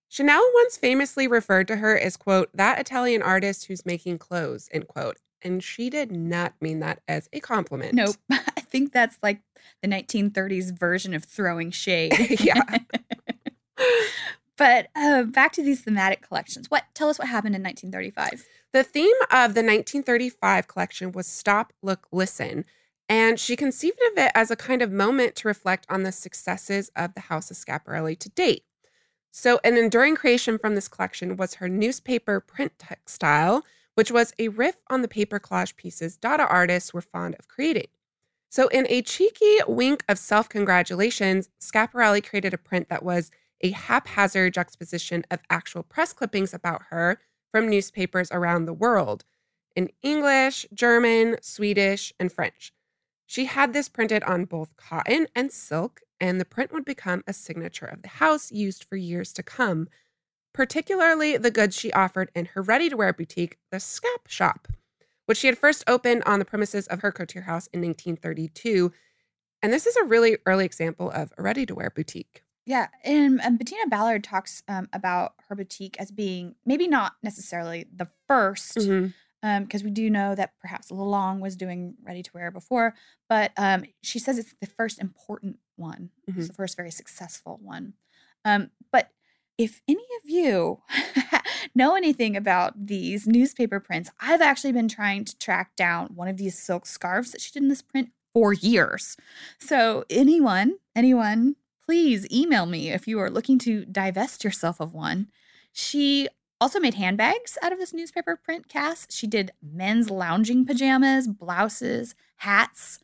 Chanel 0.07 0.43
once 0.55 0.77
famously 0.77 1.27
referred 1.27 1.67
to 1.67 1.75
her 1.75 1.97
as, 1.97 2.17
quote, 2.17 2.49
that 2.55 2.79
Italian 2.79 3.21
artist 3.21 3.65
who's 3.65 3.85
making 3.85 4.17
clothes, 4.17 4.67
end 4.71 4.87
quote. 4.87 5.17
And 5.41 5.63
she 5.63 5.89
did 5.89 6.11
not 6.11 6.53
mean 6.59 6.79
that 6.79 7.01
as 7.07 7.29
a 7.31 7.39
compliment. 7.39 7.93
Nope. 7.93 8.15
I 8.31 8.61
think 8.61 8.91
that's 8.91 9.19
like 9.21 9.41
the 9.81 9.87
1930s 9.87 10.77
version 10.77 11.13
of 11.13 11.23
throwing 11.23 11.71
shade. 11.71 12.13
Yeah. 12.39 12.61
but 14.57 14.87
uh, 14.95 15.23
back 15.23 15.53
to 15.53 15.63
these 15.63 15.81
thematic 15.81 16.21
collections. 16.21 16.69
What? 16.69 16.83
Tell 16.93 17.09
us 17.09 17.19
what 17.19 17.27
happened 17.29 17.55
in 17.55 17.63
1935. 17.63 18.45
The 18.71 18.83
theme 18.83 19.15
of 19.31 19.55
the 19.55 19.63
1935 19.63 20.67
collection 20.67 21.11
was 21.11 21.25
Stop, 21.25 21.73
Look, 21.81 22.07
Listen. 22.11 22.65
And 23.07 23.39
she 23.39 23.55
conceived 23.55 23.99
of 24.11 24.17
it 24.23 24.31
as 24.35 24.51
a 24.51 24.55
kind 24.55 24.83
of 24.83 24.91
moment 24.91 25.35
to 25.37 25.47
reflect 25.47 25.87
on 25.89 26.03
the 26.03 26.11
successes 26.11 26.91
of 26.95 27.15
the 27.15 27.21
House 27.21 27.49
of 27.49 27.57
Schiaparelli 27.57 28.19
to 28.19 28.29
date. 28.29 28.65
So, 29.31 29.59
an 29.63 29.75
enduring 29.75 30.15
creation 30.15 30.59
from 30.59 30.75
this 30.75 30.87
collection 30.87 31.35
was 31.35 31.55
her 31.55 31.67
newspaper 31.67 32.39
print 32.39 32.73
textile, 32.77 33.65
which 33.95 34.11
was 34.11 34.33
a 34.37 34.49
riff 34.49 34.75
on 34.87 35.01
the 35.01 35.07
paper 35.07 35.39
collage 35.39 35.75
pieces 35.75 36.17
Dada 36.17 36.47
artists 36.47 36.93
were 36.93 37.01
fond 37.01 37.35
of 37.39 37.47
creating. 37.47 37.87
So, 38.49 38.67
in 38.67 38.85
a 38.89 39.01
cheeky 39.01 39.57
wink 39.67 40.03
of 40.07 40.19
self 40.19 40.47
congratulations, 40.47 41.49
Schiaparelli 41.59 42.23
created 42.23 42.53
a 42.53 42.59
print 42.59 42.89
that 42.89 43.03
was 43.03 43.31
a 43.61 43.71
haphazard 43.71 44.53
juxtaposition 44.53 45.25
of 45.31 45.39
actual 45.49 45.81
press 45.81 46.13
clippings 46.13 46.53
about 46.53 46.83
her 46.89 47.19
from 47.51 47.69
newspapers 47.69 48.29
around 48.31 48.65
the 48.65 48.73
world 48.73 49.25
in 49.75 49.89
English, 50.01 50.65
German, 50.73 51.37
Swedish, 51.41 52.13
and 52.19 52.31
French. 52.31 52.73
She 53.25 53.45
had 53.45 53.73
this 53.73 53.89
printed 53.89 54.23
on 54.23 54.45
both 54.45 54.75
cotton 54.75 55.27
and 55.35 55.51
silk, 55.51 56.01
and 56.19 56.39
the 56.41 56.45
print 56.45 56.73
would 56.73 56.85
become 56.85 57.23
a 57.27 57.33
signature 57.33 57.85
of 57.85 58.01
the 58.01 58.07
house 58.07 58.51
used 58.51 58.83
for 58.83 58.95
years 58.95 59.31
to 59.33 59.43
come, 59.43 59.87
particularly 60.53 61.37
the 61.37 61.51
goods 61.51 61.77
she 61.77 61.93
offered 61.93 62.31
in 62.33 62.45
her 62.45 62.61
ready 62.61 62.89
to 62.89 62.97
wear 62.97 63.13
boutique, 63.13 63.57
the 63.71 63.77
Scap 63.77 64.27
Shop, 64.27 64.67
which 65.27 65.37
she 65.37 65.47
had 65.47 65.57
first 65.57 65.83
opened 65.87 66.23
on 66.25 66.39
the 66.39 66.45
premises 66.45 66.87
of 66.87 67.01
her 67.01 67.11
couture 67.11 67.43
house 67.43 67.67
in 67.67 67.81
1932. 67.81 68.91
And 69.61 69.71
this 69.71 69.85
is 69.85 69.95
a 69.95 70.03
really 70.03 70.37
early 70.45 70.65
example 70.65 71.11
of 71.11 71.31
a 71.37 71.43
ready 71.43 71.65
to 71.67 71.75
wear 71.75 71.91
boutique. 71.91 72.43
Yeah, 72.69 72.89
and, 73.03 73.41
and 73.41 73.57
Bettina 73.57 73.87
Ballard 73.87 74.23
talks 74.23 74.61
um, 74.67 74.87
about 74.93 75.33
her 75.47 75.55
boutique 75.55 75.99
as 75.99 76.11
being 76.11 76.53
maybe 76.67 76.87
not 76.87 77.13
necessarily 77.23 77.87
the 77.91 78.07
1st 78.29 78.77
Mhm. 78.77 79.13
because 79.65 79.83
we 79.83 79.89
do 79.89 80.07
know 80.07 80.35
that 80.35 80.53
perhaps 80.61 80.91
Lelong 80.91 81.39
was 81.39 81.55
doing 81.55 81.95
ready 82.03 82.21
to 82.21 82.29
wear 82.31 82.51
before, 82.51 82.93
but 83.27 83.53
um, 83.57 83.85
she 84.03 84.19
says 84.19 84.37
it's 84.37 84.53
the 84.61 84.67
first 84.67 84.99
important 84.99 85.57
one. 85.77 86.11
It's 86.27 86.37
Mhm. 86.45 86.47
the 86.49 86.53
first 86.53 86.77
very 86.77 86.91
successful 86.91 87.57
one. 87.59 87.93
Um, 88.45 88.69
but 88.91 89.09
if 89.57 89.81
any 89.87 90.05
of 90.23 90.29
you 90.29 90.83
know 91.73 91.95
anything 91.95 92.37
about 92.37 92.85
these 92.85 93.25
newspaper 93.25 93.79
prints, 93.79 94.11
I've 94.19 94.41
actually 94.41 94.73
been 94.73 94.87
trying 94.87 95.25
to 95.25 95.35
track 95.39 95.75
down 95.75 96.09
one 96.13 96.27
of 96.27 96.37
these 96.37 96.55
silk 96.55 96.85
scarves 96.85 97.31
that 97.31 97.41
she 97.41 97.51
did 97.51 97.63
in 97.63 97.69
this 97.69 97.81
print 97.81 98.11
for 98.31 98.53
years. 98.53 99.17
So, 99.57 100.05
anyone, 100.07 100.77
anyone, 100.95 101.55
please 101.89 102.31
email 102.31 102.67
me 102.67 102.91
if 102.91 103.07
you 103.07 103.19
are 103.19 103.31
looking 103.31 103.57
to 103.57 103.83
divest 103.85 104.43
yourself 104.43 104.79
of 104.79 104.93
one. 104.93 105.27
She 105.73 106.27
also 106.61 106.79
made 106.79 106.93
handbags 106.93 107.57
out 107.63 107.73
of 107.73 107.79
this 107.79 107.95
newspaper 107.95 108.35
print 108.35 108.67
cast. 108.67 109.11
She 109.11 109.25
did 109.25 109.53
men's 109.59 110.11
lounging 110.11 110.67
pajamas, 110.67 111.27
blouses, 111.27 112.13
hats, 112.35 112.99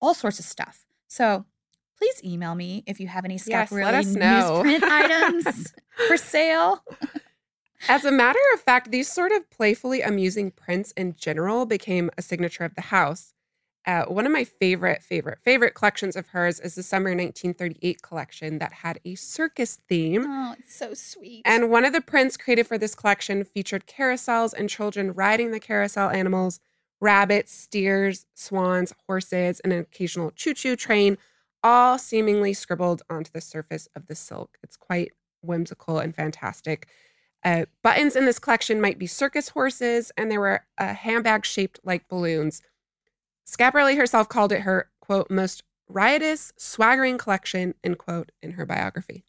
all 0.00 0.14
sorts 0.14 0.38
of 0.38 0.46
stuff. 0.46 0.86
So 1.06 1.44
please 1.98 2.24
email 2.24 2.54
me 2.54 2.82
if 2.86 2.98
you 2.98 3.08
have 3.08 3.26
any 3.26 3.38
Yes, 3.44 3.68
Schiaparelli 3.68 3.92
us 3.92 4.06
know. 4.06 4.62
newsprint 4.64 4.84
items 4.84 5.74
for 6.08 6.16
sale. 6.16 6.82
As 7.90 8.06
a 8.06 8.10
matter 8.10 8.38
of 8.54 8.60
fact, 8.62 8.90
these 8.90 9.12
sort 9.12 9.32
of 9.32 9.50
playfully 9.50 10.00
amusing 10.00 10.50
prints 10.50 10.92
in 10.92 11.14
general 11.14 11.66
became 11.66 12.10
a 12.16 12.22
signature 12.22 12.64
of 12.64 12.74
the 12.74 12.80
house. 12.80 13.34
Uh, 13.86 14.04
one 14.04 14.26
of 14.26 14.32
my 14.32 14.44
favorite, 14.44 15.02
favorite, 15.02 15.38
favorite 15.42 15.74
collections 15.74 16.14
of 16.14 16.28
hers 16.28 16.60
is 16.60 16.74
the 16.74 16.82
summer 16.82 17.10
1938 17.10 18.02
collection 18.02 18.58
that 18.58 18.72
had 18.72 19.00
a 19.04 19.14
circus 19.14 19.78
theme. 19.88 20.26
Oh, 20.28 20.54
it's 20.58 20.74
so 20.74 20.92
sweet. 20.92 21.42
And 21.46 21.70
one 21.70 21.84
of 21.86 21.92
the 21.92 22.02
prints 22.02 22.36
created 22.36 22.66
for 22.66 22.76
this 22.76 22.94
collection 22.94 23.42
featured 23.42 23.86
carousels 23.86 24.52
and 24.52 24.68
children 24.68 25.12
riding 25.12 25.50
the 25.50 25.60
carousel 25.60 26.10
animals 26.10 26.60
rabbits, 27.00 27.52
steers, 27.52 28.26
swans, 28.34 28.92
horses, 29.06 29.60
and 29.60 29.72
an 29.72 29.80
occasional 29.80 30.30
choo 30.32 30.52
choo 30.54 30.76
train, 30.76 31.16
all 31.62 31.98
seemingly 31.98 32.52
scribbled 32.52 33.02
onto 33.08 33.30
the 33.32 33.40
surface 33.40 33.88
of 33.96 34.06
the 34.06 34.14
silk. 34.14 34.58
It's 34.62 34.76
quite 34.76 35.12
whimsical 35.40 35.98
and 35.98 36.14
fantastic. 36.14 36.88
Uh, 37.42 37.64
buttons 37.82 38.16
in 38.16 38.26
this 38.26 38.38
collection 38.38 38.80
might 38.80 38.98
be 38.98 39.06
circus 39.06 39.48
horses, 39.48 40.12
and 40.16 40.30
there 40.30 40.40
were 40.40 40.66
a 40.76 40.92
handbag 40.92 41.46
shaped 41.46 41.80
like 41.82 42.06
balloons. 42.08 42.60
Schiaparelli 43.50 43.96
herself 43.96 44.28
called 44.28 44.52
it 44.52 44.60
her, 44.60 44.90
quote, 45.00 45.28
most 45.30 45.64
riotous, 45.88 46.52
swaggering 46.56 47.18
collection, 47.18 47.74
end 47.82 47.98
quote, 47.98 48.30
in 48.42 48.52
her 48.52 48.64
biography. 48.64 49.24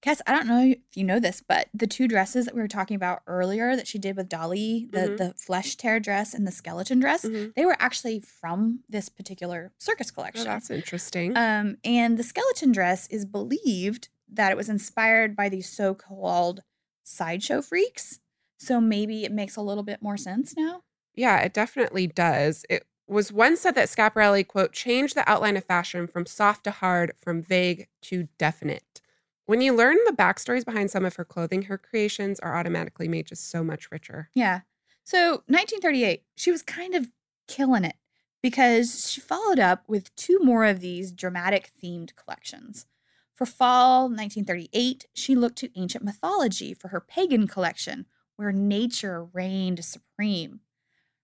Cass, 0.00 0.22
I 0.26 0.32
don't 0.32 0.48
know 0.48 0.64
if 0.64 0.78
you 0.96 1.04
know 1.04 1.20
this, 1.20 1.42
but 1.46 1.68
the 1.72 1.86
two 1.86 2.08
dresses 2.08 2.46
that 2.46 2.54
we 2.54 2.60
were 2.62 2.66
talking 2.66 2.96
about 2.96 3.22
earlier 3.26 3.76
that 3.76 3.86
she 3.86 3.98
did 3.98 4.16
with 4.16 4.28
Dali, 4.28 4.90
the, 4.90 5.00
Mhm. 5.10 5.16
the 5.18 5.34
flesh 5.34 5.76
tear 5.76 6.00
dress 6.00 6.34
and 6.34 6.46
the 6.46 6.50
skeleton 6.50 6.98
dress, 6.98 7.24
Mhm. 7.24 7.54
they 7.54 7.64
were 7.66 7.76
actually 7.78 8.18
from 8.20 8.82
this 8.88 9.08
particular 9.08 9.72
circus 9.78 10.10
Oh, 10.10 10.14
collection. 10.14 10.44
that's 10.44 10.70
interesting. 10.70 11.36
Um, 11.36 11.76
and 11.84 12.18
the 12.18 12.24
skeleton 12.24 12.72
dress 12.72 13.06
is 13.08 13.26
believed 13.26 14.08
that 14.28 14.50
it 14.50 14.56
was 14.56 14.68
inspired 14.70 15.36
by 15.36 15.48
these 15.50 15.68
so-called 15.68 16.62
sideshow 17.04 17.60
freaks. 17.62 18.18
So 18.58 18.80
maybe 18.80 19.24
it 19.24 19.30
makes 19.30 19.56
a 19.56 19.62
little 19.62 19.82
bit 19.84 20.00
more 20.02 20.16
sense 20.16 20.56
now. 20.56 20.82
Yeah, 21.14 21.38
it 21.40 21.52
definitely 21.52 22.06
does. 22.08 22.64
It 22.70 22.86
was 23.06 23.32
once 23.32 23.60
said 23.60 23.74
that 23.74 23.88
Schiaparelli, 23.88 24.46
quote, 24.46 24.72
changed 24.72 25.14
the 25.14 25.28
outline 25.30 25.56
of 25.56 25.64
fashion 25.64 26.06
from 26.06 26.26
soft 26.26 26.64
to 26.64 26.70
hard, 26.70 27.12
from 27.18 27.42
vague 27.42 27.88
to 28.02 28.28
definite. 28.38 29.00
When 29.46 29.60
you 29.60 29.74
learn 29.74 29.96
the 30.06 30.12
backstories 30.12 30.64
behind 30.64 30.90
some 30.90 31.04
of 31.04 31.16
her 31.16 31.24
clothing, 31.24 31.62
her 31.62 31.76
creations 31.76 32.38
are 32.40 32.56
automatically 32.56 33.08
made 33.08 33.26
just 33.26 33.50
so 33.50 33.64
much 33.64 33.90
richer. 33.90 34.30
Yeah. 34.34 34.60
So 35.04 35.42
1938, 35.46 36.22
she 36.36 36.50
was 36.50 36.62
kind 36.62 36.94
of 36.94 37.10
killing 37.48 37.84
it 37.84 37.96
because 38.42 39.10
she 39.10 39.20
followed 39.20 39.58
up 39.58 39.84
with 39.88 40.14
two 40.14 40.38
more 40.40 40.64
of 40.64 40.80
these 40.80 41.12
dramatic 41.12 41.70
themed 41.82 42.14
collections. 42.14 42.86
For 43.34 43.46
fall 43.46 44.02
1938, 44.02 45.06
she 45.14 45.34
looked 45.34 45.58
to 45.58 45.78
ancient 45.78 46.04
mythology 46.04 46.74
for 46.74 46.88
her 46.88 47.00
pagan 47.00 47.46
collection, 47.48 48.06
where 48.36 48.52
nature 48.52 49.24
reigned 49.24 49.84
supreme. 49.84 50.60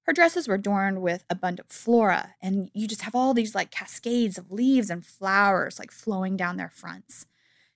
Her 0.09 0.15
dresses 0.15 0.49
were 0.49 0.55
adorned 0.55 1.03
with 1.03 1.27
abundant 1.29 1.71
flora, 1.71 2.35
and 2.41 2.71
you 2.73 2.89
just 2.89 3.03
have 3.03 3.15
all 3.15 3.35
these 3.35 3.55
like 3.55 3.71
cascades 3.71 4.39
of 4.39 4.51
leaves 4.51 4.89
and 4.89 5.05
flowers 5.05 5.79
like 5.79 5.91
flowing 5.91 6.35
down 6.35 6.57
their 6.57 6.71
fronts. 6.75 7.27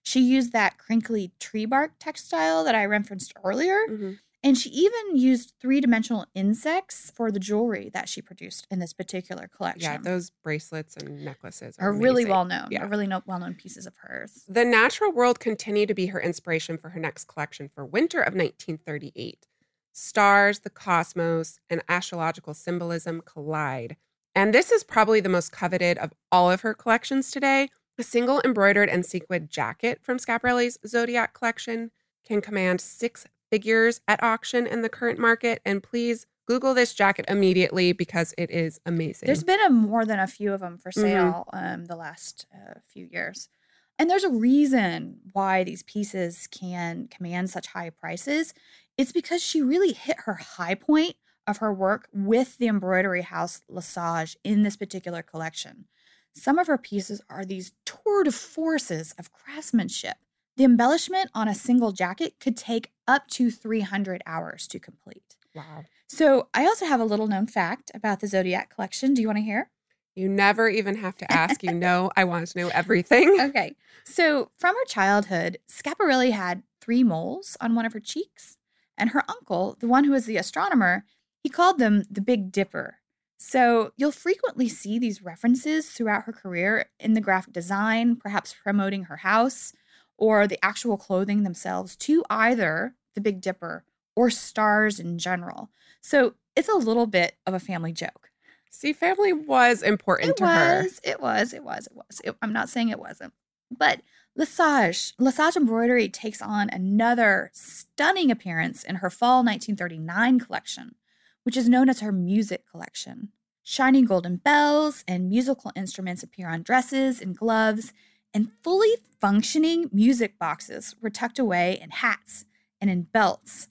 She 0.02 0.20
used 0.22 0.50
that 0.52 0.78
crinkly 0.78 1.32
tree 1.38 1.66
bark 1.66 1.92
textile 2.00 2.64
that 2.64 2.74
I 2.74 2.86
referenced 2.86 3.34
earlier, 3.44 3.76
Mhm. 3.86 4.18
and 4.42 4.56
she 4.56 4.70
even 4.70 5.18
used 5.18 5.52
three 5.60 5.78
dimensional 5.78 6.24
insects 6.34 7.10
for 7.14 7.30
the 7.30 7.38
jewelry 7.38 7.90
that 7.92 8.08
she 8.08 8.22
produced 8.22 8.66
in 8.70 8.78
this 8.78 8.94
particular 8.94 9.46
collection. 9.46 9.82
Yeah, 9.92 9.98
those 9.98 10.30
bracelets 10.30 10.96
and 10.96 11.22
necklaces 11.22 11.76
are, 11.78 11.90
are 11.90 11.92
really 11.92 12.24
well 12.24 12.46
known, 12.46 12.68
Yeah. 12.70 12.84
are 12.84 12.88
really 12.88 13.06
no- 13.06 13.22
well 13.26 13.40
known 13.40 13.52
pieces 13.56 13.84
of 13.86 13.94
hers. 13.96 14.46
The 14.48 14.64
natural 14.64 15.12
world 15.12 15.38
continued 15.38 15.88
to 15.88 15.94
be 15.94 16.06
her 16.06 16.18
inspiration 16.18 16.78
for 16.78 16.88
her 16.88 16.98
next 16.98 17.26
collection 17.28 17.68
for 17.68 17.84
winter 17.84 18.22
of 18.22 18.34
1938. 18.34 19.48
Stars, 19.93 20.61
the 20.61 20.70
cosmos, 20.70 21.59
and 21.68 21.82
astrological 21.88 22.55
symbolism 22.55 23.22
collide. 23.24 23.97
And 24.34 24.55
this 24.55 24.72
is 24.72 24.82
probably 24.82 25.20
the 25.20 25.28
most 25.28 25.53
coveted 25.53 25.99
of 25.99 26.12
all 26.30 26.51
of 26.51 26.62
her 26.62 26.72
collections 26.74 27.30
today. 27.30 27.68
A 27.99 28.03
single 28.03 28.40
embroidered 28.45 28.88
and 28.88 29.05
sequined 29.05 29.51
jacket 29.51 29.99
from 30.03 30.18
Schiaparelli's 30.18 30.78
Zodiac 30.86 31.34
collection 31.34 31.90
can 32.26 32.40
command 32.40 32.80
six 32.80 33.26
figures 33.51 34.01
at 34.09 34.22
auction 34.22 34.66
in 34.66 34.80
the 34.80 34.88
current 34.88 35.18
market. 35.18 35.61
And 35.66 35.82
please 35.82 36.26
Google 36.47 36.72
this 36.72 36.95
jacket 36.95 37.26
immediately 37.28 37.93
because 37.93 38.34
it 38.38 38.51
is 38.51 38.80
amazing. 38.86 39.26
There's 39.26 39.45
been 39.45 39.61
a, 39.61 39.70
more 39.70 40.07
than 40.07 40.18
a 40.18 40.26
few 40.26 40.55
of 40.55 40.61
them 40.61 40.78
for 40.78 40.90
Mhm. 40.90 40.95
sale 41.03 41.45
um, 41.53 41.84
the 41.84 41.97
last 41.97 42.47
uh, 42.55 42.80
few 42.88 43.07
years. 43.12 43.51
And 43.99 44.09
there's 44.09 44.24
a 44.24 44.30
reason 44.30 45.20
why 45.32 45.62
these 45.64 45.82
pieces 45.82 46.49
can 46.51 47.09
command 47.09 47.51
such 47.51 47.68
high 47.68 47.90
prices. 47.90 48.55
It's 48.97 49.12
because 49.12 49.43
she 49.43 49.62
really 49.62 49.93
hit 49.93 50.20
her 50.20 50.34
high 50.34 50.74
point 50.74 51.16
of 51.47 51.59
her 51.59 51.72
work 51.72 52.09
with 52.12 52.59
the 52.59 52.68
embroidery 52.68 53.22
house 53.22 53.61
Lesage 53.68 54.36
in 54.45 54.62
this 54.62 54.76
particular 54.76 55.22
collection. 55.22 55.86
Some 56.34 56.59
of 56.59 56.66
her 56.66 56.78
pieces 56.78 57.20
are 57.28 57.45
these 57.45 57.72
tour 57.84 58.24
de 58.24 58.32
forces 58.32 59.14
of 59.18 59.32
craftsmanship. 59.32 60.16
The 60.57 60.64
embellishment 60.64 61.30
on 61.34 61.49
a 61.49 61.55
single 61.55 61.93
jacket 61.93 62.34
could 62.38 62.57
take 62.57 62.90
up 63.09 63.28
to 63.28 63.51
300 63.51 64.22
hours 64.26 64.66
to 64.68 64.78
complete. 64.78 65.36
wow. 65.55 65.84
So, 66.07 66.49
I 66.53 66.66
also 66.66 66.84
have 66.84 67.01
a 67.01 67.07
little 67.07 67.26
known 67.26 67.47
fact 67.47 67.90
about 67.95 68.20
the 68.20 68.26
Zodiac 68.26 68.74
collection. 68.74 69.14
Do 69.14 69.22
you 69.22 69.28
want 69.28 69.38
to 69.38 69.45
hear? 69.45 69.70
You 70.14 70.28
never 70.28 70.68
even 70.68 70.97
have 70.97 71.16
to 71.16 71.32
ask. 71.32 71.62
You 71.62 71.72
know, 71.74 72.11
I 72.16 72.24
want 72.24 72.47
to 72.49 72.59
know 72.59 72.68
everything. 72.68 73.40
Okay. 73.40 73.74
So, 74.05 74.51
from 74.59 74.74
her 74.74 74.84
childhood, 74.86 75.59
Schiaparelli 75.70 76.32
had 76.32 76.64
three 76.82 77.03
moles 77.03 77.57
on 77.62 77.74
one 77.74 77.86
of 77.86 77.95
her 77.95 78.01
cheeks. 78.01 78.59
And 79.03 79.11
her 79.11 79.24
uncle, 79.28 79.76
the 79.80 79.88
one 79.88 80.05
who 80.05 80.12
was 80.12 80.26
the 80.26 80.36
astronomer, 80.36 81.05
he 81.42 81.48
called 81.48 81.80
them 81.80 82.05
the 82.09 82.20
Big 82.20 82.53
Dipper. 82.53 82.98
So, 83.36 83.92
you'll 83.96 84.12
frequently 84.12 84.68
see 84.68 84.96
these 85.00 85.22
references 85.22 85.90
throughout 85.90 86.22
her 86.26 86.32
career 86.32 86.88
in 87.00 87.14
the 87.14 87.20
graphic 87.20 87.53
design, 87.53 88.14
perhaps 88.14 88.55
promoting 88.55 89.05
her 89.05 89.16
house 89.16 89.72
or 90.16 90.46
the 90.46 90.64
actual 90.64 90.96
clothing 90.96 91.42
themselves 91.42 91.96
to 91.96 92.22
either 92.30 92.94
the 93.16 93.20
Big 93.20 93.40
Dipper 93.40 93.82
or 94.14 94.30
stars 94.30 95.00
in 95.00 95.18
general. 95.18 95.68
So, 96.00 96.34
it's 96.55 96.68
a 96.68 96.76
little 96.76 97.09
bit 97.09 97.34
of 97.44 97.55
a 97.55 97.59
family 97.59 97.92
joke. 97.92 98.30
See, 98.70 98.92
family 98.92 99.32
was 99.32 99.82
important 99.82 100.30
It 100.30 100.36
to 100.36 100.46
her. 100.46 100.82
was, 100.84 101.00
it 101.03 101.20
was, 101.20 101.53
it 101.53 101.64
was, 101.64 101.88
it 101.88 101.96
was. 101.96 102.20
It- 102.22 102.36
I'm 102.40 102.53
not 102.53 102.68
saying 102.68 102.90
it 102.90 103.00
wasn't. 103.00 103.32
But 103.78 104.02
Lesage, 104.34 105.12
Lesage 105.18 105.56
embroidery 105.56 106.08
takes 106.08 106.40
on 106.40 106.70
another 106.70 107.50
stunning 107.52 108.30
appearance 108.30 108.82
in 108.82 108.96
her 108.96 109.10
fall 109.10 109.44
1939 109.44 110.40
collection, 110.40 110.94
which 111.42 111.56
is 111.56 111.68
known 111.68 111.88
as 111.88 112.00
her 112.00 112.12
music 112.12 112.64
collection. 112.70 113.28
Shiny 113.62 114.02
golden 114.02 114.36
bells 114.36 115.04
and 115.06 115.28
musical 115.28 115.70
instruments 115.76 116.22
appear 116.22 116.48
on 116.48 116.62
dresses 116.62 117.20
and 117.20 117.36
gloves, 117.36 117.92
and 118.34 118.50
fully 118.64 118.96
functioning 119.20 119.90
music 119.92 120.38
boxes 120.38 120.96
were 121.00 121.10
tucked 121.10 121.38
away 121.38 121.78
in 121.80 121.90
hats 121.90 122.46
and 122.80 122.90
in 122.90 123.02
belts. 123.02 123.68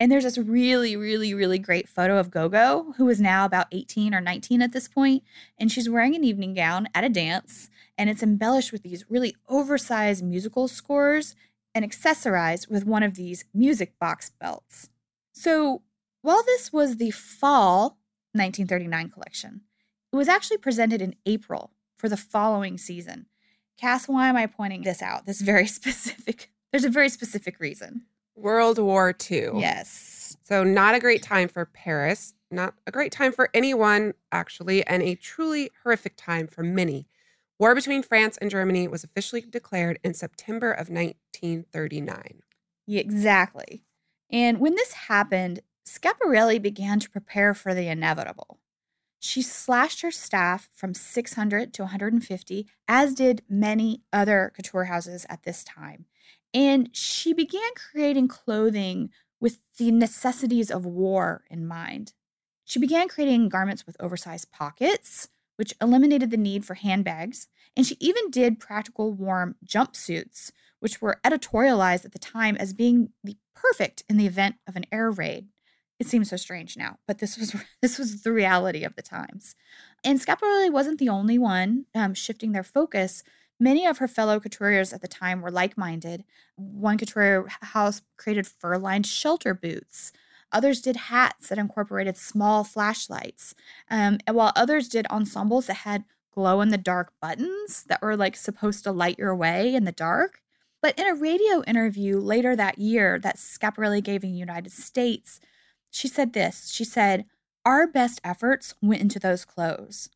And 0.00 0.10
there's 0.10 0.24
this 0.24 0.38
really, 0.38 0.96
really, 0.96 1.34
really 1.34 1.58
great 1.58 1.88
photo 1.88 2.18
of 2.18 2.30
Gogo, 2.30 2.94
who 2.96 3.08
is 3.08 3.20
now 3.20 3.44
about 3.44 3.66
18 3.72 4.14
or 4.14 4.20
19 4.20 4.62
at 4.62 4.72
this 4.72 4.88
point, 4.88 5.22
and 5.58 5.70
she's 5.70 5.90
wearing 5.90 6.14
an 6.14 6.24
evening 6.24 6.54
gown 6.54 6.88
at 6.94 7.04
a 7.04 7.08
dance, 7.08 7.68
and 7.98 8.08
it's 8.08 8.22
embellished 8.22 8.70
with 8.70 8.84
these 8.84 9.04
really 9.10 9.34
oversized 9.48 10.24
musical 10.24 10.68
scores 10.68 11.34
and 11.74 11.84
accessorized 11.84 12.70
with 12.70 12.86
one 12.86 13.02
of 13.02 13.14
these 13.14 13.44
music 13.52 13.98
box 13.98 14.30
belts. 14.40 14.88
So, 15.32 15.82
while 16.22 16.42
this 16.44 16.72
was 16.72 16.96
the 16.96 17.10
fall 17.10 17.98
1939 18.32 19.10
collection, 19.10 19.62
it 20.12 20.16
was 20.16 20.28
actually 20.28 20.58
presented 20.58 21.02
in 21.02 21.16
April 21.26 21.72
for 21.96 22.08
the 22.08 22.16
following 22.16 22.78
season. 22.78 23.26
Cass, 23.78 24.08
why 24.08 24.28
am 24.28 24.36
I 24.36 24.46
pointing 24.46 24.82
this 24.82 25.02
out? 25.02 25.26
This 25.26 25.40
very 25.40 25.66
specific, 25.78 26.50
there's 26.70 26.84
a 26.84 26.90
very 26.90 27.08
specific 27.08 27.60
reason. 27.60 28.02
World 28.34 28.78
War 28.78 29.14
II. 29.30 29.50
Yes. 29.56 30.36
So, 30.44 30.62
not 30.62 30.94
a 30.94 31.00
great 31.00 31.22
time 31.22 31.48
for 31.48 31.66
Paris, 31.66 32.34
not 32.50 32.74
a 32.86 32.92
great 32.92 33.12
time 33.12 33.32
for 33.32 33.50
anyone, 33.52 34.14
actually, 34.30 34.86
and 34.86 35.02
a 35.02 35.16
truly 35.16 35.70
horrific 35.82 36.16
time 36.16 36.46
for 36.46 36.62
many. 36.62 37.06
War 37.58 37.74
between 37.74 38.02
France 38.02 38.38
and 38.40 38.50
Germany 38.50 38.86
was 38.86 39.02
officially 39.02 39.40
declared 39.40 39.98
in 40.04 40.14
September 40.14 40.70
of 40.70 40.88
1939. 40.88 42.42
Yeah, 42.86 43.00
exactly. 43.00 43.84
And 44.30 44.58
when 44.58 44.76
this 44.76 44.92
happened, 44.92 45.60
Schiaparelli 45.86 46.62
began 46.62 47.00
to 47.00 47.10
prepare 47.10 47.54
for 47.54 47.74
the 47.74 47.88
inevitable. 47.88 48.60
She 49.20 49.42
slashed 49.42 50.02
her 50.02 50.12
staff 50.12 50.68
from 50.72 50.94
600 50.94 51.74
to 51.74 51.82
150, 51.82 52.68
as 52.86 53.14
did 53.14 53.42
many 53.48 54.02
other 54.12 54.52
couture 54.54 54.84
houses 54.84 55.26
at 55.28 55.42
this 55.42 55.64
time. 55.64 56.04
And 56.54 56.90
she 56.92 57.32
began 57.32 57.70
creating 57.74 58.28
clothing 58.28 59.10
with 59.40 59.58
the 59.78 59.90
necessities 59.90 60.70
of 60.70 60.86
war 60.86 61.42
in 61.50 61.66
mind. 61.66 62.12
She 62.64 62.78
began 62.78 63.08
creating 63.08 63.48
garments 63.48 63.86
with 63.86 63.96
oversized 63.98 64.52
pockets, 64.52 65.28
which 65.58 65.74
eliminated 65.82 66.30
the 66.30 66.36
need 66.36 66.64
for 66.64 66.74
handbags. 66.74 67.48
And 67.76 67.84
she 67.84 67.96
even 67.98 68.30
did 68.30 68.60
practical 68.60 69.12
warm 69.12 69.56
jumpsuits, 69.66 70.52
which 70.78 71.02
were 71.02 71.20
editorialized 71.24 72.04
at 72.04 72.12
the 72.12 72.18
time 72.20 72.56
as 72.56 72.72
being 72.72 73.10
the 73.24 73.36
perfect 73.56 74.04
in 74.08 74.16
the 74.16 74.26
event 74.26 74.54
of 74.68 74.76
an 74.76 74.86
air 74.92 75.10
raid. 75.10 75.48
It 75.98 76.06
seems 76.06 76.30
so 76.30 76.36
strange 76.36 76.76
now, 76.76 76.98
but 77.08 77.18
this 77.18 77.36
was 77.36 77.56
this 77.82 77.98
was 77.98 78.22
the 78.22 78.32
reality 78.32 78.84
of 78.84 78.94
the 78.94 79.02
times. 79.02 79.56
And 80.04 80.20
Schiaparelli 80.20 80.70
wasn't 80.70 81.00
the 81.00 81.08
only 81.08 81.38
one 81.38 81.86
um, 81.92 82.14
shifting 82.14 82.52
their 82.52 82.62
focus. 82.62 83.24
Many 83.58 83.84
of 83.84 83.98
her 83.98 84.06
fellow 84.06 84.38
couturiers 84.38 84.94
at 84.94 85.02
the 85.02 85.08
time 85.08 85.42
were 85.42 85.50
like-minded. 85.50 86.22
One 86.54 86.98
couturier 86.98 87.46
house 87.48 88.02
created 88.16 88.46
fur-lined 88.46 89.06
shelter 89.06 89.54
boots. 89.54 90.12
Others 90.52 90.80
did 90.80 90.96
hats 90.96 91.48
that 91.48 91.58
incorporated 91.58 92.16
small 92.16 92.64
flashlights, 92.64 93.54
um, 93.90 94.18
while 94.30 94.52
others 94.56 94.88
did 94.88 95.06
ensembles 95.06 95.66
that 95.66 95.78
had 95.78 96.04
glow 96.32 96.60
in 96.60 96.68
the 96.68 96.78
dark 96.78 97.12
buttons 97.20 97.84
that 97.88 98.00
were 98.00 98.16
like 98.16 98.36
supposed 98.36 98.84
to 98.84 98.92
light 98.92 99.18
your 99.18 99.34
way 99.34 99.74
in 99.74 99.84
the 99.84 99.92
dark. 99.92 100.40
But 100.80 100.98
in 100.98 101.06
a 101.06 101.14
radio 101.14 101.62
interview 101.64 102.18
later 102.18 102.54
that 102.54 102.78
year 102.78 103.18
that 103.18 103.36
Schiaparelli 103.36 104.02
gave 104.02 104.22
in 104.22 104.30
the 104.30 104.38
United 104.38 104.72
States, 104.72 105.40
she 105.90 106.08
said 106.08 106.32
this 106.32 106.70
She 106.70 106.84
said, 106.84 107.26
Our 107.64 107.86
best 107.86 108.20
efforts 108.22 108.74
went 108.80 109.02
into 109.02 109.18
those 109.18 109.44
clothes. 109.44 110.08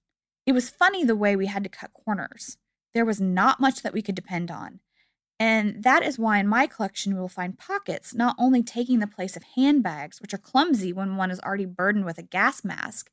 It 0.46 0.52
was 0.52 0.70
funny 0.70 1.04
the 1.04 1.16
way 1.16 1.36
we 1.36 1.46
had 1.46 1.64
to 1.64 1.68
cut 1.68 1.92
corners. 1.92 2.56
There 2.94 3.04
was 3.04 3.20
not 3.20 3.60
much 3.60 3.82
that 3.82 3.92
we 3.92 4.02
could 4.02 4.14
depend 4.14 4.50
on. 4.50 4.80
And 5.42 5.82
that 5.82 6.04
is 6.04 6.20
why 6.20 6.38
in 6.38 6.46
my 6.46 6.68
collection 6.68 7.10
you 7.10 7.18
will 7.18 7.26
find 7.26 7.58
pockets 7.58 8.14
not 8.14 8.36
only 8.38 8.62
taking 8.62 9.00
the 9.00 9.08
place 9.08 9.36
of 9.36 9.42
handbags, 9.56 10.20
which 10.20 10.32
are 10.32 10.38
clumsy 10.38 10.92
when 10.92 11.16
one 11.16 11.32
is 11.32 11.40
already 11.40 11.64
burdened 11.64 12.04
with 12.04 12.16
a 12.16 12.22
gas 12.22 12.62
mask, 12.62 13.10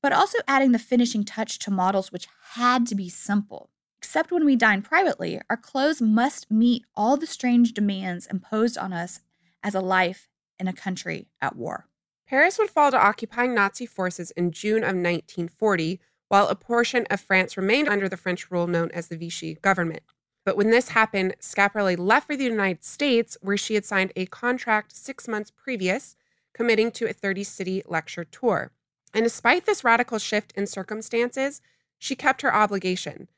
but 0.00 0.10
also 0.10 0.38
adding 0.48 0.72
the 0.72 0.78
finishing 0.78 1.22
touch 1.22 1.58
to 1.58 1.70
models 1.70 2.10
which 2.10 2.28
had 2.54 2.86
to 2.86 2.94
be 2.94 3.10
simple. 3.10 3.68
Except 3.98 4.30
when 4.30 4.46
we 4.46 4.56
dine 4.56 4.80
privately, 4.80 5.38
our 5.50 5.56
clothes 5.58 6.00
must 6.00 6.50
meet 6.50 6.86
all 6.96 7.18
the 7.18 7.26
strange 7.26 7.74
demands 7.74 8.26
imposed 8.26 8.78
on 8.78 8.94
us 8.94 9.20
as 9.62 9.74
a 9.74 9.80
life 9.80 10.28
in 10.58 10.68
a 10.68 10.72
country 10.72 11.28
at 11.42 11.56
war. 11.56 11.88
Paris 12.26 12.58
would 12.58 12.70
fall 12.70 12.90
to 12.90 12.96
occupying 12.96 13.54
Nazi 13.54 13.84
forces 13.84 14.30
in 14.30 14.50
June 14.50 14.78
of 14.78 14.96
1940, 14.96 16.00
while 16.28 16.48
a 16.48 16.56
portion 16.56 17.06
of 17.10 17.20
France 17.20 17.58
remained 17.58 17.90
under 17.90 18.08
the 18.08 18.16
French 18.16 18.50
rule 18.50 18.66
known 18.66 18.90
as 18.92 19.08
the 19.08 19.18
Vichy 19.18 19.58
government. 19.60 20.02
But 20.46 20.56
when 20.56 20.70
this 20.70 20.90
happened, 20.90 21.34
Schiaparelli 21.40 21.98
left 21.98 22.28
for 22.28 22.36
the 22.36 22.44
United 22.44 22.84
States, 22.84 23.36
where 23.42 23.56
she 23.56 23.74
had 23.74 23.84
signed 23.84 24.12
a 24.14 24.26
contract 24.26 24.96
six 24.96 25.26
months 25.26 25.50
previous, 25.50 26.14
committing 26.54 26.92
to 26.92 27.10
a 27.10 27.12
30 27.12 27.42
city 27.42 27.82
lecture 27.84 28.24
tour. 28.24 28.70
And 29.12 29.24
despite 29.24 29.66
this 29.66 29.82
radical 29.82 30.18
shift 30.18 30.52
in 30.56 30.68
circumstances, 30.68 31.60
she 31.98 32.14
kept 32.14 32.42
her 32.42 32.54
obligation. 32.54 33.28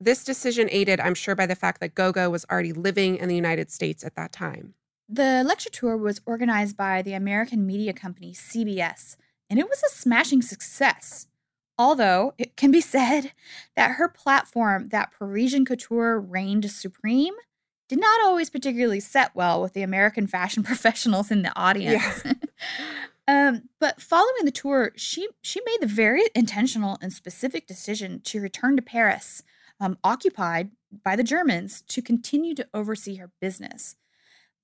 This 0.00 0.22
decision 0.22 0.68
aided, 0.70 1.00
I'm 1.00 1.14
sure, 1.14 1.34
by 1.34 1.46
the 1.46 1.56
fact 1.56 1.80
that 1.80 1.96
Gogo 1.96 2.30
was 2.30 2.46
already 2.48 2.72
living 2.72 3.16
in 3.16 3.28
the 3.28 3.34
United 3.34 3.70
States 3.72 4.04
at 4.04 4.14
that 4.14 4.32
time. 4.32 4.74
The 5.08 5.42
lecture 5.44 5.70
tour 5.70 5.96
was 5.96 6.20
organized 6.26 6.76
by 6.76 7.02
the 7.02 7.14
American 7.14 7.66
media 7.66 7.92
company 7.92 8.34
CBS, 8.34 9.16
and 9.50 9.58
it 9.58 9.68
was 9.68 9.82
a 9.82 9.92
smashing 9.92 10.42
success. 10.42 11.26
Although 11.78 12.34
it 12.38 12.56
can 12.56 12.70
be 12.70 12.80
said 12.80 13.32
that 13.76 13.92
her 13.92 14.08
platform, 14.08 14.88
that 14.88 15.12
Parisian 15.12 15.64
couture 15.64 16.20
reigned 16.20 16.70
supreme, 16.70 17.34
did 17.92 18.00
not 18.00 18.22
always 18.22 18.48
particularly 18.48 19.00
set 19.00 19.34
well 19.34 19.60
with 19.60 19.74
the 19.74 19.82
American 19.82 20.26
fashion 20.26 20.62
professionals 20.70 21.30
in 21.30 21.42
the 21.42 21.52
audience. 21.54 22.22
Yeah. 22.24 22.32
um, 23.28 23.68
but 23.78 24.00
following 24.00 24.46
the 24.46 24.50
tour, 24.50 24.92
she 24.96 25.28
she 25.42 25.60
made 25.66 25.82
the 25.82 25.86
very 25.86 26.22
intentional 26.34 26.96
and 27.02 27.12
specific 27.12 27.66
decision 27.66 28.22
to 28.24 28.40
return 28.40 28.76
to 28.76 28.82
Paris, 28.82 29.42
um, 29.78 29.98
occupied 30.02 30.70
by 31.04 31.16
the 31.16 31.22
Germans, 31.22 31.82
to 31.88 32.00
continue 32.00 32.54
to 32.54 32.66
oversee 32.72 33.16
her 33.16 33.30
business. 33.42 33.96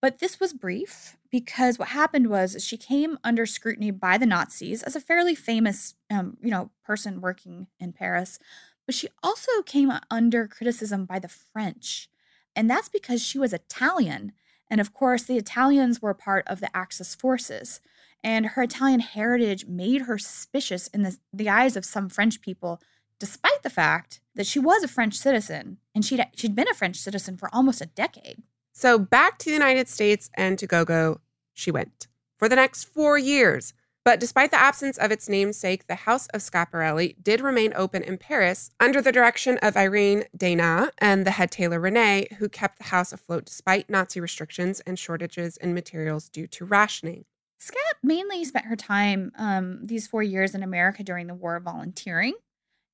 But 0.01 0.21
this 0.21 0.41
was 0.41 0.55
brief 0.55 1.18
because 1.31 1.79
what 1.79 1.89
happened 1.89 2.29
was 2.29 2.63
she 2.65 2.77
came 2.77 3.19
under 3.23 3.45
scrutiny 3.47 3.91
by 3.91 4.19
the 4.19 4.27
Nazis 4.27 4.83
as 4.83 4.97
a 4.97 5.01
fairly 5.01 5.35
famous, 5.35 5.95
um, 6.11 6.37
you 6.43 6.51
know, 6.51 6.71
person 6.85 7.21
working 7.21 7.67
in 7.79 7.93
Paris. 7.93 8.39
But 8.87 8.95
she 8.95 9.09
also 9.23 9.63
came 9.63 9.93
under 10.11 10.49
criticism 10.49 11.05
by 11.05 11.19
the 11.19 11.29
French, 11.29 12.09
and 12.57 12.71
that's 12.71 12.89
because 12.89 13.23
she 13.23 13.39
was 13.39 13.53
Italian, 13.53 14.33
and 14.71 14.81
of 14.81 14.95
course 14.95 15.25
the 15.25 15.37
Italians 15.37 16.01
were 16.01 16.15
part 16.15 16.49
of 16.49 16.61
the 16.61 16.75
Axis 16.75 17.15
forces. 17.15 17.81
And 18.25 18.47
her 18.47 18.63
Italian 18.63 19.01
heritage 19.01 19.67
made 19.67 20.03
her 20.03 20.19
suspicious 20.19 20.89
in 20.89 21.03
the, 21.03 21.17
the 21.33 21.49
eyes 21.49 21.77
of 21.77 21.85
some 21.85 22.09
French 22.09 22.41
people, 22.41 22.81
despite 23.21 23.63
the 23.63 23.71
fact 23.71 24.21
that 24.35 24.47
she 24.47 24.59
was 24.59 24.83
a 24.83 24.89
French 24.89 25.15
citizen 25.15 25.79
and 25.95 26.05
she'd, 26.05 26.25
she'd 26.35 26.55
been 26.55 26.69
a 26.69 26.75
French 26.75 26.97
citizen 26.97 27.37
for 27.37 27.49
almost 27.55 27.81
a 27.81 27.87
decade. 27.87 28.43
So 28.79 28.97
back 28.97 29.39
to 29.39 29.47
the 29.47 29.55
United 29.55 29.89
States 29.89 30.31
and 30.35 30.57
to 30.61 30.67
GoGo 30.69 31.21
she 31.53 31.73
went 31.73 32.07
for 32.39 32.49
the 32.49 32.55
next 32.55 32.85
four 32.85 33.19
years. 33.19 33.75
But 34.05 34.21
despite 34.21 34.53
the 34.53 34.61
absence 34.61 34.97
of 34.99 35.11
its 35.11 35.29
namesake, 35.29 35.89
the 35.89 35.97
House 35.97 36.29
of 36.29 36.43
Schiaparelli 36.43 37.17
did 37.21 37.41
remain 37.41 37.73
open 37.75 38.05
in 38.05 38.19
Paris 38.19 38.71
under 38.79 39.03
the 39.03 39.11
direction 39.11 39.59
of 39.63 39.77
Irene 39.77 40.27
Dana 40.37 40.93
and 40.99 41.27
the 41.27 41.33
head 41.33 41.51
tailor 41.51 41.81
Rene, 41.81 42.29
who 42.39 42.49
kept 42.49 42.79
the 42.79 42.85
house 42.85 43.13
afloat 43.13 43.47
despite 43.47 43.91
Nazi 43.91 44.21
restrictions 44.21 44.79
and 44.87 44.97
shortages 44.97 45.57
in 45.57 45.75
materials 45.75 46.29
due 46.29 46.47
to 46.47 46.65
rationing. 46.65 47.25
Scap 47.61 47.99
mainly 48.05 48.45
spent 48.45 48.67
her 48.67 48.77
time 48.77 49.33
um, 49.37 49.81
these 49.85 50.07
four 50.07 50.23
years 50.23 50.55
in 50.55 50.63
America 50.63 51.03
during 51.03 51.27
the 51.27 51.35
war 51.35 51.59
volunteering 51.59 52.35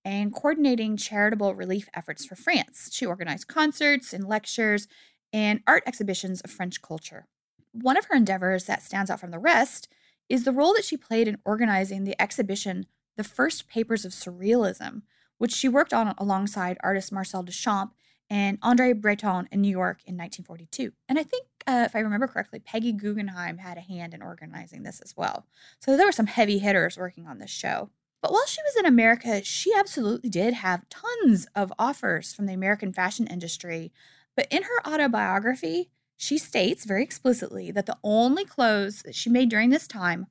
and 0.02 0.32
coordinating 0.32 0.96
charitable 0.96 1.54
relief 1.54 1.88
efforts 1.94 2.24
for 2.24 2.36
France. 2.36 2.90
She 2.92 3.04
organized 3.04 3.48
concerts 3.48 4.14
and 4.14 4.26
lectures 4.26 4.88
and 5.34 5.62
art 5.66 5.82
exhibitions 5.84 6.40
of 6.42 6.50
French 6.50 6.80
culture. 6.80 7.26
One 7.72 7.96
of 7.96 8.04
her 8.06 8.14
endeavors 8.14 8.66
that 8.66 8.82
stands 8.82 9.10
out 9.10 9.18
from 9.18 9.32
the 9.32 9.38
rest 9.40 9.88
is 10.28 10.44
the 10.44 10.52
role 10.52 10.72
that 10.74 10.84
she 10.84 10.96
played 10.96 11.26
in 11.26 11.38
organizing 11.44 12.04
the 12.04 12.20
exhibition 12.22 12.86
The 13.16 13.24
First 13.24 13.68
Papers 13.68 14.04
of 14.04 14.12
Surrealism, 14.12 15.02
which 15.38 15.52
she 15.52 15.68
worked 15.68 15.92
on 15.92 16.14
alongside 16.18 16.78
artist 16.84 17.10
Marcel 17.12 17.42
Duchamp 17.42 17.90
and 18.30 18.58
Andre 18.62 18.92
Breton 18.92 19.48
in 19.50 19.60
New 19.60 19.70
York 19.70 20.02
in 20.06 20.16
1942. 20.16 20.92
And 21.08 21.18
I 21.18 21.24
think, 21.24 21.46
uh, 21.66 21.82
if 21.84 21.96
I 21.96 21.98
remember 21.98 22.28
correctly, 22.28 22.60
Peggy 22.60 22.92
Guggenheim 22.92 23.58
had 23.58 23.76
a 23.76 23.82
hand 23.82 24.14
in 24.14 24.22
organizing 24.22 24.84
this 24.84 25.00
as 25.00 25.16
well. 25.16 25.46
So 25.80 25.96
there 25.96 26.06
were 26.06 26.12
some 26.12 26.28
heavy 26.28 26.58
hitters 26.58 26.96
working 26.96 27.26
on 27.26 27.40
this 27.40 27.50
show. 27.50 27.90
But 28.22 28.32
while 28.32 28.46
she 28.46 28.62
was 28.62 28.76
in 28.76 28.86
America, 28.86 29.42
she 29.42 29.72
absolutely 29.74 30.30
did 30.30 30.54
have 30.54 30.88
tons 30.88 31.48
of 31.56 31.72
offers 31.78 32.32
from 32.32 32.46
the 32.46 32.54
American 32.54 32.92
fashion 32.92 33.26
industry 33.26 33.92
but 34.36 34.46
in 34.50 34.62
her 34.64 34.86
autobiography, 34.86 35.90
she 36.16 36.38
states 36.38 36.84
very 36.84 37.02
explicitly 37.02 37.70
that 37.70 37.86
the 37.86 37.98
only 38.02 38.44
clothes 38.44 39.02
that 39.02 39.14
she 39.14 39.30
made 39.30 39.48
during 39.48 39.70
this 39.70 39.86
time 39.86 40.26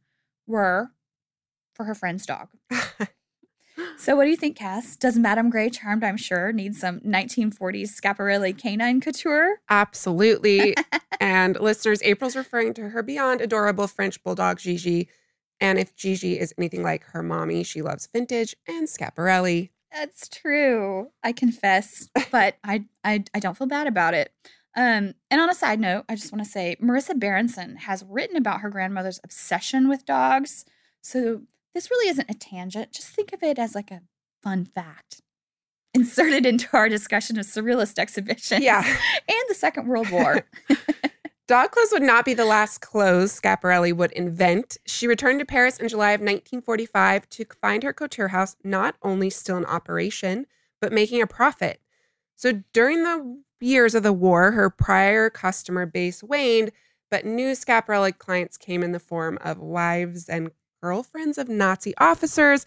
were 0.48 0.92
for 1.74 1.86
her 1.86 1.96
friend's 1.96 2.26
dog. 2.26 2.50
so, 3.98 4.16
what 4.16 4.24
do 4.26 4.30
you 4.30 4.38
think, 4.38 4.58
Cass? 4.58 4.96
Does 4.96 5.18
Madame 5.18 5.50
Grey 5.50 5.70
Charmed, 5.70 6.04
I'm 6.04 6.18
sure, 6.18 6.52
need 6.52 6.76
some 6.76 7.00
1940s 7.02 8.00
Schiaparelli 8.00 8.58
canine 8.58 9.02
couture? 9.02 9.60
Absolutely. 9.70 10.76
and 11.20 11.60
listeners, 11.60 12.02
April's 12.04 12.36
referring 12.36 12.74
to 12.76 12.90
her 12.90 13.04
beyond 13.04 13.42
adorable 13.42 13.88
French 13.88 14.24
bulldog 14.24 14.60
Gigi. 14.60 15.10
And 15.60 15.80
if 15.80 15.96
Gigi 15.96 16.40
is 16.40 16.54
anything 16.58 16.84
like 16.84 17.04
her 17.06 17.24
mommy, 17.24 17.64
she 17.64 17.82
loves 17.82 18.08
vintage 18.12 18.56
and 18.68 18.88
Schiaparelli. 18.88 19.70
That's 19.94 20.28
true. 20.28 21.12
I 21.24 21.32
confess, 21.32 22.10
but 22.32 22.58
I, 22.64 22.86
I 23.04 23.24
I 23.34 23.40
don't 23.40 23.58
feel 23.58 23.68
bad 23.68 23.88
about 23.88 24.14
it. 24.14 24.32
Um, 24.76 25.14
and 25.30 25.40
on 25.40 25.50
a 25.50 25.54
side 25.54 25.80
note, 25.80 26.06
I 26.10 26.16
just 26.16 26.32
want 26.34 26.44
to 26.44 26.50
say 26.50 26.76
Marisa 26.82 27.18
Berenson 27.20 27.76
has 27.78 28.04
written 28.10 28.36
about 28.36 28.62
her 28.62 28.70
grandmother's 28.72 29.20
obsession 29.24 29.88
with 29.88 30.04
dogs. 30.06 30.66
So 31.02 31.44
this 31.76 31.92
really 31.92 32.10
isn't 32.10 32.30
a 32.30 32.34
tangent. 32.34 32.92
Just 32.92 33.10
think 33.10 33.34
of 33.34 33.44
it 33.44 33.60
as 33.60 33.76
like 33.76 33.92
a 33.92 34.02
fun 34.42 34.66
fact. 34.66 35.22
inserted 35.94 36.44
into 36.52 36.68
our 36.76 36.90
discussion 36.90 37.38
of 37.38 37.46
surrealist 37.46 38.00
exhibitions 38.00 38.64
Yeah. 38.64 38.84
and 38.84 39.44
the 39.48 39.54
Second 39.54 39.88
World 39.88 40.10
War. 40.10 40.42
Dog 41.46 41.72
clothes 41.72 41.90
would 41.92 42.04
not 42.04 42.24
be 42.24 42.34
the 42.34 42.46
last 42.46 42.80
clothes 42.80 43.40
Schiaparelli 43.42 43.92
would 43.92 44.14
invent. 44.14 44.78
She 44.86 45.08
returned 45.08 45.40
to 45.40 45.46
Paris 45.46 45.78
in 45.78 45.90
July 45.90 46.12
of 46.12 46.22
1945 46.22 47.30
to 47.32 47.46
find 47.62 47.84
her 47.84 47.92
couture 47.92 48.30
house 48.30 48.56
not 48.64 48.96
only 49.02 49.30
still 49.30 49.58
in 49.58 49.66
operation, 49.66 50.46
but 50.80 50.94
making 50.94 51.22
a 51.22 51.28
profit. 51.28 51.82
So 52.38 52.64
during 52.72 53.04
the 53.04 53.42
years 53.60 53.94
of 53.94 54.04
the 54.04 54.14
war, 54.14 54.52
her 54.52 54.70
prior 54.70 55.30
customer 55.30 55.86
base 55.86 56.24
waned, 56.24 56.72
but 57.12 57.26
new 57.26 57.52
Schiaparelli 57.52 58.18
clients 58.18 58.56
came 58.56 58.82
in 58.82 58.94
the 58.94 59.00
form 59.00 59.38
of 59.42 59.60
wives 59.60 60.30
and 60.30 60.52
girlfriends 60.82 61.38
of 61.38 61.50
Nazi 61.50 61.94
officers, 61.98 62.66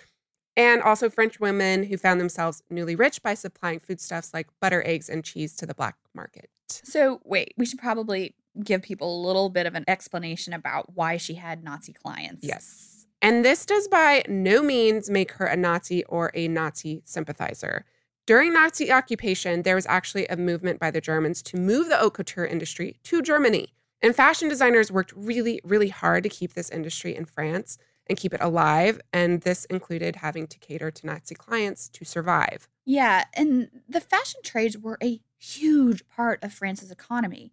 and 0.55 0.83
also 0.83 1.09
French 1.09 1.41
women 1.41 1.85
who 1.85 1.97
found 1.97 2.20
themselves 2.20 2.62
newly 2.68 2.95
rich 2.95 3.22
by 3.22 3.33
supplying 3.33 3.81
foodstuffs 3.81 4.35
like 4.35 4.49
butter, 4.61 4.83
eggs, 4.87 5.09
and 5.09 5.24
cheese 5.24 5.57
to 5.57 5.66
the 5.66 5.74
black 5.74 5.97
market. 6.14 6.51
So, 6.68 7.20
wait, 7.24 7.55
we 7.57 7.64
should 7.64 7.79
probably 7.79 8.35
give 8.63 8.83
people 8.83 9.21
a 9.21 9.25
little 9.27 9.49
bit 9.49 9.67
of 9.67 9.75
an 9.75 9.85
explanation 9.89 10.53
about 10.53 10.95
why 10.95 11.17
she 11.17 11.35
had 11.35 11.65
Nazi 11.65 11.93
clients. 11.93 12.47
Yes. 12.47 13.07
And 13.23 13.45
this 13.45 13.65
does 13.65 13.89
by 13.89 14.25
no 14.29 14.63
means 14.63 15.09
make 15.11 15.33
her 15.33 15.47
a 15.47 15.57
Nazi 15.57 16.05
or 16.05 16.31
a 16.35 16.49
Nazi 16.49 17.03
sympathizer. 17.05 17.85
During 18.27 18.53
Nazi 18.53 18.91
occupation, 18.91 19.63
there 19.63 19.77
was 19.77 19.87
actually 19.87 20.27
a 20.27 20.37
movement 20.37 20.81
by 20.81 20.91
the 20.91 21.01
Germans 21.01 21.43
to 21.43 21.57
move 21.57 21.89
the 21.89 21.97
haute 21.97 22.15
couture 22.15 22.45
industry 22.45 22.99
to 23.05 23.23
Germany. 23.23 23.69
And 24.03 24.15
fashion 24.15 24.49
designers 24.49 24.93
worked 24.93 25.13
really, 25.17 25.61
really 25.65 25.89
hard 25.89 26.23
to 26.25 26.29
keep 26.29 26.55
this 26.55 26.71
industry 26.71 27.17
in 27.17 27.25
France 27.25 27.79
and 28.09 28.19
keep 28.19 28.35
it 28.35 28.41
alive. 28.41 29.01
And 29.13 29.41
this 29.41 29.65
included 29.67 30.17
having 30.17 30.47
to 30.49 30.59
cater 30.59 30.91
to 30.91 31.07
Nazi 31.07 31.35
clients 31.35 31.89
to 31.91 32.05
survive. 32.05 32.69
Yeah, 32.85 33.25
and 33.35 33.71
the 33.89 34.01
fashion 34.01 34.41
trades 34.45 34.77
were 34.77 34.99
a 35.03 35.21
huge 35.39 36.07
part 36.09 36.43
of 36.43 36.53
France's 36.53 36.91
economy. 36.91 37.53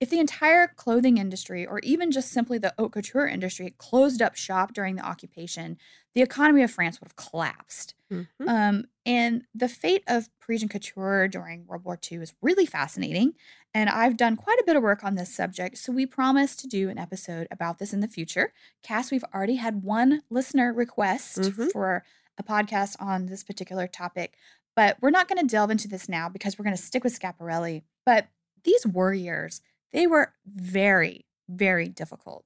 If 0.00 0.10
the 0.10 0.18
entire 0.18 0.66
clothing 0.68 1.18
industry, 1.18 1.64
or 1.64 1.78
even 1.80 2.10
just 2.10 2.30
simply 2.30 2.58
the 2.58 2.74
haute 2.78 2.92
couture 2.92 3.26
industry, 3.26 3.74
closed 3.78 4.20
up 4.20 4.34
shop 4.36 4.74
during 4.74 4.96
the 4.96 5.06
occupation, 5.06 5.78
the 6.14 6.20
economy 6.22 6.62
of 6.62 6.70
France 6.70 7.00
would 7.00 7.08
have 7.08 7.16
collapsed. 7.16 7.94
Mhm. 8.10 8.26
Um, 8.46 8.84
and 9.06 9.44
the 9.54 9.68
fate 9.68 10.02
of 10.06 10.28
Parisian 10.40 10.68
couture 10.68 11.26
during 11.28 11.66
World 11.66 11.84
War 11.84 11.98
II 12.10 12.18
is 12.18 12.34
really 12.42 12.66
fascinating. 12.66 13.34
And 13.72 13.88
I've 13.88 14.16
done 14.16 14.36
quite 14.36 14.58
a 14.58 14.64
bit 14.66 14.76
of 14.76 14.82
work 14.82 15.02
on 15.04 15.14
this 15.14 15.34
subject, 15.34 15.78
so 15.78 15.92
we 15.92 16.06
promise 16.06 16.54
to 16.56 16.66
do 16.66 16.88
an 16.90 16.98
episode 16.98 17.46
about 17.50 17.78
this 17.78 17.92
in 17.92 18.00
the 18.00 18.08
future. 18.08 18.52
Cass, 18.82 19.10
we've 19.10 19.24
already 19.34 19.56
had 19.56 19.82
one 19.82 20.22
listener 20.28 20.72
request 20.72 21.38
Mhm. 21.38 21.72
for 21.72 22.04
a 22.36 22.42
podcast 22.42 22.96
on 23.00 23.26
this 23.26 23.42
particular 23.44 23.86
topic, 23.86 24.36
but 24.76 25.00
we're 25.00 25.10
not 25.10 25.28
going 25.28 25.40
to 25.40 25.46
delve 25.50 25.70
into 25.70 25.88
this 25.88 26.08
now 26.08 26.28
because 26.28 26.58
we're 26.58 26.64
going 26.64 26.76
to 26.76 26.82
stick 26.82 27.04
with 27.04 27.18
Schiaparelli. 27.18 27.84
But 28.04 28.28
these 28.64 28.86
war 28.86 29.12
years, 29.14 29.60
they 29.94 30.06
were 30.06 30.34
very, 30.44 31.24
very 31.48 31.88
difficult. 31.88 32.44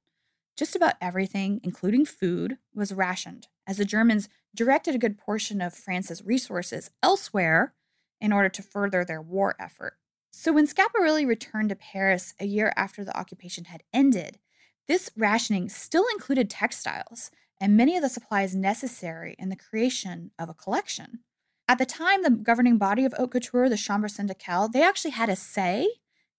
Just 0.57 0.77
about 0.77 0.95
everything, 1.01 1.61
including 1.65 2.05
food, 2.05 2.59
was 2.75 2.93
rationed 2.93 3.49
as 3.67 3.79
the 3.79 3.85
Germans 3.85 4.29
directed 4.55 4.95
a 4.95 4.99
good 4.99 5.17
portion 5.17 5.63
of 5.63 5.73
France's 5.73 6.23
resources 6.25 6.91
elsewhere 7.03 7.75
in 8.21 8.33
order 8.33 8.51
to 8.51 8.63
further 8.63 9.05
their 9.05 9.23
war 9.23 9.57
effort. 9.59 9.95
So 10.31 10.53
when 10.53 10.67
Schiaparelli 10.67 11.27
returned 11.27 11.71
to 11.71 11.77
Paris 11.77 12.35
a 12.39 12.45
year 12.45 12.73
after 12.77 13.03
the 13.03 13.17
occupation 13.17 13.65
had 13.65 13.83
ended, 13.95 14.39
this 14.87 15.11
rationing 15.17 15.69
still 15.71 16.05
included 16.13 16.51
textiles 16.51 17.31
and 17.61 17.77
many 17.77 17.97
of 17.97 18.03
the 18.03 18.09
supplies 18.09 18.55
necessary 18.55 19.37
in 19.39 19.49
the 19.49 19.57
creation 19.57 20.33
of 20.39 20.49
a 20.49 20.55
collection. 20.55 21.21
At 21.67 21.79
the 21.79 21.87
time, 21.87 22.23
the 22.23 22.31
governing 22.31 22.79
body 22.79 23.05
of 23.05 23.15
haute 23.15 23.31
couture, 23.31 23.69
the 23.69 23.77
Chambre 23.77 24.09
syndicale, 24.09 24.69
they 24.69 24.83
actually 24.83 25.13
had 25.13 25.29
a 25.29 25.37
say 25.37 25.89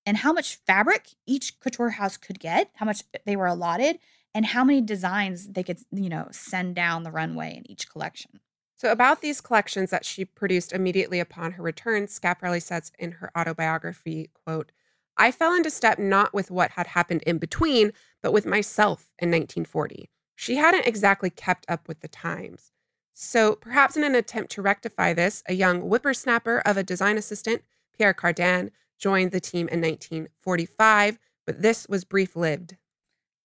in 0.10 0.16
how 0.16 0.34
much 0.34 0.56
fabric 0.66 1.10
each 1.28 1.60
couture 1.60 1.92
house 1.92 2.18
could 2.18 2.40
get, 2.40 2.72
how 2.78 2.86
much 2.88 3.04
they 3.28 3.36
were 3.36 3.46
allotted, 3.46 4.00
and 4.34 4.48
how 4.48 4.64
many 4.64 4.82
designs 4.82 5.50
they 5.50 5.62
could, 5.62 5.78
you 5.92 6.10
know, 6.10 6.28
send 6.32 6.76
down 6.76 7.04
the 7.04 7.12
runway 7.12 7.56
in 7.56 7.70
each 7.70 7.88
collection. 7.88 8.40
So, 8.76 8.92
about 8.92 9.22
these 9.22 9.40
collections 9.40 9.92
that 9.92 10.06
she 10.06 10.26
produced 10.26 10.74
immediately 10.74 11.20
upon 11.20 11.52
her 11.54 11.64
return, 11.64 12.08
Schiaparelli 12.08 12.62
says 12.62 12.92
in 12.98 13.14
her 13.14 13.30
autobiography, 13.38 14.32
quote, 14.46 14.72
I 15.16 15.32
fell 15.32 15.54
into 15.54 15.70
step 15.70 16.00
not 16.00 16.34
with 16.34 16.50
what 16.50 16.72
had 16.72 16.88
happened 16.88 17.22
in 17.28 17.38
between, 17.38 17.92
but 18.24 18.32
with 18.32 18.48
myself 18.48 19.12
in 19.20 19.30
1940. 19.30 20.10
She 20.36 20.56
hadn't 20.56 20.88
exactly 20.88 21.30
kept 21.30 21.66
up 21.70 21.88
with 21.88 22.00
the 22.00 22.08
times. 22.08 22.72
So, 23.14 23.54
perhaps 23.54 23.96
in 23.96 24.04
an 24.04 24.16
attempt 24.16 24.52
to 24.54 24.64
rectify 24.64 25.14
this, 25.14 25.44
a 25.48 25.54
young 25.54 25.82
whippersnapper 25.82 26.64
of 26.66 26.78
a 26.78 26.84
design 26.84 27.18
assistant, 27.18 27.62
Pierre 27.96 28.14
Cardin, 28.16 28.72
joined 29.00 29.32
the 29.32 29.40
team 29.40 29.68
in 29.70 29.82
1945, 29.82 31.18
but 31.46 31.62
this 31.62 31.88
was 31.88 32.04
brief 32.04 32.36
lived. 32.36 32.76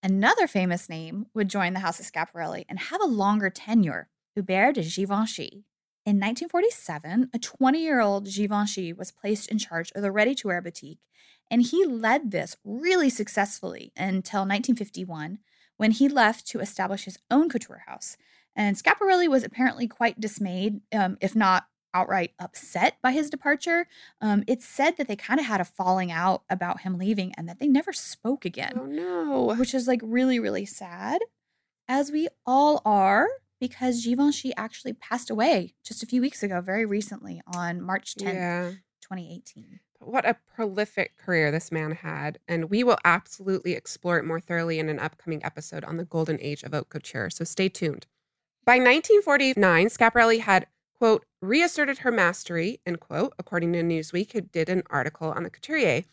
Another 0.03 0.45
famous 0.45 0.87
name 0.87 1.25
would 1.33 1.49
join 1.49 1.73
the 1.73 1.79
House 1.79 1.99
of 1.99 2.05
Schiaparelli 2.05 2.65
and 2.69 2.77
have 2.77 3.01
a 3.01 3.07
longer 3.07 3.49
tenure, 3.49 4.09
Hubert 4.35 4.73
de 4.73 4.83
Givenchy. 4.83 5.65
In 6.05 6.17
1947, 6.17 7.31
a 7.33 7.39
20 7.39 7.79
year 7.79 8.01
old 8.01 8.27
Givenchy 8.27 8.93
was 8.93 9.11
placed 9.11 9.49
in 9.49 9.57
charge 9.57 9.91
of 9.95 10.03
the 10.03 10.11
ready 10.11 10.35
to 10.35 10.47
wear 10.49 10.61
boutique, 10.61 10.99
and 11.49 11.63
he 11.63 11.83
led 11.85 12.29
this 12.29 12.55
really 12.63 13.09
successfully 13.09 13.91
until 13.97 14.41
1951 14.41 15.39
when 15.77 15.91
he 15.91 16.07
left 16.07 16.45
to 16.47 16.59
establish 16.59 17.05
his 17.05 17.17
own 17.31 17.49
couture 17.49 17.83
house. 17.87 18.17
And 18.55 18.77
Schiaparelli 18.77 19.27
was 19.27 19.43
apparently 19.43 19.87
quite 19.87 20.19
dismayed, 20.19 20.81
um, 20.93 21.17
if 21.19 21.35
not 21.35 21.65
outright 21.95 22.33
upset 22.39 22.97
by 23.01 23.11
his 23.11 23.29
departure. 23.29 23.87
Um, 24.21 24.43
it's 24.47 24.65
said 24.65 24.97
that 24.97 25.07
they 25.07 25.15
kind 25.15 25.39
of 25.39 25.45
had 25.45 25.61
a 25.61 25.65
falling 25.65 26.11
out 26.11 26.43
about 26.49 26.81
him 26.81 26.97
leaving 26.97 27.33
and 27.37 27.47
that 27.47 27.59
they 27.59 27.67
never 27.67 27.93
spoke 27.93 28.43
again 28.45 28.73
Oh 28.75 28.85
no. 28.85 29.55
which 29.57 29.73
is 29.73 29.87
like 29.87 30.01
really, 30.03 30.37
really 30.39 30.65
sad, 30.65 31.21
as 31.87 32.11
we 32.11 32.27
all 32.45 32.81
are, 32.85 33.27
because 33.59 34.03
Givenchy 34.05 34.51
actually 34.57 34.93
passed 34.93 35.29
away 35.29 35.73
just 35.83 36.03
a 36.03 36.05
few 36.05 36.19
weeks 36.21 36.43
ago, 36.43 36.59
very 36.61 36.85
recently 36.85 37.41
on 37.55 37.81
March 37.81 38.15
10th, 38.15 38.33
Yeah. 38.33 38.71
2018. 39.01 39.79
What 39.99 40.27
a 40.27 40.35
prolific 40.55 41.15
career 41.17 41.51
this 41.51 41.71
man 41.71 41.91
had, 41.93 42.37
and 42.47 42.69
we 42.69 42.83
will 42.83 42.97
absolutely 43.05 43.71
explore 43.73 44.17
it 44.19 44.25
more 44.25 44.39
thoroughly 44.41 44.77
in 44.77 44.89
an 44.89 44.99
upcoming 44.99 45.43
episode 45.43 45.83
on 45.85 45.97
the 45.97 46.03
golden 46.05 46.37
age 46.41 46.63
of 46.63 46.73
haute 46.73 46.89
couture, 46.89 47.29
so 47.29 47.43
stay 47.45 47.69
tuned. 47.69 48.05
By 48.65 48.73
1949, 48.73 49.87
Schiaparelli 49.87 50.39
had, 50.41 50.67
quote, 50.97 51.25
reasserted 51.45 51.99
her 51.99 52.11
mastery, 52.11 52.79
end 52.85 52.99
quote, 52.99 53.33
according 53.39 53.73
to 53.73 53.83
Newsweek, 53.83 54.33
who 54.33 54.41
did 54.41 54.69
an 54.69 54.83
article 54.89 55.31
on 55.31 55.43
the 55.43 55.49
couturier. 55.49 56.03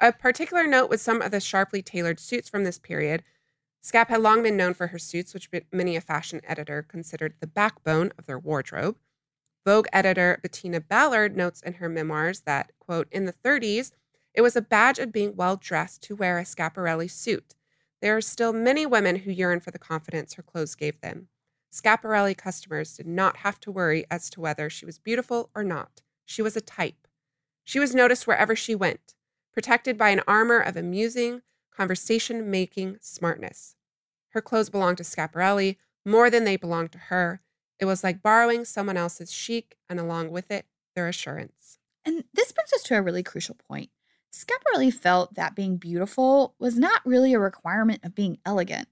A 0.00 0.12
particular 0.12 0.66
note 0.66 0.90
with 0.90 1.00
some 1.00 1.22
of 1.22 1.30
the 1.30 1.40
sharply 1.40 1.82
tailored 1.82 2.20
suits 2.20 2.48
from 2.48 2.64
this 2.64 2.78
period. 2.78 3.22
Scap 3.82 4.08
had 4.08 4.20
long 4.20 4.42
been 4.42 4.56
known 4.56 4.74
for 4.74 4.88
her 4.88 4.98
suits, 4.98 5.34
which 5.34 5.50
many 5.72 5.96
a 5.96 6.00
fashion 6.00 6.40
editor 6.46 6.82
considered 6.82 7.34
the 7.40 7.46
backbone 7.46 8.12
of 8.18 8.26
their 8.26 8.38
wardrobe. 8.38 8.96
Vogue 9.64 9.86
editor 9.92 10.38
Bettina 10.42 10.80
Ballard 10.80 11.36
notes 11.36 11.62
in 11.62 11.74
her 11.74 11.88
memoirs 11.88 12.40
that, 12.40 12.72
quote, 12.78 13.08
in 13.10 13.24
the 13.24 13.32
30s, 13.32 13.92
it 14.34 14.42
was 14.42 14.56
a 14.56 14.62
badge 14.62 14.98
of 14.98 15.12
being 15.12 15.36
well 15.36 15.56
dressed 15.56 16.02
to 16.02 16.16
wear 16.16 16.38
a 16.38 16.44
Schiaparelli 16.44 17.10
suit. 17.10 17.54
There 18.02 18.16
are 18.16 18.20
still 18.20 18.52
many 18.52 18.84
women 18.84 19.16
who 19.16 19.30
yearn 19.30 19.60
for 19.60 19.70
the 19.70 19.78
confidence 19.78 20.34
her 20.34 20.42
clothes 20.42 20.74
gave 20.74 21.00
them. 21.00 21.28
Schiaparelli 21.74 22.36
customers 22.36 22.96
did 22.96 23.08
not 23.08 23.38
have 23.38 23.58
to 23.58 23.72
worry 23.72 24.04
as 24.08 24.30
to 24.30 24.40
whether 24.40 24.70
she 24.70 24.86
was 24.86 25.00
beautiful 25.00 25.50
or 25.56 25.64
not. 25.64 26.02
She 26.24 26.40
was 26.40 26.56
a 26.56 26.60
type. 26.60 27.08
She 27.64 27.80
was 27.80 27.96
noticed 27.96 28.28
wherever 28.28 28.54
she 28.54 28.76
went, 28.76 29.14
protected 29.52 29.98
by 29.98 30.10
an 30.10 30.22
armor 30.28 30.60
of 30.60 30.76
amusing, 30.76 31.42
conversation 31.76 32.48
making 32.48 32.98
smartness. 33.00 33.74
Her 34.28 34.40
clothes 34.40 34.70
belonged 34.70 34.98
to 34.98 35.02
Schiaparelli 35.02 35.76
more 36.06 36.30
than 36.30 36.44
they 36.44 36.56
belonged 36.56 36.92
to 36.92 36.98
her. 36.98 37.40
It 37.80 37.86
was 37.86 38.04
like 38.04 38.22
borrowing 38.22 38.64
someone 38.64 38.96
else's 38.96 39.32
chic 39.32 39.76
and 39.88 39.98
along 39.98 40.30
with 40.30 40.52
it, 40.52 40.66
their 40.94 41.08
assurance. 41.08 41.78
And 42.04 42.22
this 42.32 42.52
brings 42.52 42.72
us 42.72 42.84
to 42.84 42.96
a 42.96 43.02
really 43.02 43.24
crucial 43.24 43.56
point. 43.68 43.90
Schiaparelli 44.32 44.94
felt 44.94 45.34
that 45.34 45.56
being 45.56 45.76
beautiful 45.76 46.54
was 46.60 46.78
not 46.78 47.04
really 47.04 47.34
a 47.34 47.40
requirement 47.40 48.04
of 48.04 48.14
being 48.14 48.38
elegant. 48.46 48.86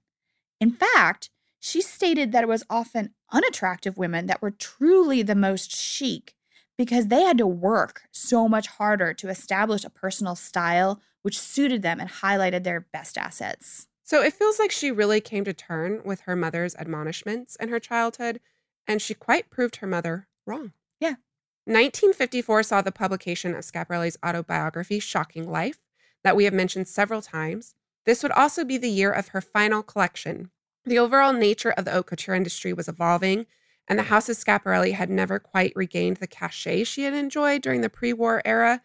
In 0.59 0.71
fact, 0.71 1.29
she 1.65 1.81
stated 1.81 2.33
that 2.33 2.43
it 2.43 2.49
was 2.49 2.65
often 2.69 3.11
unattractive 3.31 3.97
women 3.97 4.25
that 4.25 4.41
were 4.41 4.51
truly 4.51 5.21
the 5.21 5.33
most 5.33 5.73
chic 5.73 6.35
because 6.77 7.07
they 7.07 7.21
had 7.21 7.37
to 7.37 7.47
work 7.47 8.01
so 8.11 8.49
much 8.49 8.67
harder 8.67 9.13
to 9.13 9.29
establish 9.29 9.85
a 9.85 9.89
personal 9.89 10.35
style 10.35 10.99
which 11.21 11.39
suited 11.39 11.81
them 11.81 12.01
and 12.01 12.09
highlighted 12.09 12.65
their 12.65 12.81
best 12.91 13.17
assets. 13.17 13.87
So 14.03 14.21
it 14.21 14.33
feels 14.33 14.59
like 14.59 14.71
she 14.71 14.91
really 14.91 15.21
came 15.21 15.45
to 15.45 15.53
term 15.53 16.01
with 16.03 16.21
her 16.21 16.35
mother's 16.35 16.75
admonishments 16.75 17.55
in 17.55 17.69
her 17.69 17.79
childhood, 17.79 18.41
and 18.85 19.01
she 19.01 19.13
quite 19.13 19.49
proved 19.49 19.77
her 19.77 19.87
mother 19.87 20.27
wrong. 20.45 20.73
Yeah. 20.99 21.15
1954 21.63 22.63
saw 22.63 22.81
the 22.81 22.91
publication 22.91 23.55
of 23.55 23.63
Schiaparelli's 23.63 24.17
autobiography, 24.25 24.99
Shocking 24.99 25.49
Life, 25.49 25.79
that 26.25 26.35
we 26.35 26.43
have 26.43 26.53
mentioned 26.53 26.89
several 26.89 27.21
times. 27.21 27.73
This 28.05 28.21
would 28.21 28.33
also 28.33 28.65
be 28.65 28.77
the 28.77 28.89
year 28.89 29.13
of 29.13 29.29
her 29.29 29.39
final 29.39 29.81
collection. 29.81 30.51
The 30.85 30.99
overall 30.99 31.33
nature 31.33 31.71
of 31.71 31.85
the 31.85 31.91
haute 31.91 32.07
couture 32.07 32.35
industry 32.35 32.73
was 32.73 32.89
evolving, 32.89 33.45
and 33.87 33.97
the 33.97 34.03
House 34.03 34.27
of 34.27 34.37
Schiaparelli 34.37 34.93
had 34.93 35.09
never 35.09 35.39
quite 35.39 35.73
regained 35.75 36.17
the 36.17 36.27
cachet 36.27 36.83
she 36.83 37.03
had 37.03 37.13
enjoyed 37.13 37.61
during 37.61 37.81
the 37.81 37.89
pre 37.89 38.11
war 38.11 38.41
era. 38.43 38.81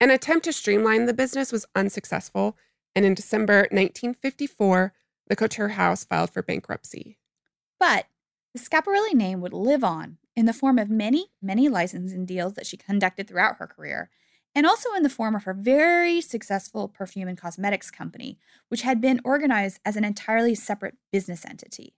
An 0.00 0.10
attempt 0.10 0.44
to 0.44 0.52
streamline 0.52 1.06
the 1.06 1.14
business 1.14 1.50
was 1.50 1.66
unsuccessful, 1.74 2.56
and 2.94 3.04
in 3.04 3.14
December 3.14 3.60
1954, 3.70 4.92
the 5.26 5.36
Couture 5.36 5.68
House 5.68 6.04
filed 6.04 6.30
for 6.30 6.42
bankruptcy. 6.42 7.18
But 7.80 8.06
the 8.52 8.60
Schiaparelli 8.60 9.14
name 9.14 9.40
would 9.40 9.52
live 9.52 9.84
on 9.84 10.18
in 10.36 10.46
the 10.46 10.52
form 10.52 10.78
of 10.78 10.90
many, 10.90 11.28
many 11.40 11.68
licensing 11.68 12.26
deals 12.26 12.54
that 12.54 12.66
she 12.66 12.76
conducted 12.76 13.26
throughout 13.26 13.56
her 13.56 13.66
career, 13.66 14.10
and 14.58 14.66
also 14.66 14.92
in 14.94 15.04
the 15.04 15.08
form 15.08 15.36
of 15.36 15.44
her 15.44 15.54
very 15.54 16.20
successful 16.20 16.88
perfume 16.88 17.28
and 17.28 17.38
cosmetics 17.38 17.92
company, 17.92 18.40
which 18.66 18.82
had 18.82 19.00
been 19.00 19.20
organized 19.22 19.78
as 19.84 19.94
an 19.94 20.04
entirely 20.04 20.52
separate 20.52 20.96
business 21.12 21.46
entity. 21.46 21.94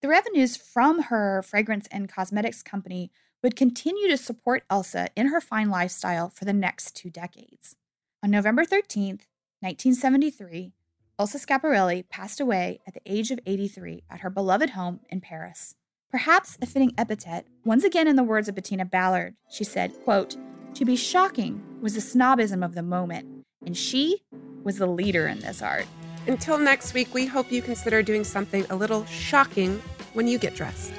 The 0.00 0.06
revenues 0.06 0.56
from 0.56 1.02
her 1.02 1.42
fragrance 1.42 1.88
and 1.90 2.08
cosmetics 2.08 2.62
company 2.62 3.10
would 3.42 3.56
continue 3.56 4.08
to 4.08 4.16
support 4.16 4.62
Elsa 4.70 5.08
in 5.16 5.26
her 5.26 5.40
fine 5.40 5.70
lifestyle 5.70 6.28
for 6.28 6.44
the 6.44 6.52
next 6.52 6.94
two 6.94 7.10
decades. 7.10 7.74
On 8.22 8.30
November 8.30 8.64
13th, 8.64 9.26
1973, 9.58 10.70
Elsa 11.18 11.38
Schiaparelli 11.40 12.08
passed 12.08 12.38
away 12.38 12.78
at 12.86 12.94
the 12.94 13.02
age 13.06 13.32
of 13.32 13.40
83 13.44 14.04
at 14.08 14.20
her 14.20 14.30
beloved 14.30 14.70
home 14.70 15.00
in 15.10 15.20
Paris. 15.20 15.74
Perhaps 16.12 16.58
a 16.62 16.66
fitting 16.66 16.92
epithet, 16.96 17.48
once 17.64 17.82
again 17.82 18.06
in 18.06 18.14
the 18.14 18.22
words 18.22 18.48
of 18.48 18.54
Bettina 18.54 18.84
Ballard, 18.84 19.34
she 19.50 19.64
said, 19.64 19.92
quote, 20.04 20.36
To 20.78 20.84
be 20.84 20.94
shocking 20.94 21.60
was 21.80 21.94
the 21.94 22.00
snobism 22.00 22.64
of 22.64 22.76
the 22.76 22.84
moment, 22.84 23.26
and 23.66 23.76
she 23.76 24.22
was 24.62 24.78
the 24.78 24.86
leader 24.86 25.26
in 25.26 25.40
this 25.40 25.60
art. 25.60 25.86
Until 26.28 26.56
next 26.56 26.94
week, 26.94 27.12
we 27.12 27.26
hope 27.26 27.50
you 27.50 27.62
consider 27.62 28.00
doing 28.00 28.22
something 28.22 28.64
a 28.70 28.76
little 28.76 29.04
shocking 29.06 29.82
when 30.12 30.28
you 30.28 30.38
get 30.38 30.54
dressed. 30.54 30.92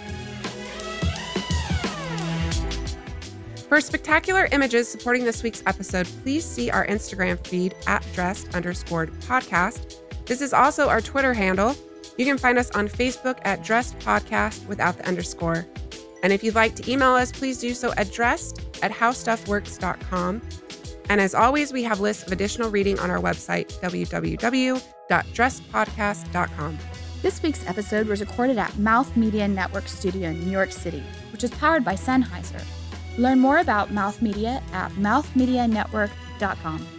For 3.69 3.79
spectacular 3.79 4.49
images 4.51 4.89
supporting 4.89 5.23
this 5.23 5.43
week's 5.43 5.63
episode, 5.65 6.09
please 6.23 6.43
see 6.43 6.69
our 6.69 6.85
Instagram 6.87 7.39
feed 7.47 7.73
at 7.87 8.05
dressed 8.13 8.53
underscored 8.53 9.13
podcast. 9.21 9.95
This 10.25 10.41
is 10.41 10.51
also 10.51 10.89
our 10.89 10.99
Twitter 10.99 11.33
handle. 11.33 11.73
You 12.17 12.25
can 12.25 12.37
find 12.37 12.57
us 12.57 12.69
on 12.71 12.89
Facebook 12.89 13.39
at 13.45 13.63
dressed 13.63 13.97
podcast 13.99 14.67
without 14.67 14.97
the 14.97 15.07
underscore. 15.07 15.65
And 16.21 16.33
if 16.33 16.43
you'd 16.43 16.55
like 16.55 16.75
to 16.75 16.91
email 16.91 17.13
us, 17.13 17.31
please 17.31 17.59
do 17.59 17.73
so 17.73 17.93
at 17.93 18.11
dressed 18.11 18.68
at 18.81 18.91
howstuffworks.com. 18.91 20.41
And 21.09 21.19
as 21.19 21.33
always, 21.33 21.73
we 21.73 21.83
have 21.83 21.99
lists 21.99 22.23
of 22.23 22.31
additional 22.31 22.69
reading 22.69 22.99
on 22.99 23.09
our 23.09 23.19
website, 23.19 23.73
www.dresspodcast.com. 23.81 26.77
This 27.21 27.43
week's 27.43 27.67
episode 27.67 28.07
was 28.07 28.21
recorded 28.21 28.57
at 28.57 28.77
Mouth 28.77 29.17
Media 29.17 29.47
Network 29.47 29.87
Studio 29.87 30.29
in 30.29 30.39
New 30.39 30.51
York 30.51 30.71
City, 30.71 31.03
which 31.31 31.43
is 31.43 31.51
powered 31.51 31.83
by 31.83 31.95
Sennheiser. 31.95 32.63
Learn 33.17 33.39
more 33.39 33.57
about 33.57 33.91
Mouth 33.91 34.21
Media 34.21 34.61
at 34.71 34.91
mouthmedianetwork.com. 34.93 36.98